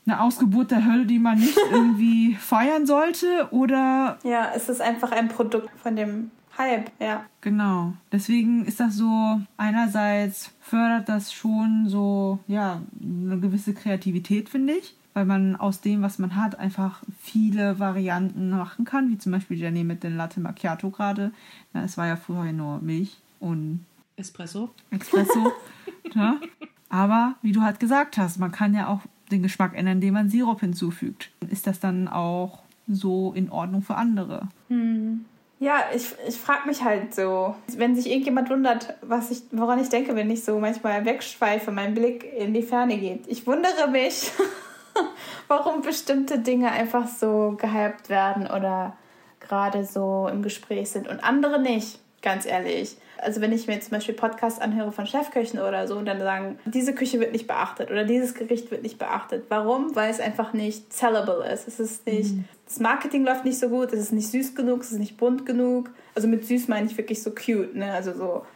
eine 0.08 0.20
Ausgeburt 0.20 0.70
der 0.70 0.84
Hölle, 0.84 1.06
die 1.06 1.18
man 1.18 1.38
nicht 1.38 1.58
irgendwie 1.70 2.34
feiern 2.34 2.86
sollte? 2.86 3.48
Oder. 3.50 4.18
Ja, 4.24 4.52
es 4.54 4.68
ist 4.68 4.80
einfach 4.80 5.12
ein 5.12 5.28
Produkt 5.28 5.70
von 5.82 5.96
dem 5.96 6.30
Hype, 6.56 6.90
ja. 6.98 7.24
Genau. 7.40 7.92
Deswegen 8.10 8.64
ist 8.64 8.80
das 8.80 8.96
so, 8.96 9.40
einerseits 9.56 10.52
fördert 10.60 11.08
das 11.08 11.32
schon 11.32 11.86
so, 11.88 12.40
ja, 12.48 12.82
eine 13.00 13.38
gewisse 13.38 13.74
Kreativität, 13.74 14.48
finde 14.48 14.74
ich. 14.74 14.94
Weil 15.14 15.24
man 15.24 15.56
aus 15.56 15.80
dem, 15.80 16.02
was 16.02 16.18
man 16.18 16.36
hat, 16.36 16.58
einfach 16.58 17.02
viele 17.20 17.78
Varianten 17.78 18.50
machen 18.50 18.84
kann, 18.84 19.10
wie 19.10 19.18
zum 19.18 19.32
Beispiel 19.32 19.58
Jenny 19.58 19.82
mit 19.82 20.04
den 20.04 20.16
Latte 20.16 20.38
Macchiato 20.40 20.90
gerade. 20.90 21.32
Es 21.72 21.96
war 21.96 22.06
ja 22.06 22.16
vorher 22.16 22.52
nur 22.52 22.80
Milch 22.80 23.16
und 23.40 23.84
Espresso. 24.16 24.70
Espresso. 24.90 25.52
ja. 26.14 26.36
Aber 26.88 27.34
wie 27.42 27.52
du 27.52 27.62
halt 27.62 27.80
gesagt 27.80 28.16
hast, 28.16 28.38
man 28.38 28.50
kann 28.52 28.74
ja 28.74 28.88
auch 28.88 29.00
den 29.30 29.42
Geschmack 29.42 29.76
ändern, 29.76 29.96
indem 29.96 30.14
man 30.14 30.30
Sirup 30.30 30.60
hinzufügt. 30.60 31.30
Ist 31.50 31.66
das 31.66 31.80
dann 31.80 32.08
auch 32.08 32.60
so 32.86 33.32
in 33.34 33.50
Ordnung 33.50 33.82
für 33.82 33.94
andere? 33.94 34.48
Hm. 34.68 35.24
Ja, 35.60 35.86
ich, 35.92 36.14
ich 36.26 36.36
frage 36.36 36.68
mich 36.68 36.84
halt 36.84 37.14
so, 37.14 37.56
wenn 37.76 37.96
sich 37.96 38.08
irgendjemand 38.08 38.48
wundert, 38.48 38.94
was 39.02 39.32
ich, 39.32 39.42
woran 39.50 39.80
ich 39.80 39.88
denke, 39.88 40.14
wenn 40.14 40.30
ich 40.30 40.44
so 40.44 40.60
manchmal 40.60 41.04
wegschweife, 41.04 41.72
mein 41.72 41.94
Blick 41.94 42.32
in 42.32 42.54
die 42.54 42.62
Ferne 42.62 42.96
geht. 42.96 43.26
Ich 43.26 43.44
wundere 43.44 43.88
mich, 43.90 44.30
warum 45.48 45.82
bestimmte 45.82 46.38
Dinge 46.38 46.70
einfach 46.70 47.08
so 47.08 47.56
gehypt 47.58 48.08
werden 48.08 48.46
oder 48.46 48.96
gerade 49.40 49.84
so 49.84 50.28
im 50.30 50.42
Gespräch 50.42 50.90
sind 50.90 51.08
und 51.08 51.24
andere 51.24 51.60
nicht. 51.60 51.98
Ganz 52.22 52.46
ehrlich. 52.46 52.96
Also 53.20 53.40
wenn 53.40 53.52
ich 53.52 53.66
mir 53.66 53.80
zum 53.80 53.90
Beispiel 53.90 54.14
Podcasts 54.14 54.60
anhöre 54.60 54.92
von 54.92 55.06
Chefköchen 55.06 55.60
oder 55.60 55.86
so 55.86 55.96
und 55.96 56.06
dann 56.06 56.20
sagen, 56.20 56.58
diese 56.64 56.94
Küche 56.94 57.20
wird 57.20 57.32
nicht 57.32 57.46
beachtet 57.46 57.90
oder 57.90 58.04
dieses 58.04 58.34
Gericht 58.34 58.70
wird 58.70 58.82
nicht 58.82 58.98
beachtet. 58.98 59.44
Warum? 59.48 59.94
Weil 59.94 60.10
es 60.10 60.20
einfach 60.20 60.52
nicht 60.52 60.92
sellable 60.92 61.44
ist. 61.52 61.68
Es 61.68 61.80
ist 61.80 62.06
nicht, 62.06 62.34
mhm. 62.34 62.44
das 62.66 62.80
Marketing 62.80 63.24
läuft 63.24 63.44
nicht 63.44 63.58
so 63.58 63.68
gut, 63.68 63.92
es 63.92 64.00
ist 64.00 64.12
nicht 64.12 64.30
süß 64.30 64.54
genug, 64.54 64.82
es 64.82 64.92
ist 64.92 64.98
nicht 64.98 65.16
bunt 65.16 65.46
genug. 65.46 65.90
Also 66.14 66.28
mit 66.28 66.46
süß 66.46 66.68
meine 66.68 66.86
ich 66.86 66.96
wirklich 66.96 67.22
so 67.22 67.30
cute, 67.30 67.74
ne? 67.74 67.92
Also 67.92 68.14
so, 68.14 68.46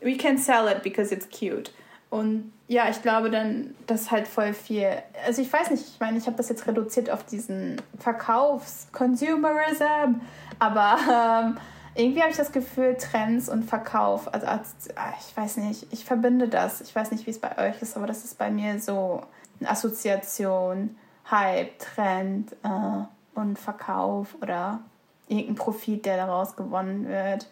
we 0.00 0.16
can 0.16 0.38
sell 0.38 0.68
it 0.68 0.82
because 0.82 1.14
it's 1.14 1.28
cute. 1.28 1.70
Und 2.10 2.52
ja, 2.68 2.88
ich 2.88 3.02
glaube 3.02 3.28
dann, 3.30 3.74
dass 3.86 4.10
halt 4.10 4.26
voll 4.26 4.54
viel. 4.54 4.90
Also 5.26 5.42
ich 5.42 5.52
weiß 5.52 5.70
nicht, 5.70 5.86
ich 5.86 6.00
meine, 6.00 6.16
ich 6.18 6.26
habe 6.26 6.36
das 6.36 6.48
jetzt 6.48 6.66
reduziert 6.66 7.10
auf 7.10 7.24
diesen 7.24 7.80
Verkaufs-Consumerism, 7.98 10.20
aber 10.58 10.96
ähm, 11.10 11.58
irgendwie 11.98 12.20
habe 12.20 12.30
ich 12.30 12.36
das 12.36 12.52
Gefühl, 12.52 12.96
Trends 12.96 13.48
und 13.48 13.64
Verkauf, 13.64 14.32
also 14.32 14.46
als, 14.46 14.72
ah, 14.94 15.12
ich 15.18 15.36
weiß 15.36 15.56
nicht, 15.56 15.86
ich 15.90 16.04
verbinde 16.04 16.48
das. 16.48 16.80
Ich 16.80 16.94
weiß 16.94 17.10
nicht, 17.10 17.26
wie 17.26 17.30
es 17.30 17.40
bei 17.40 17.58
euch 17.58 17.82
ist, 17.82 17.96
aber 17.96 18.06
das 18.06 18.24
ist 18.24 18.38
bei 18.38 18.50
mir 18.50 18.78
so 18.78 19.22
eine 19.58 19.68
Assoziation, 19.68 20.96
Hype, 21.28 21.76
Trend 21.80 22.52
äh, 22.62 23.04
und 23.34 23.58
Verkauf 23.58 24.36
oder 24.40 24.78
irgendein 25.26 25.56
Profit, 25.56 26.06
der 26.06 26.16
daraus 26.18 26.54
gewonnen 26.54 27.08
wird. 27.08 27.48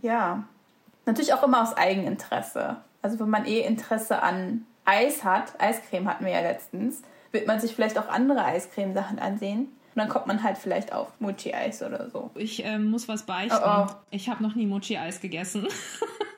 Ja, 0.00 0.44
natürlich 1.04 1.34
auch 1.34 1.42
immer 1.42 1.62
aus 1.62 1.76
Eigeninteresse. 1.76 2.78
Also 3.02 3.20
wenn 3.20 3.28
man 3.28 3.44
eh 3.44 3.60
Interesse 3.60 4.22
an 4.22 4.64
Eis 4.86 5.24
hat, 5.24 5.60
Eiscreme 5.60 6.08
hatten 6.08 6.24
wir 6.24 6.32
ja 6.32 6.40
letztens, 6.40 7.02
wird 7.32 7.46
man 7.46 7.60
sich 7.60 7.74
vielleicht 7.74 7.98
auch 7.98 8.08
andere 8.08 8.46
Eiscremesachen 8.46 9.18
ansehen. 9.18 9.68
Und 9.94 9.96
dann 9.96 10.08
kommt 10.08 10.26
man 10.26 10.42
halt 10.42 10.56
vielleicht 10.56 10.92
auf 10.92 11.08
Mochi-Eis 11.18 11.82
oder 11.82 12.08
so. 12.10 12.30
Ich 12.36 12.64
äh, 12.64 12.78
muss 12.78 13.08
was 13.08 13.24
beichten. 13.24 13.58
Oh 13.64 13.86
oh. 13.88 13.94
Ich 14.10 14.28
habe 14.28 14.42
noch 14.42 14.54
nie 14.54 14.66
Mochi-Eis 14.66 15.20
gegessen. 15.20 15.66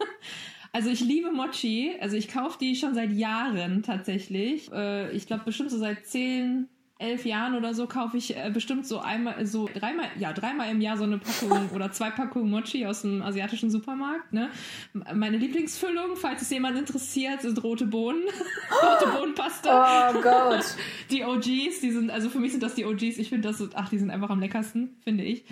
also 0.73 0.89
ich 0.89 1.01
liebe 1.01 1.31
Mochi. 1.31 1.95
Also 2.01 2.17
ich 2.17 2.29
kaufe 2.29 2.59
die 2.59 2.77
schon 2.77 2.95
seit 2.95 3.13
Jahren 3.13 3.83
tatsächlich. 3.83 4.73
Äh, 4.73 5.11
ich 5.11 5.27
glaube 5.27 5.45
bestimmt 5.45 5.71
so 5.71 5.79
seit 5.79 6.07
zehn, 6.07 6.69
elf 7.03 7.25
Jahren 7.25 7.55
oder 7.55 7.75
so 7.75 7.87
kaufe 7.87 8.17
ich 8.17 8.37
äh, 8.37 8.51
bestimmt 8.51 8.87
so 8.87 9.01
einmal, 9.01 9.45
so 9.45 9.69
dreimal, 9.73 10.07
ja, 10.19 10.33
dreimal 10.33 10.71
im 10.71 10.81
Jahr 10.81 10.97
so 10.97 11.05
eine 11.05 11.19
Packung 11.19 11.71
oder 11.75 11.93
zwei 11.93 12.11
Packungen 12.11 12.51
Mochi 12.51 12.87
aus 12.87 13.03
dem 13.03 13.23
asiatischen 13.23 13.71
Supermarkt. 13.71 14.33
Ne? 14.33 14.49
Meine 14.93 15.37
Lieblingsfüllung, 15.37 16.17
falls 16.17 16.43
es 16.43 16.51
jemand 16.51 16.79
interessiert, 16.79 17.43
sind 17.43 17.63
rote 17.63 17.87
Bohnen. 17.87 18.23
rote 18.83 19.11
Bohnenpasta. 19.11 20.13
Oh 20.15 20.21
Gott. 20.23 20.65
Die 21.11 21.25
OGs, 21.25 21.81
die 21.81 21.91
sind, 21.91 22.11
also 22.11 22.31
für 22.31 22.39
mich 22.39 22.53
sind 22.53 22.63
das 22.63 22.75
die 22.75 22.87
OGs. 22.87 23.19
Ich 23.19 23.29
finde 23.29 23.49
das 23.49 23.59
so, 23.59 23.69
ach, 23.75 23.91
die 23.91 23.99
sind 23.99 24.11
einfach 24.11 24.31
am 24.31 24.41
leckersten, 24.41 24.97
finde 25.05 25.25
ich. 25.25 25.45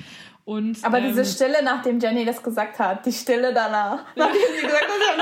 Und, 0.44 0.82
Aber 0.84 0.98
ähm, 0.98 1.08
diese 1.08 1.24
Stille, 1.24 1.62
nachdem 1.62 2.00
Jenny 2.00 2.24
das 2.24 2.42
gesagt 2.42 2.78
hat, 2.78 3.04
die 3.04 3.12
Stille 3.12 3.52
danach, 3.52 4.04
nachdem 4.16 4.40
sie 4.56 4.66
gesagt 4.66 4.86
hat, 4.88 5.18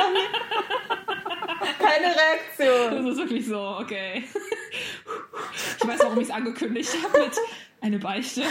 keine 1.79 2.15
Reaktion. 2.15 3.05
Das 3.05 3.13
ist 3.13 3.19
wirklich 3.19 3.47
so, 3.47 3.77
okay. 3.81 4.25
Ich 5.79 5.87
weiß, 5.87 6.01
warum 6.01 6.19
ich 6.19 6.29
es 6.29 6.35
angekündigt 6.35 6.91
habe 7.03 7.25
mit 7.25 7.33
eine 7.81 7.99
Beichte. 7.99 8.43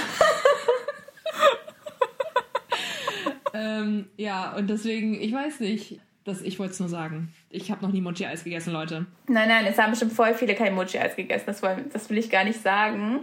ähm, 3.53 4.07
ja, 4.17 4.53
und 4.53 4.69
deswegen, 4.69 5.19
ich 5.19 5.33
weiß 5.33 5.59
nicht. 5.59 5.99
Das, 6.23 6.41
ich 6.41 6.59
wollte 6.59 6.73
es 6.73 6.79
nur 6.81 6.89
sagen. 6.89 7.33
Ich 7.49 7.71
habe 7.71 7.85
noch 7.85 7.93
nie 7.93 8.01
Mochi-Eis 8.01 8.43
gegessen, 8.43 8.73
Leute. 8.73 9.05
Nein, 9.27 9.47
nein, 9.47 9.65
es 9.65 9.77
haben 9.77 9.91
bestimmt 9.91 10.11
voll 10.11 10.33
viele 10.33 10.55
kein 10.55 10.75
Mochi-Eis 10.75 11.15
gegessen. 11.15 11.45
Das, 11.47 11.61
das 11.61 12.09
will 12.09 12.17
ich 12.17 12.29
gar 12.29 12.43
nicht 12.43 12.61
sagen. 12.61 13.21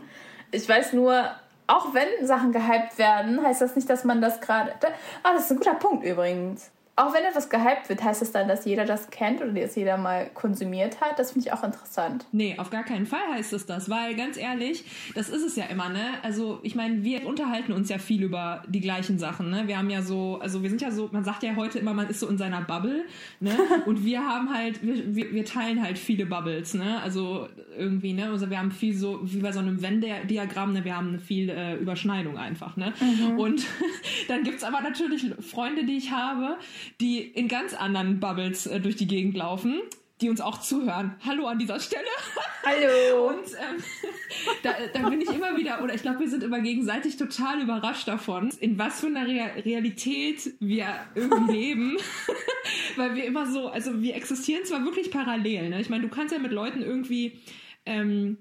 Ich 0.53 0.67
weiß 0.67 0.95
nur, 0.95 1.31
auch 1.67 1.93
wenn 1.93 2.27
Sachen 2.27 2.53
gehypt 2.53 2.97
werden, 2.97 3.43
heißt 3.43 3.61
das 3.61 3.77
nicht, 3.77 3.91
dass 3.91 4.05
man 4.05 4.23
das 4.23 4.41
gerade. 4.41 4.73
Ah, 5.23 5.35
das 5.35 5.45
ist 5.45 5.51
ein 5.53 5.59
guter 5.59 5.75
Punkt 5.75 6.05
übrigens. 6.05 6.71
Auch 6.97 7.13
wenn 7.13 7.25
etwas 7.25 7.49
gehypt 7.49 7.89
wird, 7.89 8.05
heißt 8.05 8.23
es 8.23 8.31
das 8.31 8.41
dann, 8.41 8.49
dass 8.49 8.65
jeder 8.65 8.85
das 8.85 9.11
kennt 9.11 9.41
oder 9.43 9.51
dass 9.51 9.75
jeder 9.75 9.97
mal 9.97 10.31
konsumiert 10.33 11.01
hat? 11.01 11.19
Das 11.19 11.33
finde 11.33 11.49
ich 11.49 11.53
auch 11.53 11.65
interessant. 11.65 12.25
Nee, 12.31 12.55
auf 12.57 12.71
gar 12.71 12.85
keinen 12.85 13.07
Fall 13.07 13.27
heißt 13.33 13.53
es 13.53 13.67
das, 13.67 13.91
weil 13.91 14.15
ganz 14.15 14.37
ehrlich, 14.37 14.85
das 15.17 15.29
ist 15.29 15.43
es 15.43 15.57
ja 15.57 15.65
immer, 15.65 15.89
ne? 15.89 16.05
Also 16.23 16.61
ich 16.63 16.77
meine, 16.77 17.03
wir 17.03 17.27
unterhalten 17.27 17.73
uns 17.73 17.89
ja 17.89 17.99
viel 17.99 18.23
über 18.23 18.63
die 18.69 18.81
gleichen 18.81 19.19
Sachen, 19.19 19.51
ne? 19.51 19.67
Wir 19.67 19.77
haben 19.77 19.91
ja 19.91 20.03
so, 20.03 20.39
also 20.41 20.63
wir 20.63 20.71
sind 20.71 20.83
ja 20.83 20.93
so, 20.93 21.09
man 21.11 21.25
sagt 21.25 21.43
ja 21.43 21.57
heute 21.57 21.81
immer, 21.81 21.95
man 21.95 22.09
ist 22.09 22.21
so 22.21 22.29
in 22.29 22.39
seiner 22.39 22.61
Bubble, 22.61 23.05
ne? 23.41 23.57
Und 23.87 24.05
wir 24.05 24.25
haben 24.25 24.55
halt, 24.55 24.81
wir, 24.87 25.17
wir, 25.17 25.33
wir 25.33 25.45
teilen 25.45 25.83
halt 25.83 25.99
viele 25.99 26.27
Bubbles, 26.27 26.75
ne? 26.75 27.03
Also 27.03 27.49
irgendwie, 27.77 28.13
ne? 28.13 28.31
Also 28.31 28.51
wir 28.51 28.59
haben 28.61 28.71
viel 28.71 28.97
so, 28.97 29.19
wie 29.25 29.41
bei 29.41 29.51
so 29.51 29.59
einem 29.59 29.83
Venn-Diagramm, 29.83 30.73
ne? 30.73 30.85
Wir 30.85 30.97
haben 30.97 31.19
viel 31.19 31.51
äh, 31.51 31.75
Überschneidung 31.75 32.39
einfach, 32.39 32.77
ne? 32.77 32.93
Mhm. 33.01 33.37
Und 33.37 33.67
dann 34.29 34.45
gibt's 34.45 34.63
aber 34.63 34.81
natürlich 34.81 35.27
Freunde, 35.41 35.85
die 35.85 35.97
ich 35.97 36.13
habe, 36.13 36.57
die 37.01 37.21
in 37.21 37.49
ganz 37.49 37.75
anderen 37.75 38.21
Bubbles 38.21 38.67
äh, 38.67 38.81
durch 38.81 38.97
die 38.97 39.07
Gegend 39.07 39.37
laufen 39.37 39.81
die 40.21 40.31
uns 40.31 40.41
auch 40.41 40.61
zuhören. 40.61 41.17
Hallo 41.27 41.47
an 41.47 41.59
dieser 41.59 41.81
Stelle. 41.81 42.07
Hallo. 42.65 43.29
Und 43.29 43.47
ähm, 43.53 43.83
da, 44.63 44.75
da 44.93 45.09
bin 45.09 45.21
ich 45.21 45.29
immer 45.29 45.57
wieder, 45.57 45.83
oder 45.83 45.95
ich 45.95 46.03
glaube, 46.03 46.21
wir 46.21 46.31
sind 46.31 46.43
immer 46.43 46.61
gegenseitig 46.61 47.17
total 47.17 47.61
überrascht 47.61 48.07
davon, 48.07 48.51
in 48.61 48.79
was 48.79 49.01
für 49.01 49.09
einer 49.09 49.27
Real 49.27 49.51
Realität 49.65 50.55
wir 50.61 50.87
irgendwie 51.15 51.53
leben. 51.53 51.97
Weil 52.97 53.17
wir 53.17 53.25
immer 53.25 53.47
so, 53.47 53.69
also 53.69 54.01
wir 54.01 54.15
existieren 54.15 54.65
zwar 54.65 54.85
wirklich 54.85 55.11
parallel. 55.11 55.71
Ne? 55.71 55.81
Ich 55.81 55.91
meine, 55.91 56.05
du 56.05 56.09
kannst 56.09 56.33
ja 56.33 56.41
mit 56.41 56.53
Leuten 56.53 56.81
irgendwie 56.81 57.41
ähm, 57.85 58.39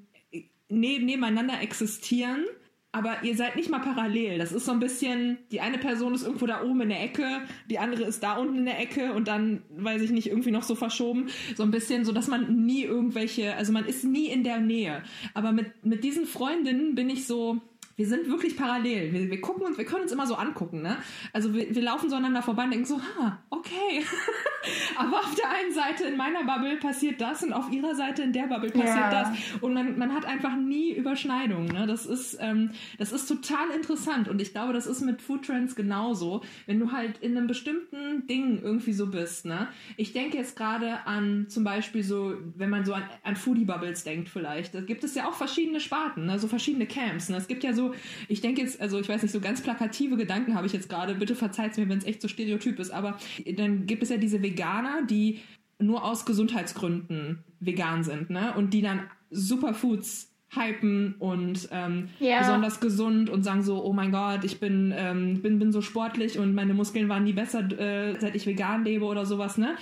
ne 0.70 1.00
nebeneinander 1.00 1.60
existieren 1.60 2.46
aber 2.94 3.24
ihr 3.24 3.36
seid 3.36 3.56
nicht 3.56 3.72
mal 3.72 3.80
parallel. 3.80 4.38
Das 4.38 4.52
ist 4.52 4.66
so 4.66 4.72
ein 4.72 4.80
bisschen, 4.80 5.40
die 5.52 5.62
eine 5.62 5.80
Person 5.80 6.14
ist 6.14 6.24
irgendwo 6.24 6.46
da 6.46 6.62
oben 6.62 6.82
in 6.82 6.90
der 6.90 7.04
Ecke, 7.04 7.42
die 7.68 7.80
andere 7.80 8.04
ist 8.04 8.22
da 8.22 8.38
unten 8.38 8.60
in 8.60 8.66
der 8.66 8.80
Ecke 8.80 9.14
und 9.14 9.28
dann, 9.28 9.64
weiß 9.76 10.04
ich 10.04 10.12
nicht, 10.12 10.28
irgendwie 10.28 10.52
noch 10.52 10.62
so 10.62 10.76
verschoben. 10.76 11.28
So 11.56 11.64
ein 11.64 11.72
bisschen, 11.72 12.06
so 12.06 12.12
dass 12.12 12.28
man 12.28 12.66
nie 12.66 12.84
irgendwelche, 12.84 13.56
also 13.56 13.74
man 13.74 13.86
ist 13.86 14.04
nie 14.04 14.28
in 14.28 14.44
der 14.44 14.60
Nähe. 14.60 15.02
Aber 15.34 15.52
mit, 15.52 15.84
mit 15.84 16.04
diesen 16.04 16.28
Freundinnen 16.28 16.94
bin 16.94 17.10
ich 17.10 17.26
so, 17.26 17.60
wir 17.96 18.08
sind 18.08 18.28
wirklich 18.28 18.58
parallel. 18.58 19.14
Wir, 19.14 19.30
wir 19.30 19.42
gucken 19.42 19.66
uns, 19.66 19.78
wir 19.78 19.86
können 19.86 20.04
uns 20.04 20.12
immer 20.12 20.28
so 20.28 20.36
angucken, 20.36 20.82
ne? 20.82 20.98
Also 21.32 21.54
wir, 21.54 21.74
wir 21.74 21.82
laufen 21.82 22.10
so 22.10 22.16
aneinander 22.16 22.42
vorbei 22.42 22.64
und 22.64 22.72
denken 22.72 22.86
so, 22.86 23.00
ha, 23.00 23.40
okay. 23.50 24.04
Aber 24.98 25.20
auf 25.20 25.36
der 25.36 25.50
einen 25.50 25.74
Seite 25.74 26.06
in 26.06 26.16
meiner 26.16 26.44
Bubble 26.44 26.78
passiert 26.78 27.20
das 27.20 27.44
und 27.44 27.54
auf 27.54 27.72
ihrer 27.72 27.96
Seite 27.96 28.24
in 28.24 28.32
der 28.32 28.48
Bubble 28.48 28.70
passiert 28.70 28.96
ja. 28.96 29.24
das. 29.24 29.30
Und 29.62 29.74
man, 29.74 29.98
man 29.98 30.14
hat 30.14 30.26
einfach 30.26 30.56
nie 30.56 30.92
Überschneidungen. 30.94 31.68
Ne? 31.68 31.86
Das 31.86 32.06
ist, 32.06 32.38
ähm, 32.40 32.72
das 32.98 33.12
ist 33.12 33.28
total 33.28 33.70
interessant. 33.76 34.28
Und 34.28 34.42
ich 34.42 34.52
glaube, 34.52 34.74
das 34.74 34.88
ist 34.88 35.02
mit 35.02 35.22
Food 35.22 35.46
Trends 35.46 35.76
genauso. 35.76 36.44
Wenn 36.66 36.80
du 36.80 36.92
halt 36.92 37.18
in 37.20 37.38
einem 37.38 37.48
bestimmten 37.48 38.26
Ding 38.28 38.62
irgendwie 38.62 38.94
so 38.94 39.08
bist, 39.08 39.46
ne? 39.46 39.68
Ich 39.98 40.14
denke 40.14 40.38
jetzt 40.38 40.56
gerade 40.56 41.06
an 41.06 41.48
zum 41.50 41.64
Beispiel 41.64 42.04
so, 42.04 42.36
wenn 42.56 42.70
man 42.70 42.86
so 42.86 42.94
an, 42.94 43.04
an 43.24 43.36
Foodie 43.36 43.66
Bubbles 43.66 44.04
denkt 44.04 44.30
vielleicht. 44.30 44.74
Da 44.74 44.82
gibt 44.82 45.04
es 45.04 45.16
ja 45.16 45.28
auch 45.28 45.34
verschiedene 45.34 45.80
Sparten, 45.80 46.26
ne? 46.26 46.40
so 46.40 46.48
verschiedene 46.48 46.86
Camps. 46.86 47.30
Ne? 47.30 47.38
Es 47.38 47.48
gibt 47.48 47.64
ja 47.64 47.74
so 47.74 47.83
so, 47.84 47.94
ich 48.28 48.42
denke 48.42 48.62
jetzt, 48.62 48.80
also 48.82 49.00
ich 49.00 49.10
weiß 49.10 49.22
nicht, 49.22 49.32
so 49.32 49.40
ganz 49.40 49.62
plakative 49.62 50.18
Gedanken 50.18 50.56
habe 50.56 50.68
ich 50.68 50.74
jetzt 50.74 50.90
gerade. 50.90 51.16
Bitte 51.16 51.36
verzeiht 51.36 51.78
mir, 51.78 51.90
wenn 51.90 51.98
es 51.98 52.06
echt 52.06 52.22
so 52.22 52.28
stereotyp 52.28 52.80
ist, 52.80 52.92
aber 52.92 53.18
dann 53.58 53.86
gibt 53.86 54.04
es 54.04 54.10
ja 54.10 54.18
diese 54.18 54.42
Veganer, 54.42 55.04
die 55.06 55.40
nur 55.80 56.04
aus 56.04 56.26
Gesundheitsgründen 56.26 57.44
vegan 57.60 58.04
sind, 58.04 58.30
ne? 58.30 58.54
Und 58.56 58.74
die 58.74 58.82
dann 58.82 59.02
Superfoods 59.32 60.30
hypen 60.50 61.16
und 61.18 61.68
ähm, 61.72 62.10
ja. 62.20 62.40
besonders 62.40 62.80
gesund 62.80 63.30
und 63.30 63.44
sagen 63.44 63.64
so, 63.64 63.84
oh 63.84 63.92
mein 63.92 64.12
Gott, 64.12 64.44
ich 64.44 64.60
bin, 64.60 64.94
ähm, 64.96 65.42
bin, 65.42 65.58
bin 65.58 65.72
so 65.72 65.82
sportlich 65.82 66.38
und 66.38 66.54
meine 66.54 66.76
Muskeln 66.76 67.10
waren 67.10 67.24
nie 67.24 67.34
besser, 67.34 67.68
äh, 67.80 68.20
seit 68.20 68.36
ich 68.36 68.46
vegan 68.46 68.84
lebe 68.84 69.06
oder 69.06 69.26
sowas, 69.26 69.58
ne? 69.58 69.76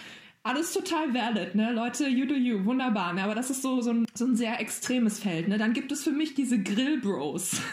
alles 0.43 0.73
total 0.73 1.13
valid, 1.13 1.55
ne? 1.55 1.71
Leute, 1.71 2.07
you 2.07 2.25
do 2.25 2.33
you, 2.33 2.65
wunderbar. 2.65 3.13
Ne? 3.13 3.23
Aber 3.23 3.35
das 3.35 3.49
ist 3.49 3.61
so, 3.61 3.81
so, 3.81 3.91
ein, 3.91 4.05
so 4.15 4.25
ein 4.25 4.35
sehr 4.35 4.59
extremes 4.59 5.19
Feld. 5.19 5.47
Ne? 5.47 5.57
Dann 5.57 5.73
gibt 5.73 5.91
es 5.91 6.03
für 6.03 6.11
mich 6.11 6.33
diese 6.33 6.61
Grill-Bros. 6.61 7.61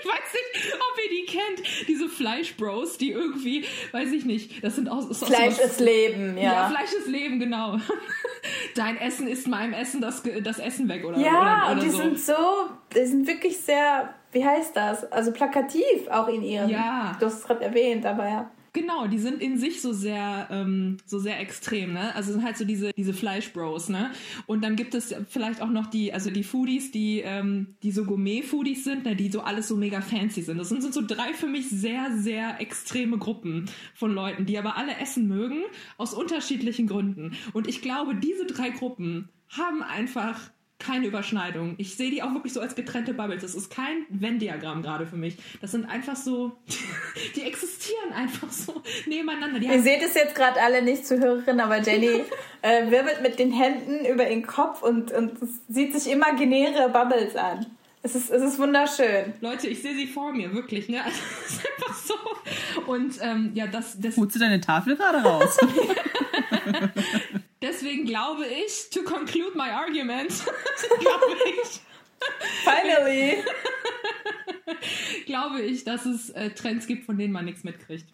ich 0.00 0.06
weiß 0.06 0.32
nicht, 0.32 0.74
ob 0.74 1.04
ihr 1.04 1.10
die 1.10 1.26
kennt, 1.26 1.88
diese 1.88 2.08
Fleisch-Bros, 2.08 2.98
die 2.98 3.12
irgendwie, 3.12 3.64
weiß 3.92 4.12
ich 4.12 4.24
nicht, 4.24 4.62
das 4.64 4.76
sind 4.76 4.88
aus... 4.88 5.08
aus 5.10 5.24
Fleisch 5.24 5.58
ist 5.58 5.80
Leben, 5.80 6.36
ja. 6.36 6.52
Ja, 6.52 6.68
Fleisch 6.68 6.92
ist 6.92 7.06
Leben, 7.06 7.38
genau. 7.38 7.78
Dein 8.74 8.96
Essen 8.98 9.26
ist 9.26 9.46
meinem 9.48 9.72
Essen 9.72 10.00
das, 10.00 10.22
das 10.42 10.58
Essen 10.58 10.88
weg, 10.88 11.04
oder 11.04 11.18
Ja, 11.18 11.30
oder, 11.30 11.64
oder 11.64 11.72
und 11.72 11.82
die 11.82 11.90
so. 11.90 11.96
sind 11.98 12.18
so, 12.20 12.34
die 12.94 13.06
sind 13.06 13.26
wirklich 13.26 13.56
sehr, 13.58 14.14
wie 14.32 14.44
heißt 14.44 14.76
das? 14.76 15.10
Also 15.12 15.32
plakativ 15.32 16.08
auch 16.10 16.28
in 16.28 16.42
ihrem... 16.42 16.68
Ja. 16.70 17.16
Du 17.18 17.26
hast 17.26 17.38
es 17.38 17.44
gerade 17.44 17.64
erwähnt, 17.64 18.04
aber 18.06 18.28
ja. 18.28 18.50
Genau, 18.76 19.06
die 19.06 19.18
sind 19.18 19.40
in 19.40 19.56
sich 19.56 19.80
so 19.80 19.94
sehr, 19.94 20.48
ähm, 20.50 20.98
so 21.06 21.18
sehr 21.18 21.40
extrem, 21.40 21.94
ne? 21.94 22.14
Also 22.14 22.32
sind 22.32 22.44
halt 22.44 22.58
so 22.58 22.66
diese, 22.66 22.92
diese 22.92 23.14
Fleischbros, 23.14 23.88
ne? 23.88 24.10
Und 24.44 24.62
dann 24.62 24.76
gibt 24.76 24.94
es 24.94 25.14
vielleicht 25.30 25.62
auch 25.62 25.70
noch 25.70 25.86
die, 25.86 26.12
also 26.12 26.30
die 26.30 26.44
Foodies, 26.44 26.90
die, 26.90 27.20
ähm, 27.20 27.76
die 27.82 27.90
so 27.90 28.04
Gourmet-Foodies 28.04 28.84
sind, 28.84 29.06
ne? 29.06 29.16
die 29.16 29.30
so 29.30 29.40
alles 29.40 29.68
so 29.68 29.76
mega 29.76 30.02
fancy 30.02 30.42
sind. 30.42 30.58
Das 30.58 30.68
sind, 30.68 30.82
sind 30.82 30.92
so 30.92 31.00
drei 31.00 31.32
für 31.32 31.46
mich 31.46 31.70
sehr, 31.70 32.18
sehr 32.18 32.60
extreme 32.60 33.16
Gruppen 33.16 33.64
von 33.94 34.12
Leuten, 34.12 34.44
die 34.44 34.58
aber 34.58 34.76
alle 34.76 34.94
essen 34.98 35.26
mögen, 35.26 35.62
aus 35.96 36.12
unterschiedlichen 36.12 36.86
Gründen. 36.86 37.32
Und 37.54 37.68
ich 37.68 37.80
glaube, 37.80 38.14
diese 38.14 38.44
drei 38.44 38.68
Gruppen 38.68 39.30
haben 39.48 39.82
einfach 39.82 40.50
keine 40.78 41.06
Überschneidung. 41.06 41.74
Ich 41.78 41.96
sehe 41.96 42.10
die 42.10 42.22
auch 42.22 42.32
wirklich 42.34 42.52
so 42.52 42.60
als 42.60 42.74
getrennte 42.74 43.14
Bubbles. 43.14 43.42
Das 43.42 43.54
ist 43.54 43.70
kein 43.70 44.04
Venn-Diagramm 44.10 44.82
gerade 44.82 45.06
für 45.06 45.16
mich. 45.16 45.36
Das 45.60 45.72
sind 45.72 45.86
einfach 45.86 46.16
so, 46.16 46.56
die 47.36 47.42
existieren 47.42 48.12
einfach 48.14 48.50
so 48.50 48.82
nebeneinander. 49.06 49.58
Die 49.58 49.66
Ihr 49.66 49.82
seht 49.82 50.02
es 50.02 50.14
jetzt 50.14 50.34
gerade 50.34 50.60
alle 50.60 50.82
nicht, 50.82 51.06
Zuhörerin, 51.06 51.60
aber 51.60 51.80
Jenny 51.80 52.24
äh, 52.62 52.90
wirbelt 52.90 53.22
mit 53.22 53.38
den 53.38 53.52
Händen 53.52 54.04
über 54.04 54.28
ihren 54.28 54.46
Kopf 54.46 54.82
und, 54.82 55.12
und 55.12 55.32
sieht 55.68 55.94
sich 55.98 56.12
imaginäre 56.12 56.90
Bubbles 56.90 57.36
an. 57.36 57.66
Es 58.06 58.14
ist, 58.14 58.30
es 58.30 58.40
ist 58.40 58.58
wunderschön. 58.60 59.32
Leute, 59.40 59.66
ich 59.66 59.82
sehe 59.82 59.96
sie 59.96 60.06
vor 60.06 60.32
mir, 60.32 60.54
wirklich, 60.54 60.88
ne? 60.88 61.00
Also, 61.04 61.18
es 61.44 61.54
ist 61.54 61.66
einfach 61.66 61.94
so. 61.94 62.14
Und 62.86 63.18
ähm, 63.20 63.50
ja, 63.54 63.66
das. 63.66 63.98
das 63.98 64.16
Holst 64.16 64.36
du 64.36 64.38
deine 64.38 64.60
Tafel 64.60 64.94
gerade 64.94 65.18
raus? 65.18 65.58
Deswegen 67.62 68.04
glaube 68.04 68.46
ich, 68.46 68.90
to 68.90 69.02
conclude 69.02 69.56
my 69.56 69.70
argument, 69.70 70.30
glaube 71.00 71.36
ich. 71.62 71.80
Finally! 72.64 73.44
glaube 75.26 75.62
ich, 75.62 75.84
dass 75.84 76.06
es 76.06 76.30
äh, 76.30 76.50
Trends 76.50 76.86
gibt, 76.86 77.04
von 77.06 77.18
denen 77.18 77.32
man 77.32 77.44
nichts 77.44 77.64
mitkriegt. 77.64 78.06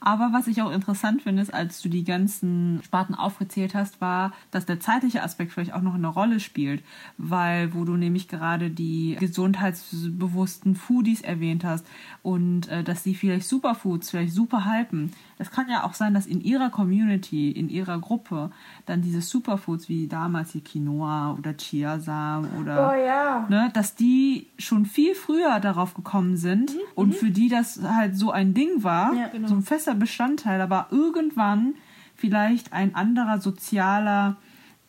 Aber 0.00 0.30
was 0.32 0.46
ich 0.46 0.62
auch 0.62 0.70
interessant 0.72 1.22
finde, 1.22 1.42
ist, 1.42 1.52
als 1.52 1.80
du 1.82 1.88
die 1.88 2.04
ganzen 2.04 2.80
Sparten 2.84 3.14
aufgezählt 3.14 3.74
hast, 3.74 4.00
war, 4.00 4.32
dass 4.50 4.66
der 4.66 4.80
zeitliche 4.80 5.22
Aspekt 5.22 5.52
vielleicht 5.52 5.72
auch 5.72 5.82
noch 5.82 5.94
eine 5.94 6.08
Rolle 6.08 6.40
spielt. 6.40 6.82
Weil, 7.18 7.74
wo 7.74 7.84
du 7.84 7.96
nämlich 7.96 8.28
gerade 8.28 8.70
die 8.70 9.16
gesundheitsbewussten 9.18 10.74
Foodies 10.74 11.20
erwähnt 11.22 11.64
hast 11.64 11.86
und 12.22 12.68
äh, 12.68 12.82
dass 12.82 13.02
sie 13.02 13.14
vielleicht 13.14 13.46
Superfoods 13.48 14.10
vielleicht 14.10 14.32
super 14.32 14.64
hypen. 14.64 15.12
Es 15.38 15.50
kann 15.50 15.68
ja 15.68 15.84
auch 15.84 15.92
sein, 15.94 16.14
dass 16.14 16.26
in 16.26 16.40
ihrer 16.40 16.70
Community, 16.70 17.50
in 17.50 17.68
ihrer 17.68 17.98
Gruppe, 18.00 18.50
dann 18.86 19.02
diese 19.02 19.20
Superfoods 19.20 19.88
wie 19.88 20.06
damals 20.06 20.52
die 20.52 20.62
Quinoa 20.62 21.34
oder 21.38 21.54
Chiasamen 21.56 22.50
oder, 22.60 22.90
Oh 22.90 22.94
ja. 23.06 23.46
ne, 23.50 23.70
dass 23.74 23.94
die 23.94 24.46
schon 24.58 24.86
viel 24.86 25.14
früher 25.14 25.60
darauf 25.60 25.94
gekommen 25.94 26.36
sind 26.36 26.72
und 26.94 27.14
für 27.14 27.30
die 27.30 27.48
das 27.48 27.80
halt 27.82 28.16
so 28.16 28.30
ein 28.30 28.54
Ding 28.54 28.82
war, 28.82 29.12
Ja, 29.14 29.28
genau. 29.28 29.48
so 29.48 29.54
ein 29.54 29.62
fester 29.86 29.94
Bestandteil, 29.94 30.60
aber 30.60 30.88
irgendwann 30.90 31.74
vielleicht 32.16 32.72
ein 32.72 32.94
anderer 32.94 33.40
sozialer 33.40 34.36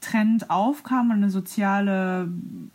Trend 0.01 0.49
aufkam, 0.49 1.11
eine 1.11 1.29
soziale 1.29 2.29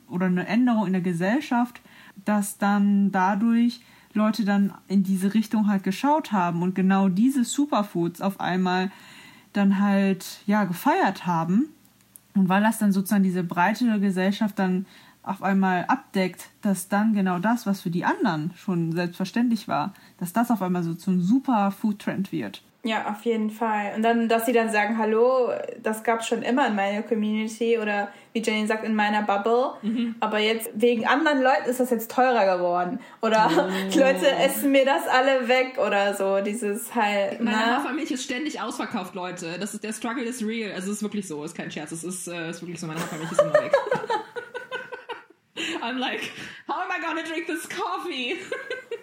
oder 0.09 0.27
eine 0.27 0.47
Änderung 0.47 0.87
in 0.87 0.93
der 0.93 1.03
Gesellschaft, 1.03 1.81
dass 2.25 2.59
dann 2.59 3.11
dadurch 3.11 3.81
Leute 4.15 4.45
dann 4.45 4.73
in 4.89 5.03
diese 5.03 5.35
Richtung 5.35 5.67
halt 5.69 5.83
geschaut 5.83 6.33
haben 6.33 6.63
und 6.63 6.75
genau 6.75 7.09
diese 7.09 7.45
Superfoods 7.45 8.21
auf 8.21 8.39
einmal 8.41 8.91
dann 9.53 9.81
halt 9.81 10.43
ja 10.47 10.65
gefeiert 10.65 11.27
haben. 11.27 11.71
Und 12.35 12.49
weil 12.49 12.63
das 12.63 12.79
dann 12.79 12.93
sozusagen 12.93 13.25
diese 13.25 13.43
breite 13.43 14.01
Gesellschaft 14.01 14.59
dann 14.59 14.87
auf 15.23 15.43
einmal 15.43 15.85
abdeckt, 15.87 16.51
dass 16.63 16.89
dann 16.89 17.15
genau 17.15 17.39
das, 17.39 17.67
was 17.67 17.81
für 17.81 17.91
die 17.91 18.05
anderen 18.05 18.53
schon 18.57 18.93
selbstverständlich 18.93 19.69
war, 19.69 19.95
dass 20.19 20.33
das 20.33 20.51
auf 20.51 20.63
einmal 20.63 20.83
so 20.83 20.95
zum 20.95 21.21
super 21.21 21.71
Food-Trend 21.71 22.33
wird. 22.33 22.63
Ja, 22.85 23.09
auf 23.09 23.25
jeden 23.25 23.51
Fall. 23.51 23.93
Und 23.95 24.03
dann, 24.03 24.29
dass 24.29 24.45
sie 24.45 24.53
dann 24.53 24.73
sagen, 24.73 24.99
hallo, 24.99 25.51
das 25.81 26.03
gab 26.03 26.21
es 26.21 26.27
schon 26.27 26.43
immer 26.43 26.67
in 26.67 26.75
meiner 26.75 27.03
Community 27.03 27.79
oder 27.79 28.09
wie 28.33 28.43
Jenny 28.43 28.67
sagt, 28.67 28.85
in 28.85 28.97
meiner 28.97 29.23
Bubble. 29.23 29.75
Aber 30.19 30.39
jetzt 30.41 30.69
wegen 30.75 31.07
anderen 31.07 31.43
Leuten 31.43 31.71
ist 31.71 31.79
das 31.79 31.91
jetzt 31.91 32.11
teurer 32.11 32.57
geworden. 32.57 32.99
Oder 33.21 33.49
Leute 33.95 34.29
essen 34.33 34.73
mir 34.73 34.85
das 34.85 35.07
alle 35.07 35.47
weg 35.47 35.79
oder 35.79 36.15
so. 36.15 36.41
Dieses 36.41 36.93
halt. 36.93 37.41
Meine? 37.41 37.77
Hafermilch 37.77 38.11
ist 38.11 38.25
ständig 38.25 38.61
ausverkauft, 38.61 39.15
Leute. 39.15 39.59
Das 39.61 39.75
ist, 39.75 39.85
der 39.85 39.93
Struggle 39.93 40.25
ist 40.25 40.43
real. 40.43 40.73
Also 40.73 40.91
es 40.91 40.97
ist 40.97 41.03
wirklich 41.05 41.29
so, 41.29 41.45
ist 41.45 41.57
kein 41.57 41.71
Scherz. 41.71 41.93
Es 41.93 42.03
ist, 42.03 42.27
äh, 42.27 42.51
ist 42.51 42.63
wirklich 42.63 42.81
so, 42.81 42.89
meine 42.89 42.99
Hafermilch 42.99 43.31
ist 43.31 43.41
immer 43.41 43.53
weg. 43.53 43.73
I'm 45.83 45.99
like, 45.99 46.31
how 46.69 46.77
am 46.77 46.91
I 46.91 47.05
gonna 47.05 47.23
drink 47.23 47.47
this 47.47 47.69
coffee? 47.69 48.37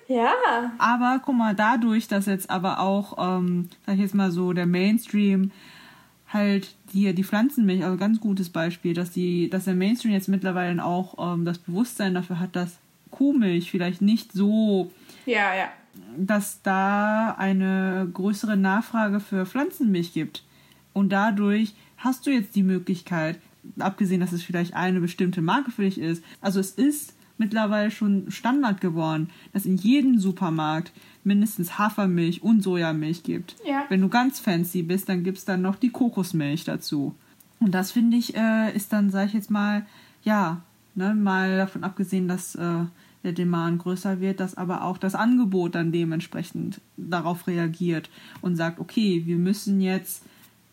Ja. 0.07 0.71
Aber 0.79 1.21
guck 1.23 1.35
mal, 1.35 1.53
dadurch, 1.53 2.07
dass 2.07 2.25
jetzt 2.25 2.49
aber 2.49 2.79
auch, 2.79 3.15
ähm, 3.19 3.69
sag 3.85 3.93
ich 3.93 4.01
jetzt 4.01 4.15
mal 4.15 4.31
so, 4.31 4.53
der 4.53 4.65
Mainstream 4.65 5.51
halt 6.33 6.73
hier 6.91 7.13
die 7.13 7.23
Pflanzenmilch, 7.23 7.83
also 7.83 7.95
ganz 7.95 8.19
gutes 8.19 8.49
Beispiel, 8.49 8.95
dass 8.95 9.11
die, 9.11 9.51
dass 9.51 9.65
der 9.65 9.75
Mainstream 9.75 10.11
jetzt 10.11 10.27
mittlerweile 10.27 10.83
auch 10.83 11.33
ähm, 11.33 11.45
das 11.45 11.59
Bewusstsein 11.59 12.15
dafür 12.15 12.39
hat, 12.39 12.55
dass 12.55 12.79
Kuhmilch 13.11 13.69
vielleicht 13.69 14.01
nicht 14.01 14.31
so 14.31 14.91
Ja, 15.27 15.53
ja. 15.53 15.69
dass 16.17 16.63
da 16.63 17.35
eine 17.37 18.09
größere 18.11 18.57
Nachfrage 18.57 19.19
für 19.19 19.45
Pflanzenmilch 19.45 20.13
gibt. 20.13 20.43
Und 20.93 21.09
dadurch 21.09 21.75
hast 21.97 22.25
du 22.25 22.31
jetzt 22.31 22.55
die 22.55 22.63
Möglichkeit, 22.63 23.39
abgesehen, 23.77 24.21
dass 24.21 24.31
es 24.31 24.43
vielleicht 24.43 24.73
eine 24.73 25.01
bestimmte 25.01 25.41
Marke 25.41 25.71
für 25.71 25.83
dich 25.83 25.99
ist, 25.99 26.23
also 26.41 26.59
es 26.59 26.71
ist 26.71 27.13
mittlerweile 27.37 27.89
schon 27.89 28.29
Standard 28.29 28.81
geworden, 28.81 29.29
dass 29.53 29.65
in 29.65 29.77
jedem 29.77 30.19
Supermarkt 30.19 30.91
mindestens 31.23 31.77
Hafermilch 31.77 32.43
und 32.43 32.61
Sojamilch 32.61 33.23
gibt. 33.23 33.55
Ja. 33.65 33.85
Wenn 33.89 34.01
du 34.01 34.09
ganz 34.09 34.39
fancy 34.39 34.83
bist, 34.83 35.09
dann 35.09 35.23
gibt's 35.23 35.45
dann 35.45 35.61
noch 35.61 35.75
die 35.75 35.89
Kokosmilch 35.89 36.65
dazu. 36.65 37.15
Und 37.59 37.71
das 37.73 37.91
finde 37.91 38.17
ich, 38.17 38.35
äh, 38.35 38.75
ist 38.75 38.93
dann, 38.93 39.09
sag 39.09 39.27
ich 39.27 39.33
jetzt 39.33 39.51
mal, 39.51 39.85
ja, 40.23 40.61
ne, 40.95 41.13
mal 41.13 41.57
davon 41.57 41.83
abgesehen, 41.83 42.27
dass 42.27 42.55
äh, 42.55 42.85
der 43.23 43.33
Demand 43.33 43.79
größer 43.79 44.21
wird, 44.21 44.39
dass 44.39 44.55
aber 44.55 44.83
auch 44.83 44.97
das 44.97 45.15
Angebot 45.15 45.75
dann 45.75 45.91
dementsprechend 45.91 46.81
darauf 46.95 47.47
reagiert 47.47 48.09
und 48.41 48.55
sagt, 48.55 48.79
okay, 48.79 49.23
wir 49.25 49.37
müssen 49.37 49.81
jetzt 49.81 50.23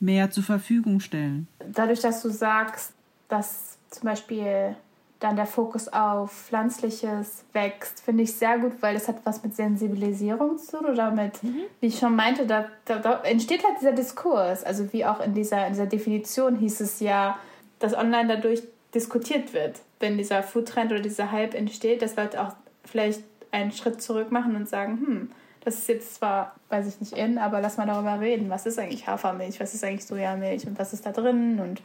mehr 0.01 0.31
zur 0.31 0.43
Verfügung 0.43 1.01
stellen. 1.01 1.49
Dadurch, 1.73 2.01
dass 2.01 2.23
du 2.23 2.31
sagst, 2.31 2.93
dass 3.29 3.79
zum 3.91 4.05
Beispiel 4.05 4.77
dann 5.21 5.37
der 5.37 5.47
Fokus 5.47 5.89
auf 5.89 6.31
Pflanzliches 6.31 7.45
wächst, 7.53 8.01
finde 8.01 8.25
ich 8.25 8.35
sehr 8.35 8.59
gut, 8.59 8.73
weil 8.81 8.95
das 8.95 9.09
hat 9.09 9.17
was 9.25 9.43
mit 9.43 9.57
Sensibilisierung 9.57 10.59
zu 10.59 10.79
tun 10.79 10.87
oder 10.87 11.11
mit, 11.11 11.33
wie 11.81 11.87
ich 11.87 11.99
schon 11.99 12.15
meinte, 12.15 12.47
da, 12.47 12.67
da, 12.85 12.99
da 12.99 13.23
entsteht 13.23 13.65
halt 13.65 13.81
dieser 13.81 13.93
Diskurs. 13.93 14.63
Also 14.63 14.93
wie 14.93 15.07
auch 15.07 15.21
in 15.21 15.33
dieser, 15.33 15.67
in 15.67 15.73
dieser 15.73 15.87
Definition 15.87 16.57
hieß 16.57 16.81
es 16.81 17.01
ja, 17.01 17.39
dass 17.79 17.97
online 17.97 18.29
dadurch 18.29 18.63
diskutiert 18.95 19.55
wird, 19.55 19.81
wenn 20.01 20.19
dieser 20.19 20.43
Foodtrend 20.43 20.93
oder 20.93 21.01
dieser 21.01 21.33
Hype 21.33 21.55
entsteht, 21.55 22.03
dass 22.03 22.17
Leute 22.17 22.43
auch 22.43 22.53
vielleicht 22.85 23.23
einen 23.51 23.73
Schritt 23.73 24.03
zurück 24.03 24.31
machen 24.31 24.55
und 24.55 24.69
sagen, 24.69 24.99
hm, 24.99 25.31
das 25.67 25.79
ist 25.79 25.89
jetzt 25.89 26.15
zwar, 26.15 26.55
weiß 26.69 26.87
ich 26.87 27.01
nicht, 27.01 27.13
in, 27.13 27.39
aber 27.39 27.61
lass 27.61 27.77
mal 27.77 27.87
darüber 27.87 28.21
reden. 28.21 28.49
Was 28.51 28.67
ist 28.67 28.79
eigentlich 28.79 29.09
Hafermilch? 29.09 29.59
Was 29.59 29.75
ist 29.75 29.83
eigentlich 29.83 30.07
Sojamilch? 30.07 30.65
Und 30.65 30.79
was 30.79 30.93
ist 30.93 31.05
da 31.05 31.11
drin? 31.11 31.59
Und 31.59 31.83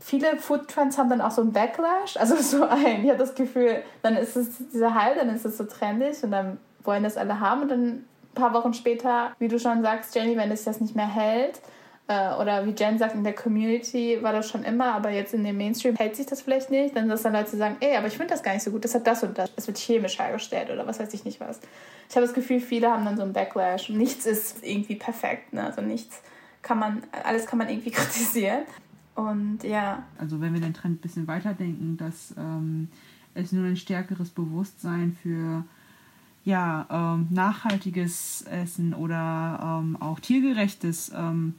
viele 0.00 0.36
Foodtrends 0.36 0.98
haben 0.98 1.10
dann 1.10 1.20
auch 1.20 1.30
so 1.30 1.42
einen 1.42 1.52
Backlash. 1.52 2.16
Also 2.16 2.34
so 2.34 2.64
ein, 2.64 3.04
ich 3.04 3.08
habe 3.08 3.18
das 3.18 3.36
Gefühl, 3.36 3.84
dann 4.02 4.16
ist 4.16 4.36
es 4.36 4.58
dieser 4.72 4.96
Hype, 4.96 5.14
dann 5.16 5.28
ist 5.28 5.44
es 5.44 5.56
so 5.56 5.62
trendig 5.62 6.24
und 6.24 6.32
dann 6.32 6.58
wollen 6.82 7.04
das 7.04 7.16
alle 7.16 7.38
haben 7.38 7.62
und 7.62 7.68
dann 7.68 7.84
ein 7.84 8.04
paar 8.34 8.52
Wochen 8.52 8.74
später, 8.74 9.30
wie 9.38 9.46
du 9.46 9.60
schon 9.60 9.82
sagst, 9.82 10.12
Jenny, 10.16 10.36
wenn 10.36 10.50
es 10.50 10.64
das 10.64 10.80
nicht 10.80 10.96
mehr 10.96 11.06
hält, 11.06 11.60
äh, 12.06 12.34
oder 12.34 12.66
wie 12.66 12.72
Jen 12.72 12.98
sagt, 12.98 13.14
in 13.14 13.24
der 13.24 13.34
Community 13.34 14.18
war 14.20 14.32
das 14.32 14.48
schon 14.48 14.62
immer, 14.62 14.94
aber 14.94 15.10
jetzt 15.10 15.32
in 15.32 15.42
dem 15.42 15.56
Mainstream 15.56 15.96
hält 15.96 16.16
sich 16.16 16.26
das 16.26 16.42
vielleicht 16.42 16.70
nicht, 16.70 16.94
dann 16.94 17.08
dass 17.08 17.22
dann 17.22 17.32
Leute 17.32 17.56
sagen, 17.56 17.76
ey, 17.80 17.96
aber 17.96 18.08
ich 18.08 18.16
finde 18.16 18.34
das 18.34 18.42
gar 18.42 18.52
nicht 18.52 18.62
so 18.62 18.70
gut, 18.70 18.84
das 18.84 18.94
hat 18.94 19.06
das 19.06 19.22
und 19.22 19.38
das, 19.38 19.50
es 19.56 19.66
wird 19.66 19.78
chemisch 19.78 20.18
hergestellt 20.18 20.70
oder 20.70 20.86
was 20.86 21.00
weiß 21.00 21.14
ich 21.14 21.24
nicht 21.24 21.40
was. 21.40 21.60
Ich 22.08 22.16
habe 22.16 22.26
das 22.26 22.34
Gefühl, 22.34 22.60
viele 22.60 22.90
haben 22.90 23.04
dann 23.06 23.16
so 23.16 23.22
einen 23.22 23.32
Backlash. 23.32 23.88
Nichts 23.88 24.26
ist 24.26 24.62
irgendwie 24.62 24.96
perfekt, 24.96 25.54
ne? 25.54 25.64
also 25.64 25.80
nichts 25.80 26.20
kann 26.60 26.78
man, 26.78 27.02
alles 27.24 27.46
kann 27.46 27.58
man 27.58 27.68
irgendwie 27.68 27.90
kritisieren. 27.92 28.62
Und 29.14 29.60
ja, 29.62 30.02
Also 30.18 30.40
wenn 30.40 30.52
wir 30.52 30.60
den 30.60 30.74
Trend 30.74 30.96
ein 30.96 31.00
bisschen 31.00 31.26
weiterdenken, 31.26 31.96
dass 31.96 32.34
ähm, 32.36 32.88
es 33.32 33.52
nur 33.52 33.64
ein 33.64 33.76
stärkeres 33.76 34.30
Bewusstsein 34.30 35.16
für 35.22 35.64
ja, 36.44 36.86
ähm, 36.90 37.28
nachhaltiges 37.30 38.42
Essen 38.42 38.92
oder 38.92 39.80
ähm, 39.80 39.96
auch 40.00 40.20
tiergerechtes 40.20 41.10
ähm, 41.14 41.54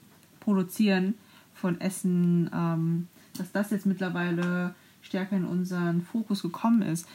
Produzieren 0.45 1.15
von 1.53 1.81
Essen, 1.81 2.49
ähm, 2.53 3.07
dass 3.37 3.51
das 3.51 3.71
jetzt 3.71 3.85
mittlerweile 3.85 4.75
stärker 5.01 5.35
in 5.35 5.45
unseren 5.45 6.01
Fokus 6.01 6.41
gekommen 6.41 6.81
ist. 6.81 7.07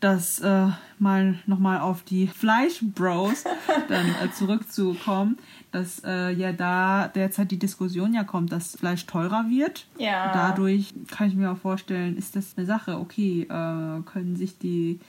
Das 0.00 0.38
äh, 0.40 0.68
mal 0.98 1.38
nochmal 1.46 1.80
auf 1.80 2.02
die 2.02 2.26
Fleischbros 2.26 3.44
dann 3.88 4.06
äh, 4.22 4.30
zurückzukommen, 4.32 5.38
dass 5.72 6.02
äh, 6.04 6.30
ja 6.30 6.52
da 6.52 7.08
derzeit 7.08 7.50
die 7.50 7.58
Diskussion 7.58 8.14
ja 8.14 8.22
kommt, 8.22 8.52
dass 8.52 8.76
Fleisch 8.76 9.06
teurer 9.06 9.46
wird. 9.48 9.86
Ja. 9.98 10.32
Dadurch 10.32 10.92
kann 11.10 11.28
ich 11.28 11.34
mir 11.34 11.50
auch 11.50 11.56
vorstellen, 11.56 12.16
ist 12.16 12.36
das 12.36 12.54
eine 12.56 12.66
Sache, 12.66 12.98
okay, 12.98 13.42
äh, 13.42 14.02
können 14.02 14.36
sich 14.36 14.58
die 14.58 15.00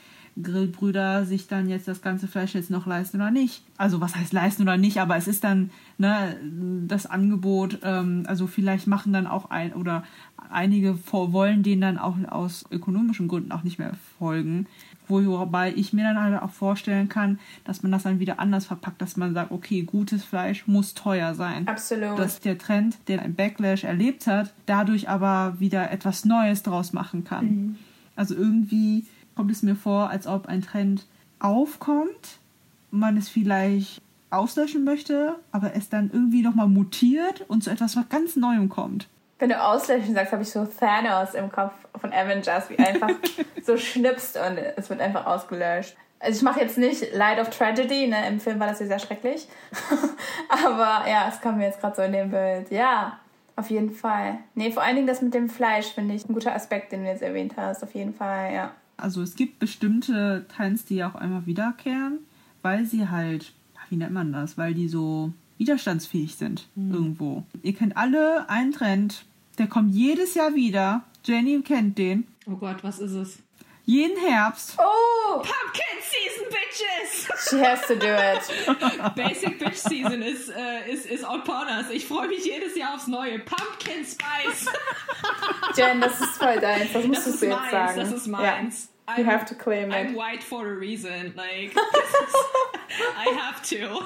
Grillbrüder 0.41 1.25
sich 1.25 1.47
dann 1.47 1.69
jetzt 1.69 1.87
das 1.87 2.01
ganze 2.01 2.27
Fleisch 2.27 2.55
jetzt 2.55 2.69
noch 2.69 2.85
leisten 2.85 3.17
oder 3.17 3.31
nicht. 3.31 3.63
Also 3.77 4.01
was 4.01 4.15
heißt 4.15 4.33
leisten 4.33 4.63
oder 4.63 4.75
nicht, 4.75 4.99
aber 4.99 5.15
es 5.15 5.27
ist 5.27 5.43
dann 5.43 5.69
ne, 5.97 6.35
das 6.87 7.05
Angebot, 7.05 7.79
ähm, 7.83 8.23
also 8.27 8.45
vielleicht 8.47 8.87
machen 8.87 9.13
dann 9.13 9.27
auch 9.27 9.49
ein 9.49 9.73
oder 9.73 10.03
einige 10.49 10.97
wollen 11.11 11.63
denen 11.63 11.81
dann 11.81 11.97
auch 11.97 12.17
aus 12.29 12.65
ökonomischen 12.69 13.27
Gründen 13.27 13.51
auch 13.51 13.63
nicht 13.63 13.79
mehr 13.79 13.93
folgen. 14.19 14.67
Wobei 15.07 15.71
ich 15.73 15.93
mir 15.93 16.03
dann 16.03 16.19
halt 16.19 16.41
auch 16.41 16.49
vorstellen 16.49 17.09
kann, 17.09 17.39
dass 17.63 17.83
man 17.83 17.91
das 17.91 18.03
dann 18.03 18.19
wieder 18.19 18.39
anders 18.39 18.65
verpackt, 18.65 19.01
dass 19.01 19.17
man 19.17 19.33
sagt, 19.33 19.51
okay, 19.51 19.83
gutes 19.83 20.23
Fleisch 20.23 20.67
muss 20.67 20.95
teuer 20.95 21.35
sein. 21.35 21.67
Absolut. 21.67 22.17
Dass 22.17 22.39
der 22.39 22.57
Trend, 22.57 22.97
der 23.07 23.21
ein 23.21 23.35
Backlash 23.35 23.83
erlebt 23.83 24.25
hat, 24.25 24.53
dadurch 24.65 25.07
aber 25.07 25.59
wieder 25.59 25.91
etwas 25.91 26.25
Neues 26.25 26.63
draus 26.63 26.91
machen 26.91 27.23
kann. 27.23 27.45
Mhm. 27.45 27.75
Also 28.15 28.33
irgendwie 28.33 29.05
kommt 29.35 29.51
es 29.51 29.63
mir 29.63 29.75
vor, 29.75 30.09
als 30.09 30.27
ob 30.27 30.47
ein 30.47 30.61
Trend 30.61 31.05
aufkommt, 31.39 32.39
man 32.91 33.17
es 33.17 33.29
vielleicht 33.29 34.01
auslöschen 34.29 34.83
möchte, 34.83 35.35
aber 35.51 35.75
es 35.75 35.89
dann 35.89 36.09
irgendwie 36.11 36.41
nochmal 36.41 36.67
mutiert 36.67 37.41
und 37.47 37.63
zu 37.63 37.69
etwas 37.69 37.95
was 37.95 38.09
ganz 38.09 38.35
Neuem 38.35 38.69
kommt. 38.69 39.07
Wenn 39.37 39.49
du 39.49 39.61
auslöschen 39.61 40.13
sagst, 40.13 40.31
habe 40.31 40.43
ich 40.43 40.49
so 40.49 40.65
Thanos 40.65 41.33
im 41.33 41.51
Kopf 41.51 41.73
von 41.99 42.13
Avengers, 42.13 42.69
wie 42.69 42.79
einfach 42.79 43.09
so 43.63 43.77
schnipst 43.77 44.37
und 44.37 44.57
es 44.57 44.89
wird 44.89 45.01
einfach 45.01 45.25
ausgelöscht. 45.25 45.95
Also 46.19 46.37
ich 46.37 46.43
mache 46.43 46.61
jetzt 46.61 46.77
nicht 46.77 47.13
Light 47.13 47.39
of 47.39 47.49
Tragedy, 47.49 48.07
ne? 48.07 48.27
im 48.27 48.39
Film 48.39 48.59
war 48.59 48.67
das 48.67 48.79
ja 48.79 48.87
sehr 48.87 48.99
schrecklich. 48.99 49.47
Aber 50.49 51.07
ja, 51.09 51.27
es 51.29 51.41
kam 51.41 51.57
mir 51.57 51.65
jetzt 51.65 51.81
gerade 51.81 51.95
so 51.95 52.01
in 52.01 52.13
dem 52.13 52.31
Bild. 52.31 52.71
Ja, 52.71 53.19
auf 53.57 53.69
jeden 53.69 53.91
Fall. 53.91 54.39
Nee, 54.53 54.71
vor 54.71 54.83
allen 54.83 54.95
Dingen 54.95 55.07
das 55.07 55.21
mit 55.21 55.33
dem 55.33 55.49
Fleisch 55.49 55.87
finde 55.87 56.15
ich 56.15 56.27
ein 56.27 56.33
guter 56.33 56.55
Aspekt, 56.55 56.93
den 56.93 57.03
du 57.03 57.09
jetzt 57.09 57.21
erwähnt 57.21 57.53
hast. 57.57 57.83
Auf 57.83 57.93
jeden 57.93 58.13
Fall, 58.13 58.53
ja. 58.53 58.71
Also 58.97 59.21
es 59.21 59.35
gibt 59.35 59.59
bestimmte 59.59 60.45
Trends, 60.55 60.85
die 60.85 61.03
auch 61.03 61.15
einmal 61.15 61.45
wiederkehren, 61.45 62.19
weil 62.61 62.85
sie 62.85 63.09
halt, 63.09 63.53
wie 63.89 63.97
nennt 63.97 64.13
man 64.13 64.31
das, 64.31 64.57
weil 64.57 64.73
die 64.73 64.87
so 64.87 65.33
widerstandsfähig 65.57 66.35
sind 66.35 66.67
irgendwo. 66.75 67.43
Ihr 67.61 67.73
kennt 67.73 67.97
alle 67.97 68.49
einen 68.49 68.71
Trend, 68.71 69.25
der 69.57 69.67
kommt 69.67 69.93
jedes 69.93 70.35
Jahr 70.35 70.53
wieder. 70.55 71.03
Jenny 71.23 71.61
kennt 71.61 71.97
den. 71.97 72.25
Oh 72.45 72.55
Gott, 72.55 72.83
was 72.83 72.99
ist 72.99 73.13
es? 73.13 73.39
Jeden 73.85 74.17
Herbst. 74.17 74.75
Oh, 74.79 75.43
Pumpkin 75.43 76.01
Season, 76.01 76.45
Bitches! 76.49 77.49
she 77.49 77.59
has 77.59 77.85
to 77.87 77.95
do 77.95 78.07
it. 78.07 79.15
Basic 79.15 79.59
Bitch 79.59 79.75
Season 79.77 80.21
ist, 80.23 80.49
äh, 80.49 80.89
ist, 80.91 81.05
ist 81.05 81.23
upon 81.23 81.67
us. 81.67 81.89
Ich 81.91 82.07
freue 82.07 82.27
mich 82.27 82.43
jedes 82.45 82.75
Jahr 82.75 82.95
aufs 82.95 83.05
Neue. 83.07 83.37
Pumpkin 83.39 84.03
Spice! 84.03 84.65
Jen, 85.77 86.01
das 86.01 86.19
ist 86.19 86.37
voll 86.37 86.59
deins. 86.59 86.93
Das 86.93 87.05
musst 87.05 87.27
Das 87.27 87.39
du 87.39 87.45
jetzt 87.45 87.55
meins, 87.59 87.71
sagen. 87.71 87.99
das 87.99 88.11
ist 88.11 88.27
meins. 88.27 88.89
Ja. 89.07 89.17
You 89.17 89.25
have 89.25 89.45
to 89.45 89.53
claim 89.53 89.91
I'm 89.91 90.11
it. 90.13 90.17
white 90.17 90.43
for 90.43 90.65
a 90.65 90.73
reason. 90.75 91.33
Like, 91.35 91.75
is, 91.75 91.75
I 93.15 93.29
have 93.37 93.61
to. 93.69 94.03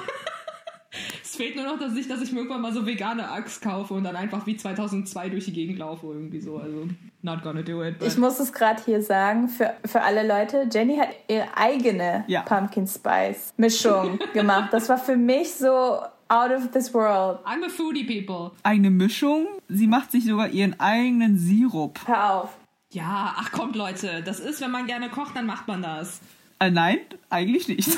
Es 1.22 1.36
fehlt 1.36 1.56
nur 1.56 1.66
noch, 1.66 1.78
dass 1.80 1.96
ich, 1.96 2.08
dass 2.08 2.22
ich 2.22 2.32
mir 2.32 2.40
irgendwann 2.40 2.62
mal 2.62 2.74
so 2.74 2.86
vegane 2.86 3.30
Axt 3.30 3.62
kaufe 3.62 3.94
und 3.94 4.04
dann 4.04 4.16
einfach 4.16 4.48
wie 4.48 4.58
2002 4.58 5.30
durch 5.30 5.46
die 5.46 5.54
Gegend 5.54 5.78
laufe 5.78 6.08
irgendwie 6.08 6.42
so. 6.42 6.58
Also, 6.58 6.88
not 7.22 7.44
gonna 7.44 7.62
do 7.62 7.84
it. 7.84 8.02
Ich 8.02 8.18
muss 8.18 8.40
es 8.40 8.52
gerade 8.52 8.82
hier 8.84 9.04
sagen, 9.04 9.48
für, 9.50 9.76
für 9.86 10.02
alle 10.02 10.28
Leute, 10.28 10.68
Jenny 10.72 10.98
hat 10.98 11.10
ihre 11.28 11.46
eigene 11.56 12.24
Ja. 12.28 12.42
Pumpkin 12.42 12.88
Spice 12.88 13.54
Mischung 13.58 14.18
gemacht. 14.34 14.70
Das 14.74 14.90
war 14.90 14.98
für 14.98 15.16
mich 15.16 15.54
so 15.54 16.00
out 16.28 16.52
of 16.52 16.72
this 16.72 16.92
world. 16.94 17.40
I'm 17.46 17.64
a 17.64 17.70
foodie 17.70 18.06
people. 18.06 18.52
Eigene 18.64 18.90
Mischung. 18.90 19.46
Sie 19.68 19.86
macht 19.88 20.12
sich 20.12 20.26
sogar 20.26 20.50
ihren 20.50 20.80
eigenen 20.80 21.38
Sirup. 21.38 22.00
Hör 22.08 22.34
auf. 22.34 22.50
Ja, 22.92 23.36
ach 23.38 23.52
kommt 23.52 23.76
Leute, 23.76 24.24
das 24.24 24.40
ist, 24.40 24.62
wenn 24.62 24.72
man 24.72 24.88
gerne 24.88 25.10
kocht, 25.10 25.36
dann 25.36 25.46
macht 25.46 25.68
man 25.68 25.84
das. 25.84 26.22
Äh, 26.58 26.72
nein, 26.72 26.98
eigentlich 27.30 27.68
nicht. 27.68 27.90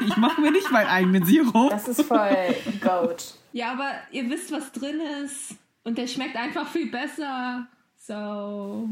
Ich 0.00 0.16
mache 0.16 0.40
mir 0.40 0.50
nicht 0.50 0.70
meinen 0.70 0.88
eigenen 0.88 1.24
Sirup. 1.24 1.70
Das 1.70 1.88
ist 1.88 2.02
voll 2.02 2.54
Goat. 2.82 3.34
Ja, 3.52 3.72
aber 3.72 3.90
ihr 4.12 4.28
wisst, 4.30 4.52
was 4.52 4.72
drin 4.72 5.00
ist. 5.24 5.54
Und 5.84 5.98
der 5.98 6.06
schmeckt 6.06 6.36
einfach 6.36 6.66
viel 6.68 6.90
besser. 6.90 7.66
So. 7.96 8.88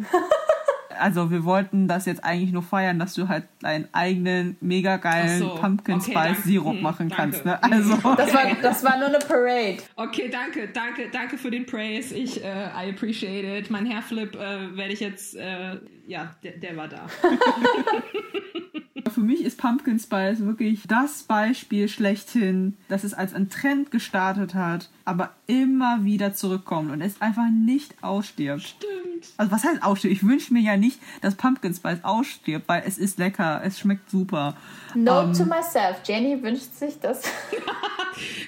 Also 0.99 1.31
wir 1.31 1.45
wollten 1.45 1.89
das 1.89 2.07
jetzt 2.07 2.23
eigentlich 2.25 2.53
nur 2.53 2.63
feiern, 2.63 2.99
dass 3.01 3.15
du 3.15 3.27
halt 3.29 3.45
deinen 3.61 3.89
eigenen 3.93 4.57
mega 4.61 4.97
geilen 4.97 5.41
so. 5.41 5.55
Pumpkin 5.57 5.97
Okay, 5.97 6.13
Spice 6.13 6.15
danke. 6.15 6.43
Sirup 6.43 6.75
Hm, 6.75 6.83
machen 6.83 7.09
danke. 7.09 7.17
kannst. 7.23 7.45
Ne? 7.45 7.61
Also 7.63 7.97
Das 8.17 8.33
war, 8.33 8.55
das 8.63 8.85
war 8.85 8.99
nur 8.99 9.09
eine 9.09 9.19
Parade. 9.19 9.79
Okay, 9.97 10.29
danke, 10.31 10.69
danke, 10.69 11.09
danke 11.11 11.37
für 11.37 11.51
den 11.51 11.67
Praise. 11.67 12.15
Ich, 12.15 12.43
äh, 12.45 12.67
I 12.77 12.91
appreciate 12.91 13.45
it. 13.59 13.71
Mein 13.71 13.89
Hairflip 13.93 14.37
äh, 14.37 14.77
werde 14.77 14.93
ich 14.93 15.01
jetzt, 15.01 15.35
äh, 15.37 15.79
ja, 16.07 16.35
der, 16.45 16.53
der 16.59 16.77
war 16.77 16.87
da. 16.89 17.07
für 19.11 19.21
mich 19.21 19.45
ist 19.45 19.59
Pumpkin 19.59 19.99
Spice 19.99 20.41
wirklich 20.41 20.83
das 20.87 21.25
Beispiel 21.25 21.89
schlechthin, 21.89 22.77
dass 22.89 23.03
es 23.03 23.13
als 23.13 23.35
ein 23.35 23.51
Trend 23.51 23.91
gestartet 23.91 24.55
hat, 24.55 24.89
aber 25.05 25.31
immer 25.47 26.05
wieder 26.05 26.35
zurückkommt 26.35 26.93
und 26.93 27.01
es 27.01 27.21
einfach 27.21 27.49
nicht 27.51 28.03
ausstirbt. 28.03 28.63
Stimmt. 28.63 29.33
Also 29.37 29.51
was 29.51 29.65
heißt 29.65 29.83
ausstirbt? 29.83 30.15
Ich 30.15 30.27
wünsche 30.27 30.53
mir 30.53 30.61
ja 30.61 30.77
nicht, 30.77 31.01
dass 31.23 31.35
Pumpkin 31.35 31.75
Spice 31.75 32.05
ausstirbt, 32.05 32.69
weil 32.69 32.85
es 32.87 32.99
ist 32.99 33.19
lecker, 33.19 33.61
es 33.65 33.81
schmeckt 33.81 34.11
super. 34.11 34.57
Note 34.95 35.33
to 35.37 35.45
myself. 35.45 36.01
Jenny 36.05 36.41
wünscht 36.41 36.73
sich 36.75 37.01
das. 37.01 37.23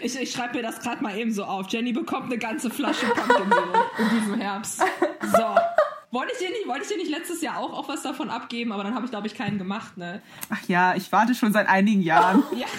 Ich, 0.01 0.16
ich 0.16 0.30
schreibe 0.30 0.59
mir 0.59 0.62
das 0.62 0.80
gerade 0.80 1.03
mal 1.03 1.18
eben 1.18 1.32
so 1.32 1.42
auf. 1.42 1.66
Jenny 1.68 1.92
bekommt 1.92 2.26
eine 2.26 2.38
ganze 2.38 2.70
Flasche 2.70 3.07
Pumpkin 3.07 3.53
in 3.99 4.20
diesem 4.20 4.40
Herbst. 4.40 4.80
So. 5.22 5.57
Wollte 6.12 6.32
ich, 6.32 6.38
dir 6.38 6.50
nicht, 6.50 6.66
wollte 6.68 6.82
ich 6.82 6.88
dir 6.88 6.96
nicht 6.96 7.11
letztes 7.11 7.42
Jahr 7.42 7.59
auch, 7.59 7.72
auch 7.72 7.88
was 7.88 8.02
davon 8.02 8.30
abgeben, 8.30 8.72
aber 8.72 8.84
dann 8.84 8.94
habe 8.94 9.04
ich, 9.04 9.11
glaube 9.11 9.26
ich, 9.26 9.34
keinen 9.34 9.59
gemacht, 9.59 9.96
ne? 9.96 10.22
Ach 10.50 10.66
ja, 10.68 10.94
ich 10.94 11.11
warte 11.12 11.34
schon 11.34 11.52
seit 11.52 11.68
einigen 11.68 12.02
Jahren. 12.02 12.42
Ja. 12.57 12.66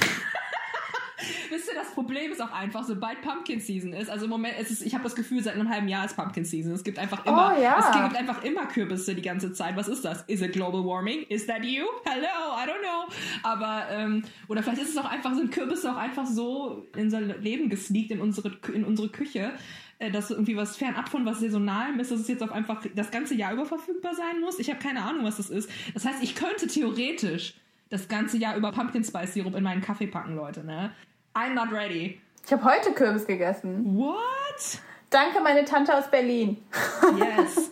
Wisst 1.50 1.68
ihr, 1.70 1.74
das 1.74 1.92
Problem 1.94 2.32
ist 2.32 2.42
auch 2.42 2.52
einfach, 2.52 2.84
sobald 2.84 3.22
Pumpkin 3.22 3.60
Season 3.60 3.92
ist, 3.92 4.10
also 4.10 4.26
im 4.26 4.30
Moment, 4.30 4.54
es 4.60 4.70
ist, 4.70 4.82
ich 4.84 4.94
habe 4.94 5.04
das 5.04 5.16
Gefühl, 5.16 5.42
seit 5.42 5.56
einem 5.56 5.70
halben 5.70 5.88
Jahr 5.88 6.06
ist 6.06 6.16
Pumpkin 6.16 6.46
Season. 6.46 6.72
Es 6.74 6.84
gibt 6.84 7.00
einfach 7.00 7.26
immer, 7.26 7.56
Oh, 7.58 7.62
ja. 7.62 7.78
es 7.80 7.92
gibt 7.92 8.16
einfach 8.16 8.44
immer 8.44 8.66
Kürbisse 8.68 9.16
die 9.16 9.22
ganze 9.24 9.52
Zeit. 9.54 9.76
Was 9.76 9.88
ist 9.88 10.06
das? 10.06 10.24
Is 10.28 10.42
it 10.42 10.54
global 10.54 10.86
warming? 10.86 11.24
Is 11.30 11.48
that 11.48 11.64
you? 11.64 11.86
Hello, 12.06 12.56
I 12.56 12.68
don't 12.70 12.82
know. 12.82 13.12
Aber, 13.44 13.86
ähm, 13.90 14.24
oder 14.48 14.62
vielleicht 14.62 14.82
ist 14.84 14.90
es 14.90 14.98
auch 14.98 15.10
einfach, 15.10 15.34
sind 15.34 15.52
Kürbisse 15.52 15.92
auch 15.92 15.98
einfach 15.98 16.28
so 16.28 16.88
in 16.96 17.06
unser 17.06 17.22
Leben 17.22 17.70
gesneakt, 17.70 18.12
in 18.12 18.22
unsere, 18.22 18.52
in 18.74 18.84
unsere 18.84 19.10
Küche, 19.10 19.54
dass 20.00 20.30
irgendwie 20.30 20.56
was 20.56 20.78
fernab 20.78 21.10
von 21.10 21.26
was 21.26 21.40
Saisonalem 21.40 22.00
ist, 22.00 22.12
dass 22.12 22.20
es 22.20 22.28
jetzt 22.28 22.44
auf 22.44 22.52
einfach 22.52 22.84
das 22.96 23.12
ganze 23.12 23.36
Jahr 23.36 23.54
über 23.54 23.66
verfügbar 23.66 24.14
sein 24.14 24.42
muss. 24.42 24.60
Ich 24.60 24.70
habe 24.70 24.80
keine 24.80 25.02
Ahnung, 25.02 25.26
was 25.26 25.38
das 25.38 25.50
ist. 25.50 25.70
Das 25.94 26.06
heißt, 26.06 26.22
ich 26.22 26.36
könnte 26.36 26.68
theoretisch 26.68 27.56
das 27.90 28.08
ganze 28.08 28.38
Jahr 28.38 28.56
über 28.56 28.72
Pumpkin 28.72 29.04
Spice 29.04 29.34
Sirup 29.34 29.56
in 29.56 29.64
meinen 29.64 29.82
Kaffee 29.82 30.08
packen, 30.08 30.36
Leute, 30.36 30.64
ne? 30.64 30.92
I'm 31.34 31.54
not 31.54 31.72
ready. 31.72 32.20
Ich 32.46 32.52
habe 32.52 32.64
heute 32.64 32.92
Kürbis 32.94 33.26
gegessen. 33.26 33.98
What? 33.98 34.80
Danke, 35.10 35.42
meine 35.42 35.66
Tante 35.66 35.96
aus 35.96 36.10
Berlin. 36.10 36.58
Yes. 37.18 37.72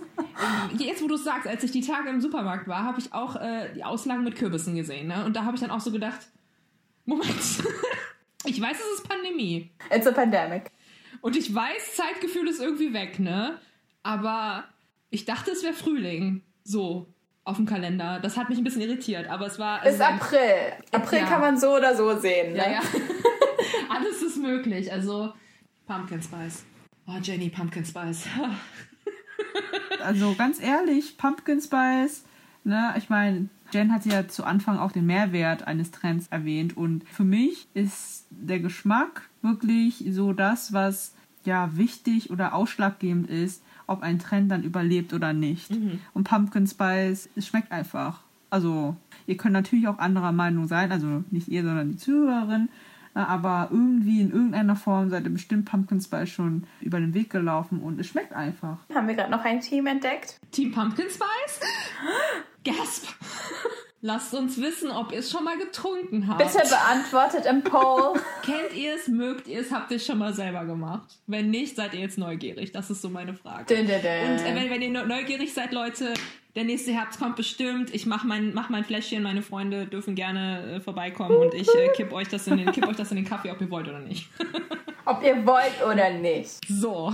Jetzt, 0.78 1.01
wo 1.01 1.07
du 1.07 1.15
es 1.15 1.23
sagst, 1.23 1.47
als 1.47 1.63
ich 1.63 1.71
die 1.71 1.82
Tage 1.82 2.09
im 2.09 2.19
Supermarkt 2.19 2.67
war, 2.67 2.84
habe 2.84 2.99
ich 2.99 3.13
auch 3.13 3.36
äh, 3.36 3.69
die 3.73 3.84
Auslagen 3.84 4.23
mit 4.23 4.36
Kürbissen 4.36 4.76
gesehen, 4.76 5.07
ne? 5.07 5.26
Und 5.26 5.36
da 5.36 5.45
habe 5.45 5.55
ich 5.55 5.61
dann 5.61 5.71
auch 5.71 5.80
so 5.80 5.91
gedacht, 5.91 6.28
Moment. 7.05 7.30
ich 8.45 8.61
weiß, 8.61 8.78
es 8.78 8.99
ist 8.99 9.07
Pandemie. 9.07 9.69
It's 9.93 10.07
a 10.07 10.11
pandemic. 10.11 10.71
Und 11.22 11.36
ich 11.36 11.53
weiß, 11.53 11.95
Zeitgefühl 11.95 12.47
ist 12.47 12.61
irgendwie 12.61 12.93
weg, 12.93 13.20
ne? 13.20 13.59
Aber 14.03 14.66
ich 15.09 15.26
dachte, 15.26 15.51
es 15.51 15.63
wäre 15.63 15.74
Frühling. 15.74 16.41
So, 16.63 17.07
auf 17.43 17.57
dem 17.57 17.66
Kalender. 17.66 18.20
Das 18.22 18.38
hat 18.38 18.49
mich 18.49 18.57
ein 18.57 18.63
bisschen 18.63 18.82
irritiert, 18.82 19.28
aber 19.30 19.45
es 19.47 19.59
war. 19.59 19.86
Ist 19.86 20.01
also, 20.01 20.03
April. 20.26 20.74
April 20.91 21.20
Ja. 21.20 21.26
kann 21.26 21.41
man 21.41 21.57
so 21.57 21.76
oder 21.76 21.95
so 21.95 22.18
sehen. 22.18 22.53
Ne? 22.53 22.57
Ja, 22.59 22.72
ja. 22.72 22.82
Alles 23.89 24.22
ist 24.22 24.38
möglich. 24.38 24.91
Also, 24.91 25.34
Pumpkin 25.88 26.22
Spice. 26.22 26.63
Oh, 27.07 27.18
Jenny, 27.22 27.49
Pumpkin 27.49 27.86
Spice. 27.86 28.28
Also 30.03 30.36
ganz 30.36 30.61
ehrlich, 30.61 31.18
Pumpkin 31.18 31.59
Spice, 31.61 32.26
ne, 32.63 32.93
ich 32.97 33.09
meine, 33.09 33.49
Jen 33.72 33.91
hat 33.91 34.05
ja 34.05 34.28
zu 34.28 34.43
Anfang 34.43 34.78
auch 34.78 34.91
den 34.91 35.05
Mehrwert 35.05 35.66
eines 35.68 35.91
Trends 35.91 36.28
erwähnt 36.28 36.78
und 36.78 37.07
für 37.09 37.24
mich 37.24 37.68
ist 37.74 38.28
der 38.30 38.59
Geschmack 38.59 39.30
wirklich 39.45 40.03
so 40.11 40.33
das, 40.33 40.73
was 40.73 41.13
ja 41.45 41.77
wichtig 41.77 42.31
oder 42.31 42.53
ausschlaggebend 42.53 43.29
ist, 43.29 43.63
ob 43.87 44.01
ein 44.01 44.19
Trend 44.19 44.51
dann 44.51 44.63
überlebt 44.63 45.13
oder 45.13 45.31
nicht. 45.31 45.71
Und 46.13 46.23
Pumpkin 46.27 46.65
Spice, 46.67 47.29
es 47.35 47.47
schmeckt 47.47 47.71
einfach. 47.71 48.19
Also, 48.49 48.95
ihr 49.27 49.37
könnt 49.37 49.53
natürlich 49.53 49.87
auch 49.87 49.99
anderer 49.99 50.31
Meinung 50.31 50.67
sein, 50.67 50.91
also 50.91 51.23
nicht 51.29 51.47
ihr, 51.47 51.63
sondern 51.63 51.91
die 51.91 51.97
Zuhörerin. 51.97 52.69
äh, 53.15 53.19
Aber 53.19 53.67
irgendwie 53.71 54.21
in 54.21 54.31
irgendeiner 54.31 54.75
Form 54.75 55.09
seid 55.09 55.23
ihr 55.25 55.29
bestimmt 55.29 55.65
Pumpkin 55.65 56.01
Spice 56.01 56.29
schon 56.29 56.63
über 56.81 56.99
den 56.99 57.13
Weg 57.13 57.29
gelaufen 57.29 57.79
und 57.79 57.99
es 57.99 58.07
schmeckt 58.07 58.33
einfach. 58.33 58.77
Haben 58.93 59.07
wir 59.07 59.15
gerade 59.15 59.31
noch 59.31 59.43
ein 59.43 59.61
Team 59.61 59.85
entdeckt? 59.87 60.39
Team 60.51 60.71
Pumpkin 60.71 61.07
Spice? 61.09 61.59
Gasp! 62.63 63.07
Lasst 64.01 64.33
uns 64.35 64.61
wissen, 64.61 64.91
ob 64.91 65.11
ihr 65.11 65.19
es 65.19 65.31
schon 65.31 65.43
mal 65.43 65.57
getrunken 65.57 66.27
habt. 66.27 66.37
Bitte 66.37 66.67
beantwortet 66.69 67.45
im 67.49 67.63
Poll. 67.63 68.13
Kennt 68.43 68.73
ihr 68.75 68.93
es, 68.95 69.07
mögt 69.07 69.47
ihr 69.47 69.61
es, 69.61 69.71
habt 69.71 69.89
ihr 69.89 69.97
es 69.97 70.05
schon 70.05 70.19
mal 70.19 70.33
selber 70.33 70.63
gemacht? 70.65 71.07
Wenn 71.25 71.49
nicht, 71.49 71.75
seid 71.75 71.93
ihr 71.95 72.01
jetzt 72.01 72.17
neugierig? 72.19 72.71
Das 72.71 72.89
ist 72.91 73.01
so 73.01 73.09
meine 73.09 73.33
Frage. 73.33 73.65
Dün, 73.73 73.87
dün, 73.87 74.01
dün. 74.01 74.31
Und 74.31 74.39
äh, 74.45 74.55
wenn, 74.55 74.69
wenn 74.69 74.81
ihr 74.83 74.91
neu- 74.91 75.05
neugierig 75.05 75.53
seid, 75.53 75.71
Leute, 75.71 76.13
der 76.55 76.65
nächste 76.65 76.91
Herbst 76.91 77.19
kommt 77.19 77.35
bestimmt. 77.35 77.95
Ich 77.95 78.05
mache 78.05 78.27
mein, 78.27 78.53
mach 78.53 78.69
mein 78.69 78.83
Fläschchen, 78.85 79.23
meine 79.23 79.41
Freunde 79.41 79.87
dürfen 79.87 80.13
gerne 80.13 80.75
äh, 80.75 80.79
vorbeikommen 80.81 81.35
und 81.37 81.53
ich 81.55 81.67
äh, 81.73 81.87
kipp, 81.95 82.13
euch 82.13 82.27
das 82.27 82.45
in 82.47 82.57
den, 82.57 82.71
kipp 82.71 82.87
euch 82.87 82.97
das 82.97 83.09
in 83.09 83.15
den 83.17 83.25
Kaffee, 83.25 83.49
ob 83.49 83.59
ihr 83.59 83.71
wollt 83.71 83.87
oder 83.87 83.99
nicht. 83.99 84.29
Ob 85.07 85.23
ihr 85.23 85.45
wollt 85.45 85.83
oder 85.87 86.09
nicht. 86.09 86.67
So. 86.67 87.13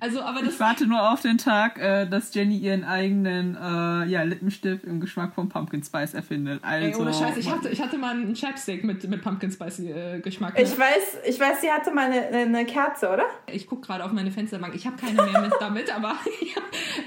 Also, 0.00 0.22
aber 0.22 0.40
das 0.40 0.54
Ich 0.54 0.60
warte 0.60 0.86
nur 0.86 1.12
auf 1.12 1.20
den 1.20 1.38
Tag, 1.38 1.78
äh, 1.78 2.06
dass 2.06 2.34
Jenny 2.34 2.56
ihren 2.56 2.84
eigenen 2.84 3.56
äh, 3.56 4.10
ja, 4.10 4.22
Lippenstift 4.22 4.84
im 4.84 5.00
Geschmack 5.00 5.34
von 5.34 5.48
Pumpkin 5.48 5.82
Spice 5.82 6.14
erfindet. 6.14 6.62
Also, 6.64 6.86
Ey, 6.86 6.96
ohne 6.96 7.14
Scheiß, 7.14 7.36
ich 7.36 7.50
hatte, 7.50 7.68
ich 7.68 7.80
hatte 7.80 7.98
mal 7.98 8.12
einen 8.12 8.34
Chapstick 8.34 8.82
mit, 8.82 9.08
mit 9.08 9.22
Pumpkin 9.22 9.50
Spice 9.50 9.80
äh, 9.80 10.20
Geschmack. 10.20 10.58
Ich 10.58 10.78
weiß, 10.78 11.18
ich 11.26 11.38
weiß, 11.38 11.60
sie 11.60 11.70
hatte 11.70 11.92
mal 11.92 12.10
eine, 12.10 12.26
eine 12.28 12.64
Kerze, 12.64 13.10
oder? 13.10 13.24
Ich 13.46 13.66
gucke 13.66 13.86
gerade 13.86 14.04
auf 14.04 14.12
meine 14.12 14.30
Fensterbank. 14.30 14.74
Ich 14.74 14.86
habe 14.86 14.96
keine 14.96 15.22
mehr 15.22 15.42
mit 15.42 15.52
damit, 15.60 15.90
aber 15.94 16.16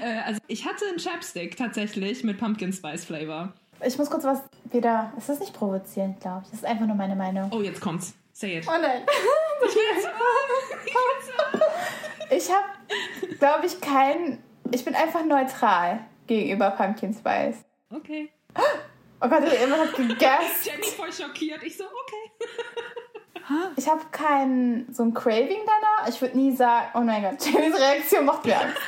äh, 0.02 0.20
also 0.26 0.40
ich 0.46 0.66
hatte 0.66 0.84
einen 0.88 0.98
Chapstick 0.98 1.56
tatsächlich 1.56 2.24
mit 2.24 2.38
Pumpkin 2.38 2.72
Spice 2.72 3.04
Flavor. 3.04 3.52
Ich 3.84 3.98
muss 3.98 4.08
kurz 4.08 4.24
was 4.24 4.40
wieder. 4.70 5.12
Es 5.18 5.28
ist 5.28 5.40
nicht 5.40 5.52
provozierend, 5.52 6.20
glaube 6.20 6.42
ich. 6.44 6.50
Das 6.50 6.60
ist 6.60 6.64
einfach 6.64 6.86
nur 6.86 6.96
meine 6.96 7.16
Meinung. 7.16 7.50
Oh, 7.52 7.60
jetzt 7.60 7.80
kommt's. 7.80 8.14
Say 8.32 8.58
it. 8.58 8.66
Oh 8.68 8.80
nein. 8.80 9.02
Ich 9.66 9.70
habe, 12.30 13.36
glaube 13.38 13.66
ich, 13.66 13.80
kein. 13.80 14.42
Ich 14.70 14.84
bin 14.84 14.94
einfach 14.94 15.24
neutral 15.24 16.00
gegenüber 16.26 16.70
Pumpkin 16.70 17.14
Spice. 17.14 17.64
Okay. 17.90 18.30
Oh 19.20 19.28
Gott, 19.28 19.42
jemand 19.58 19.82
hat 19.82 19.94
gegessen. 19.94 20.20
Jenny 20.62 20.86
voll 20.96 21.12
schockiert. 21.12 21.62
Ich 21.62 21.76
so, 21.76 21.84
okay. 21.84 22.50
Ich 23.76 23.86
habe 23.86 24.00
kein 24.10 24.86
so 24.90 25.02
ein 25.02 25.12
Craving 25.12 25.60
danach. 25.66 26.08
Ich 26.08 26.18
würde 26.22 26.34
nie 26.34 26.56
sagen, 26.56 26.86
oh 26.94 27.00
mein 27.00 27.22
Gott, 27.22 27.34
Jennys 27.44 27.78
Reaktion 27.78 28.24
macht 28.24 28.44
mir 28.46 28.58
Angst. 28.58 28.78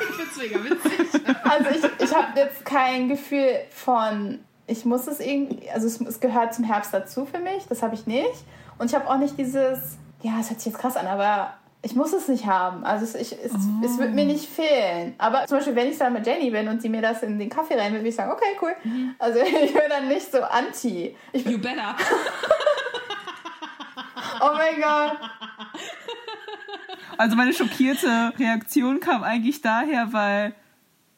Ich 0.00 0.14
find's 0.14 0.36
mega 0.36 0.62
witzig. 0.62 1.22
Also 1.42 1.70
ich, 1.70 2.04
ich 2.04 2.14
habe 2.14 2.38
jetzt 2.38 2.66
kein 2.66 3.08
Gefühl 3.08 3.60
von, 3.70 4.40
ich 4.66 4.84
muss 4.84 5.06
es 5.06 5.20
irgendwie, 5.20 5.70
also 5.70 5.86
es, 5.86 6.02
es 6.02 6.20
gehört 6.20 6.52
zum 6.52 6.64
Herbst 6.64 6.92
dazu 6.92 7.24
für 7.24 7.38
mich, 7.38 7.66
das 7.66 7.82
habe 7.82 7.94
ich 7.94 8.06
nicht. 8.06 8.44
Und 8.78 8.90
ich 8.90 8.94
habe 8.94 9.08
auch 9.08 9.16
nicht 9.16 9.38
dieses, 9.38 9.96
ja, 10.20 10.32
es 10.38 10.50
hört 10.50 10.60
sich 10.60 10.72
jetzt 10.72 10.80
krass 10.80 10.96
an, 10.96 11.06
aber 11.06 11.54
ich 11.82 11.94
muss 11.94 12.12
es 12.12 12.28
nicht 12.28 12.46
haben. 12.46 12.84
Also 12.84 13.04
es, 13.04 13.14
ich, 13.14 13.32
es, 13.32 13.52
es 13.84 13.98
wird 13.98 14.12
mir 14.12 14.24
nicht 14.24 14.46
fehlen. 14.46 15.14
Aber 15.18 15.46
zum 15.46 15.58
Beispiel, 15.58 15.76
wenn 15.76 15.88
ich 15.88 15.98
dann 15.98 16.12
mit 16.12 16.26
Jenny 16.26 16.50
bin 16.50 16.68
und 16.68 16.82
sie 16.82 16.88
mir 16.88 17.02
das 17.02 17.22
in 17.22 17.38
den 17.38 17.48
Kaffee 17.48 17.74
rein 17.74 17.92
will, 17.92 18.00
würde 18.00 18.08
ich 18.08 18.16
sagen, 18.16 18.32
okay, 18.32 18.56
cool. 18.60 18.74
Also 19.18 19.40
ich 19.40 19.72
bin 19.72 19.82
dann 19.88 20.08
nicht 20.08 20.30
so 20.30 20.42
anti. 20.42 21.16
Ich 21.32 21.46
You 21.46 21.58
better. 21.58 21.94
oh 24.40 24.50
mein 24.56 24.80
Gott. 24.80 25.18
Also 27.16 27.36
meine 27.36 27.52
schockierte 27.52 28.32
Reaktion 28.38 29.00
kam 29.00 29.22
eigentlich 29.22 29.60
daher, 29.60 30.12
weil 30.12 30.54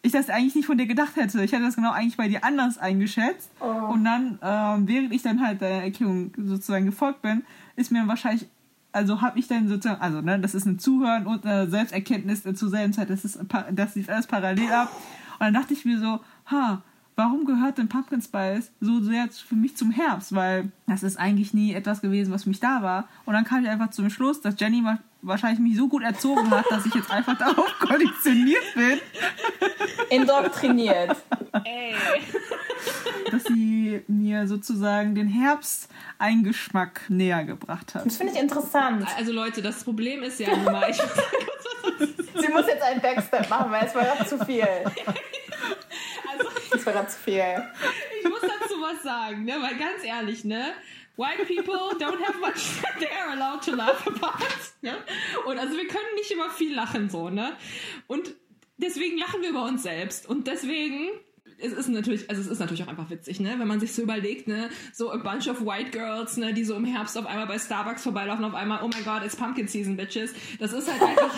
ich 0.03 0.13
das 0.13 0.31
eigentlich 0.31 0.55
nicht 0.55 0.67
von 0.67 0.79
dir 0.79 0.87
gedacht 0.87 1.17
hätte. 1.17 1.43
Ich 1.43 1.53
hätte 1.53 1.65
das 1.65 1.77
genau 1.77 1.93
eigentlich 1.93 2.17
bei 2.17 2.29
dir 2.29 2.45
anders 2.45 2.79
eingeschätzt. 2.79 3.51
Oh. 3.61 3.93
Und 3.93 4.05
dann, 4.05 4.39
ähm, 4.43 4.89
während 4.89 5.13
ich 5.13 5.23
dann 5.23 5.45
halt 5.45 5.61
deiner 5.61 5.85
Erklärung 5.85 6.33
sozusagen 6.37 6.87
gefolgt 6.87 7.23
bin, 7.23 7.45
ist 7.77 7.93
mir 7.93 8.07
wahrscheinlich, 8.09 8.47
also 8.93 9.21
habe 9.21 9.39
ich 9.39 9.47
dann 9.49 9.69
sozusagen, 9.69 10.01
also 10.01 10.21
ne, 10.21 10.39
das 10.41 10.55
ist 10.55 10.67
ein 10.67 10.79
Zuhören 10.79 11.27
und 11.27 11.45
eine 11.47 11.69
Selbsterkenntnis 11.71 12.43
zur 12.43 12.69
selben 12.69 12.93
Zeit, 12.93 13.11
das, 13.11 13.25
ist, 13.25 13.39
das 13.73 13.95
lief 13.95 14.09
alles 14.09 14.27
parallel 14.27 14.73
ab. 14.73 14.91
Und 15.39 15.47
dann 15.47 15.55
dachte 15.55 15.73
ich 15.75 15.85
mir 15.85 15.99
so, 15.99 16.21
ha, 16.51 16.83
warum 17.17 17.45
gehört 17.45 17.79
denn 17.79 17.89
Pumpkin 17.89 18.21
Spice 18.23 18.71
so 18.81 19.01
sehr 19.01 19.29
für 19.29 19.55
mich 19.55 19.77
zum 19.77 19.91
Herbst? 19.91 20.35
Weil 20.35 20.71
das 20.87 21.03
ist 21.03 21.19
eigentlich 21.19 21.55
nie 21.55 21.73
etwas 21.73 22.01
gewesen, 22.01 22.33
was 22.33 22.45
für 22.45 22.49
mich 22.51 22.61
da 22.61 22.83
war. 22.83 23.09
Und 23.27 23.35
dann 23.35 23.45
kam 23.45 23.63
ich 23.63 23.69
einfach 23.71 23.91
zum 23.91 24.11
Schluss, 24.11 24.41
dass 24.41 24.59
Jenny 24.59 24.83
wa- 24.85 24.99
wahrscheinlich 25.23 25.61
mich 25.61 25.77
so 25.77 25.89
gut 25.89 26.03
erzogen 26.03 26.51
hat, 26.51 26.65
dass 26.71 26.87
ich 26.87 26.95
jetzt 26.95 27.11
einfach 27.11 27.37
darauf 27.39 27.73
konditioniert 27.79 28.75
bin, 28.75 29.01
Indoktriniert. 30.11 31.17
Ey. 31.65 31.95
dass 33.31 33.45
sie 33.45 34.03
mir 34.09 34.47
sozusagen 34.49 35.15
den 35.15 35.29
Herbst-Eingeschmack 35.29 37.03
näher 37.09 37.45
gebracht 37.45 37.95
hat. 37.95 38.07
Das 38.07 38.17
finde 38.17 38.33
ich 38.35 38.39
interessant. 38.41 39.07
Also 39.17 39.33
Leute, 39.33 39.63
das 39.63 39.85
Problem 39.85 40.23
ist 40.23 40.41
ja 40.41 40.55
nun 40.57 40.65
mal, 40.65 40.91
ich, 40.91 40.97
Sie 42.41 42.49
muss 42.49 42.67
jetzt 42.67 42.83
einen 42.83 43.01
Backstep 43.01 43.49
machen, 43.51 43.71
weil 43.71 43.87
es 43.87 43.95
war 43.95 44.03
gerade 44.03 44.27
zu 44.27 44.39
viel. 44.45 44.63
also, 44.65 46.49
Es 46.75 46.87
war 46.87 46.93
gerade 46.93 47.09
zu 47.09 47.19
viel. 47.19 47.43
ich 48.23 48.29
muss 48.29 48.41
dazu 48.41 48.75
was 48.81 49.03
sagen, 49.03 49.45
ne? 49.45 49.55
Weil 49.61 49.77
ganz 49.77 50.05
ehrlich, 50.05 50.45
ne? 50.45 50.73
White 51.21 51.47
people 51.47 51.99
don't 51.99 52.19
have 52.25 52.41
much 52.41 52.81
that 52.83 52.99
they're 52.99 53.31
allowed 53.31 53.61
to 53.63 53.77
laugh 53.77 54.07
about. 54.07 54.73
Ne? 54.81 54.95
Und 55.45 55.59
also 55.59 55.77
wir 55.77 55.87
können 55.87 56.15
nicht 56.15 56.31
immer 56.31 56.49
viel 56.49 56.75
lachen 56.75 57.11
so, 57.11 57.29
ne? 57.29 57.53
Und 58.07 58.35
deswegen 58.79 59.19
lachen 59.19 59.43
wir 59.43 59.51
über 59.51 59.65
uns 59.65 59.83
selbst. 59.83 60.27
Und 60.27 60.47
deswegen. 60.47 61.11
Es 61.63 61.75
ist 61.75 61.89
natürlich, 61.89 62.31
also 62.31 62.41
es 62.41 62.49
ist 62.49 62.59
natürlich 62.59 62.83
auch 62.85 62.89
einfach 62.89 63.11
witzig, 63.11 63.39
ne? 63.39 63.57
Wenn 63.59 63.69
man 63.69 63.81
sich 63.81 63.93
so 63.93 64.01
überlegt, 64.01 64.49
ne, 64.49 64.71
so 64.95 65.13
a 65.13 65.19
bunch 65.19 65.47
of 65.47 65.61
white 65.61 65.91
girls, 65.91 66.39
ne, 66.39 66.55
die 66.55 66.65
so 66.65 66.75
im 66.75 66.87
Herbst 66.87 67.19
auf 67.19 67.27
einmal 67.27 67.47
bei 67.47 67.59
Starbucks 67.59 68.03
vorbeilaufen, 68.03 68.47
auf 68.47 68.55
einmal, 68.55 68.83
oh 68.83 68.89
my 68.89 69.03
god, 69.03 69.23
it's 69.23 69.37
Pumpkin 69.37 69.69
Season, 69.69 69.95
bitches. 69.95 70.33
Das 70.59 70.73
ist 70.73 70.91
halt 70.91 71.03
einfach, 71.03 71.37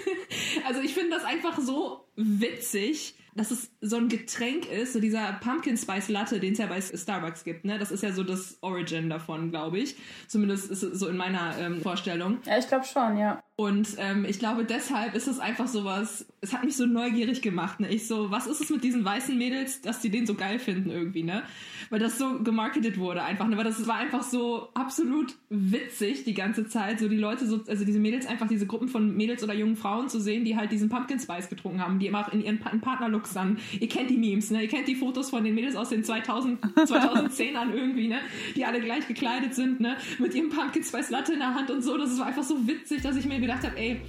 also 0.66 0.80
ich 0.80 0.94
finde 0.94 1.10
das 1.10 1.22
einfach 1.22 1.60
so 1.60 2.08
witzig, 2.16 3.14
dass 3.34 3.50
es 3.50 3.70
so 3.80 3.96
ein 3.96 4.08
Getränk 4.08 4.70
ist, 4.70 4.92
so 4.92 5.00
dieser 5.00 5.32
Pumpkin 5.42 5.76
Spice 5.76 6.08
Latte, 6.08 6.38
den 6.38 6.52
es 6.52 6.58
ja 6.58 6.66
bei 6.66 6.80
Starbucks 6.80 7.44
gibt, 7.44 7.64
ne? 7.64 7.78
Das 7.78 7.90
ist 7.90 8.02
ja 8.02 8.12
so 8.12 8.22
das 8.22 8.58
Origin 8.60 9.08
davon, 9.08 9.50
glaube 9.50 9.78
ich. 9.78 9.96
Zumindest 10.28 10.70
ist 10.70 10.82
es 10.82 10.98
so 10.98 11.08
in 11.08 11.16
meiner 11.16 11.56
ähm, 11.58 11.80
Vorstellung. 11.80 12.38
Ja, 12.44 12.58
ich 12.58 12.68
glaube 12.68 12.84
schon, 12.84 13.16
ja. 13.16 13.42
Und 13.54 13.96
ähm, 13.98 14.24
ich 14.24 14.38
glaube, 14.38 14.64
deshalb 14.64 15.14
ist 15.14 15.26
es 15.26 15.38
einfach 15.38 15.68
sowas, 15.68 16.26
es 16.40 16.54
hat 16.54 16.64
mich 16.64 16.74
so 16.74 16.86
neugierig 16.86 17.42
gemacht, 17.42 17.80
ne? 17.80 17.90
Ich 17.90 18.08
so, 18.08 18.30
was 18.30 18.46
ist 18.46 18.62
es 18.62 18.70
mit 18.70 18.82
diesen 18.82 19.04
weißen 19.04 19.36
Mädels, 19.36 19.82
dass 19.82 20.00
die 20.00 20.08
den 20.08 20.26
so 20.26 20.34
geil 20.34 20.58
finden 20.58 20.90
irgendwie, 20.90 21.22
ne? 21.22 21.42
Weil 21.90 22.00
das 22.00 22.16
so 22.16 22.42
gemarketet 22.42 22.98
wurde 22.98 23.22
einfach, 23.22 23.46
ne? 23.46 23.58
Weil 23.58 23.64
das 23.64 23.86
war 23.86 23.96
einfach 23.96 24.22
so 24.22 24.70
absolut 24.72 25.36
witzig 25.50 26.24
die 26.24 26.32
ganze 26.32 26.66
Zeit, 26.66 26.98
so 26.98 27.08
die 27.08 27.18
Leute, 27.18 27.46
so, 27.46 27.60
also 27.68 27.84
diese 27.84 28.00
Mädels, 28.00 28.26
einfach 28.26 28.48
diese 28.48 28.66
Gruppen 28.66 28.88
von 28.88 29.14
Mädels 29.14 29.44
oder 29.44 29.52
jungen 29.52 29.76
Frauen 29.76 30.08
zu 30.08 30.18
sehen, 30.18 30.46
die 30.46 30.56
halt 30.56 30.72
diesen 30.72 30.88
Pumpkin 30.88 31.20
Spice 31.20 31.50
getrunken 31.50 31.82
haben, 31.82 31.98
die 31.98 32.06
immer 32.06 32.32
in 32.32 32.42
ihren 32.42 32.58
pa 32.58 32.70
Partnerlooks 32.70 33.34
dann, 33.34 33.58
ihr 33.78 33.88
kennt 33.88 34.08
die 34.08 34.16
Memes, 34.16 34.50
ne? 34.50 34.62
Ihr 34.62 34.68
kennt 34.68 34.88
die 34.88 34.96
Fotos 34.96 35.28
von 35.28 35.44
den 35.44 35.54
Mädels 35.54 35.76
aus 35.76 35.90
den 35.90 36.02
2000, 36.02 36.58
2010ern 36.64 37.70
irgendwie, 37.74 38.08
ne? 38.08 38.20
Die 38.56 38.64
alle 38.64 38.80
gleich 38.80 39.06
gekleidet 39.06 39.54
sind, 39.54 39.78
ne? 39.78 39.98
Mit 40.18 40.34
ihrem 40.34 40.48
Pumpkin 40.48 40.82
Spice 40.82 41.10
Latte 41.10 41.34
in 41.34 41.40
der 41.40 41.54
Hand 41.54 41.70
und 41.70 41.82
so. 41.82 41.98
Das 41.98 42.18
war 42.18 42.26
einfach 42.26 42.42
so 42.42 42.66
witzig, 42.66 43.02
dass 43.02 43.14
ich 43.14 43.26
mir 43.42 43.48
gedacht 43.48 43.64
habe, 43.64 43.76
ey, 43.76 44.00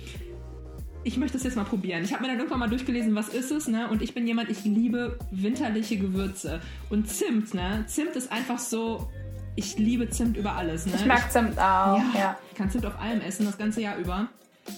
ich 1.04 1.18
möchte 1.18 1.38
das 1.38 1.44
jetzt 1.44 1.56
mal 1.56 1.66
probieren. 1.66 2.04
Ich 2.04 2.14
habe 2.14 2.22
mir 2.22 2.30
dann 2.30 2.38
irgendwann 2.38 2.60
mal 2.60 2.70
durchgelesen, 2.70 3.14
was 3.14 3.30
ist 3.30 3.52
es, 3.52 3.68
ne? 3.68 3.90
Und 3.90 4.02
ich 4.02 4.14
bin 4.14 4.26
jemand, 4.26 4.50
ich 4.50 4.64
liebe 4.64 5.18
winterliche 5.32 5.98
Gewürze. 5.98 6.62
Und 6.90 7.10
Zimt, 7.10 7.54
ne? 7.54 7.84
Zimt 7.88 8.16
ist 8.16 8.32
einfach 8.32 8.60
so, 8.60 9.10
ich 9.56 9.78
liebe 9.78 10.10
Zimt 10.10 10.38
über 10.38 10.54
alles, 10.54 10.86
ne? 10.86 10.94
Ich 10.96 11.06
mag 11.06 11.32
Zimt 11.32 11.60
auch, 11.60 11.98
ja, 11.98 12.06
ja. 12.16 12.38
Ich 12.52 12.58
kann 12.58 12.70
Zimt 12.70 12.86
auf 12.86 12.98
allem 13.00 13.22
essen, 13.22 13.46
das 13.46 13.58
ganze 13.58 13.82
Jahr 13.82 13.98
über. 13.98 14.30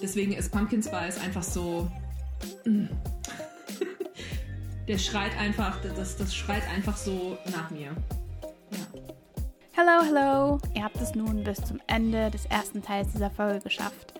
Deswegen 0.02 0.34
ist 0.34 0.52
Pumpkin 0.52 0.82
Spice 0.82 1.20
einfach 1.24 1.44
so. 1.44 1.92
mm. 2.66 2.86
Der 4.88 5.00
schreit 5.00 5.36
einfach, 5.40 5.80
das, 5.96 6.16
das 6.18 6.36
schreit 6.36 6.62
einfach 6.76 6.96
so 6.96 7.38
nach 7.52 7.72
mir. 7.72 7.90
Ja. 8.72 9.02
Hello, 9.74 10.06
hello! 10.06 10.60
Ihr 10.74 10.84
habt 10.84 10.96
es 11.02 11.16
nun 11.16 11.44
bis 11.44 11.58
zum 11.58 11.82
Ende 11.88 12.32
des 12.32 12.46
ersten 12.46 12.82
Teils 12.82 13.12
dieser 13.12 13.30
Folge 13.30 13.60
geschafft. 13.60 14.14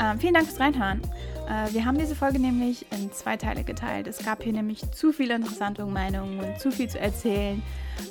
Ähm, 0.00 0.18
vielen 0.18 0.34
Dank 0.34 0.46
fürs 0.46 0.58
Reinhören. 0.60 1.02
Äh, 1.46 1.72
wir 1.72 1.84
haben 1.84 1.98
diese 1.98 2.14
Folge 2.14 2.38
nämlich 2.38 2.86
in 2.90 3.12
zwei 3.12 3.36
Teile 3.36 3.64
geteilt. 3.64 4.06
Es 4.06 4.24
gab 4.24 4.42
hier 4.42 4.52
nämlich 4.52 4.90
zu 4.92 5.12
viele 5.12 5.34
interessante 5.34 5.84
Meinungen 5.84 6.40
und 6.40 6.58
zu 6.58 6.70
viel 6.70 6.88
zu 6.88 6.98
erzählen, 6.98 7.62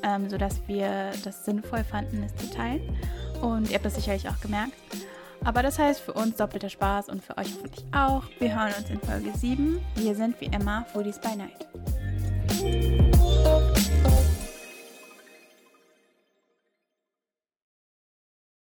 ähm, 0.04 0.30
sodass 0.30 0.62
wir 0.68 1.12
das 1.24 1.46
sinnvoll 1.46 1.84
fanden, 1.84 2.24
es 2.24 2.36
zu 2.36 2.54
teilen. 2.54 2.82
Und 3.42 3.70
ihr 3.70 3.76
habt 3.76 3.86
das 3.86 3.96
sicherlich 3.96 4.30
auch 4.30 4.40
gemerkt. 4.42 4.74
Aber 5.44 5.64
das 5.64 5.80
heißt 5.80 6.02
für 6.02 6.14
uns 6.14 6.36
doppelter 6.36 6.70
Spaß 6.70 7.10
und 7.10 7.24
für 7.24 7.38
euch 7.38 7.54
hoffentlich 7.56 7.86
auch. 7.94 8.24
Wir 8.40 8.60
hören 8.60 8.74
uns 8.78 8.90
in 8.90 9.00
Folge 9.00 9.32
7. 9.36 9.80
Wir 9.96 10.14
sind 10.14 10.40
wie 10.42 10.48
immer 10.48 10.86
Foodies 10.94 11.20
by 11.20 11.36
Night. 11.36 11.66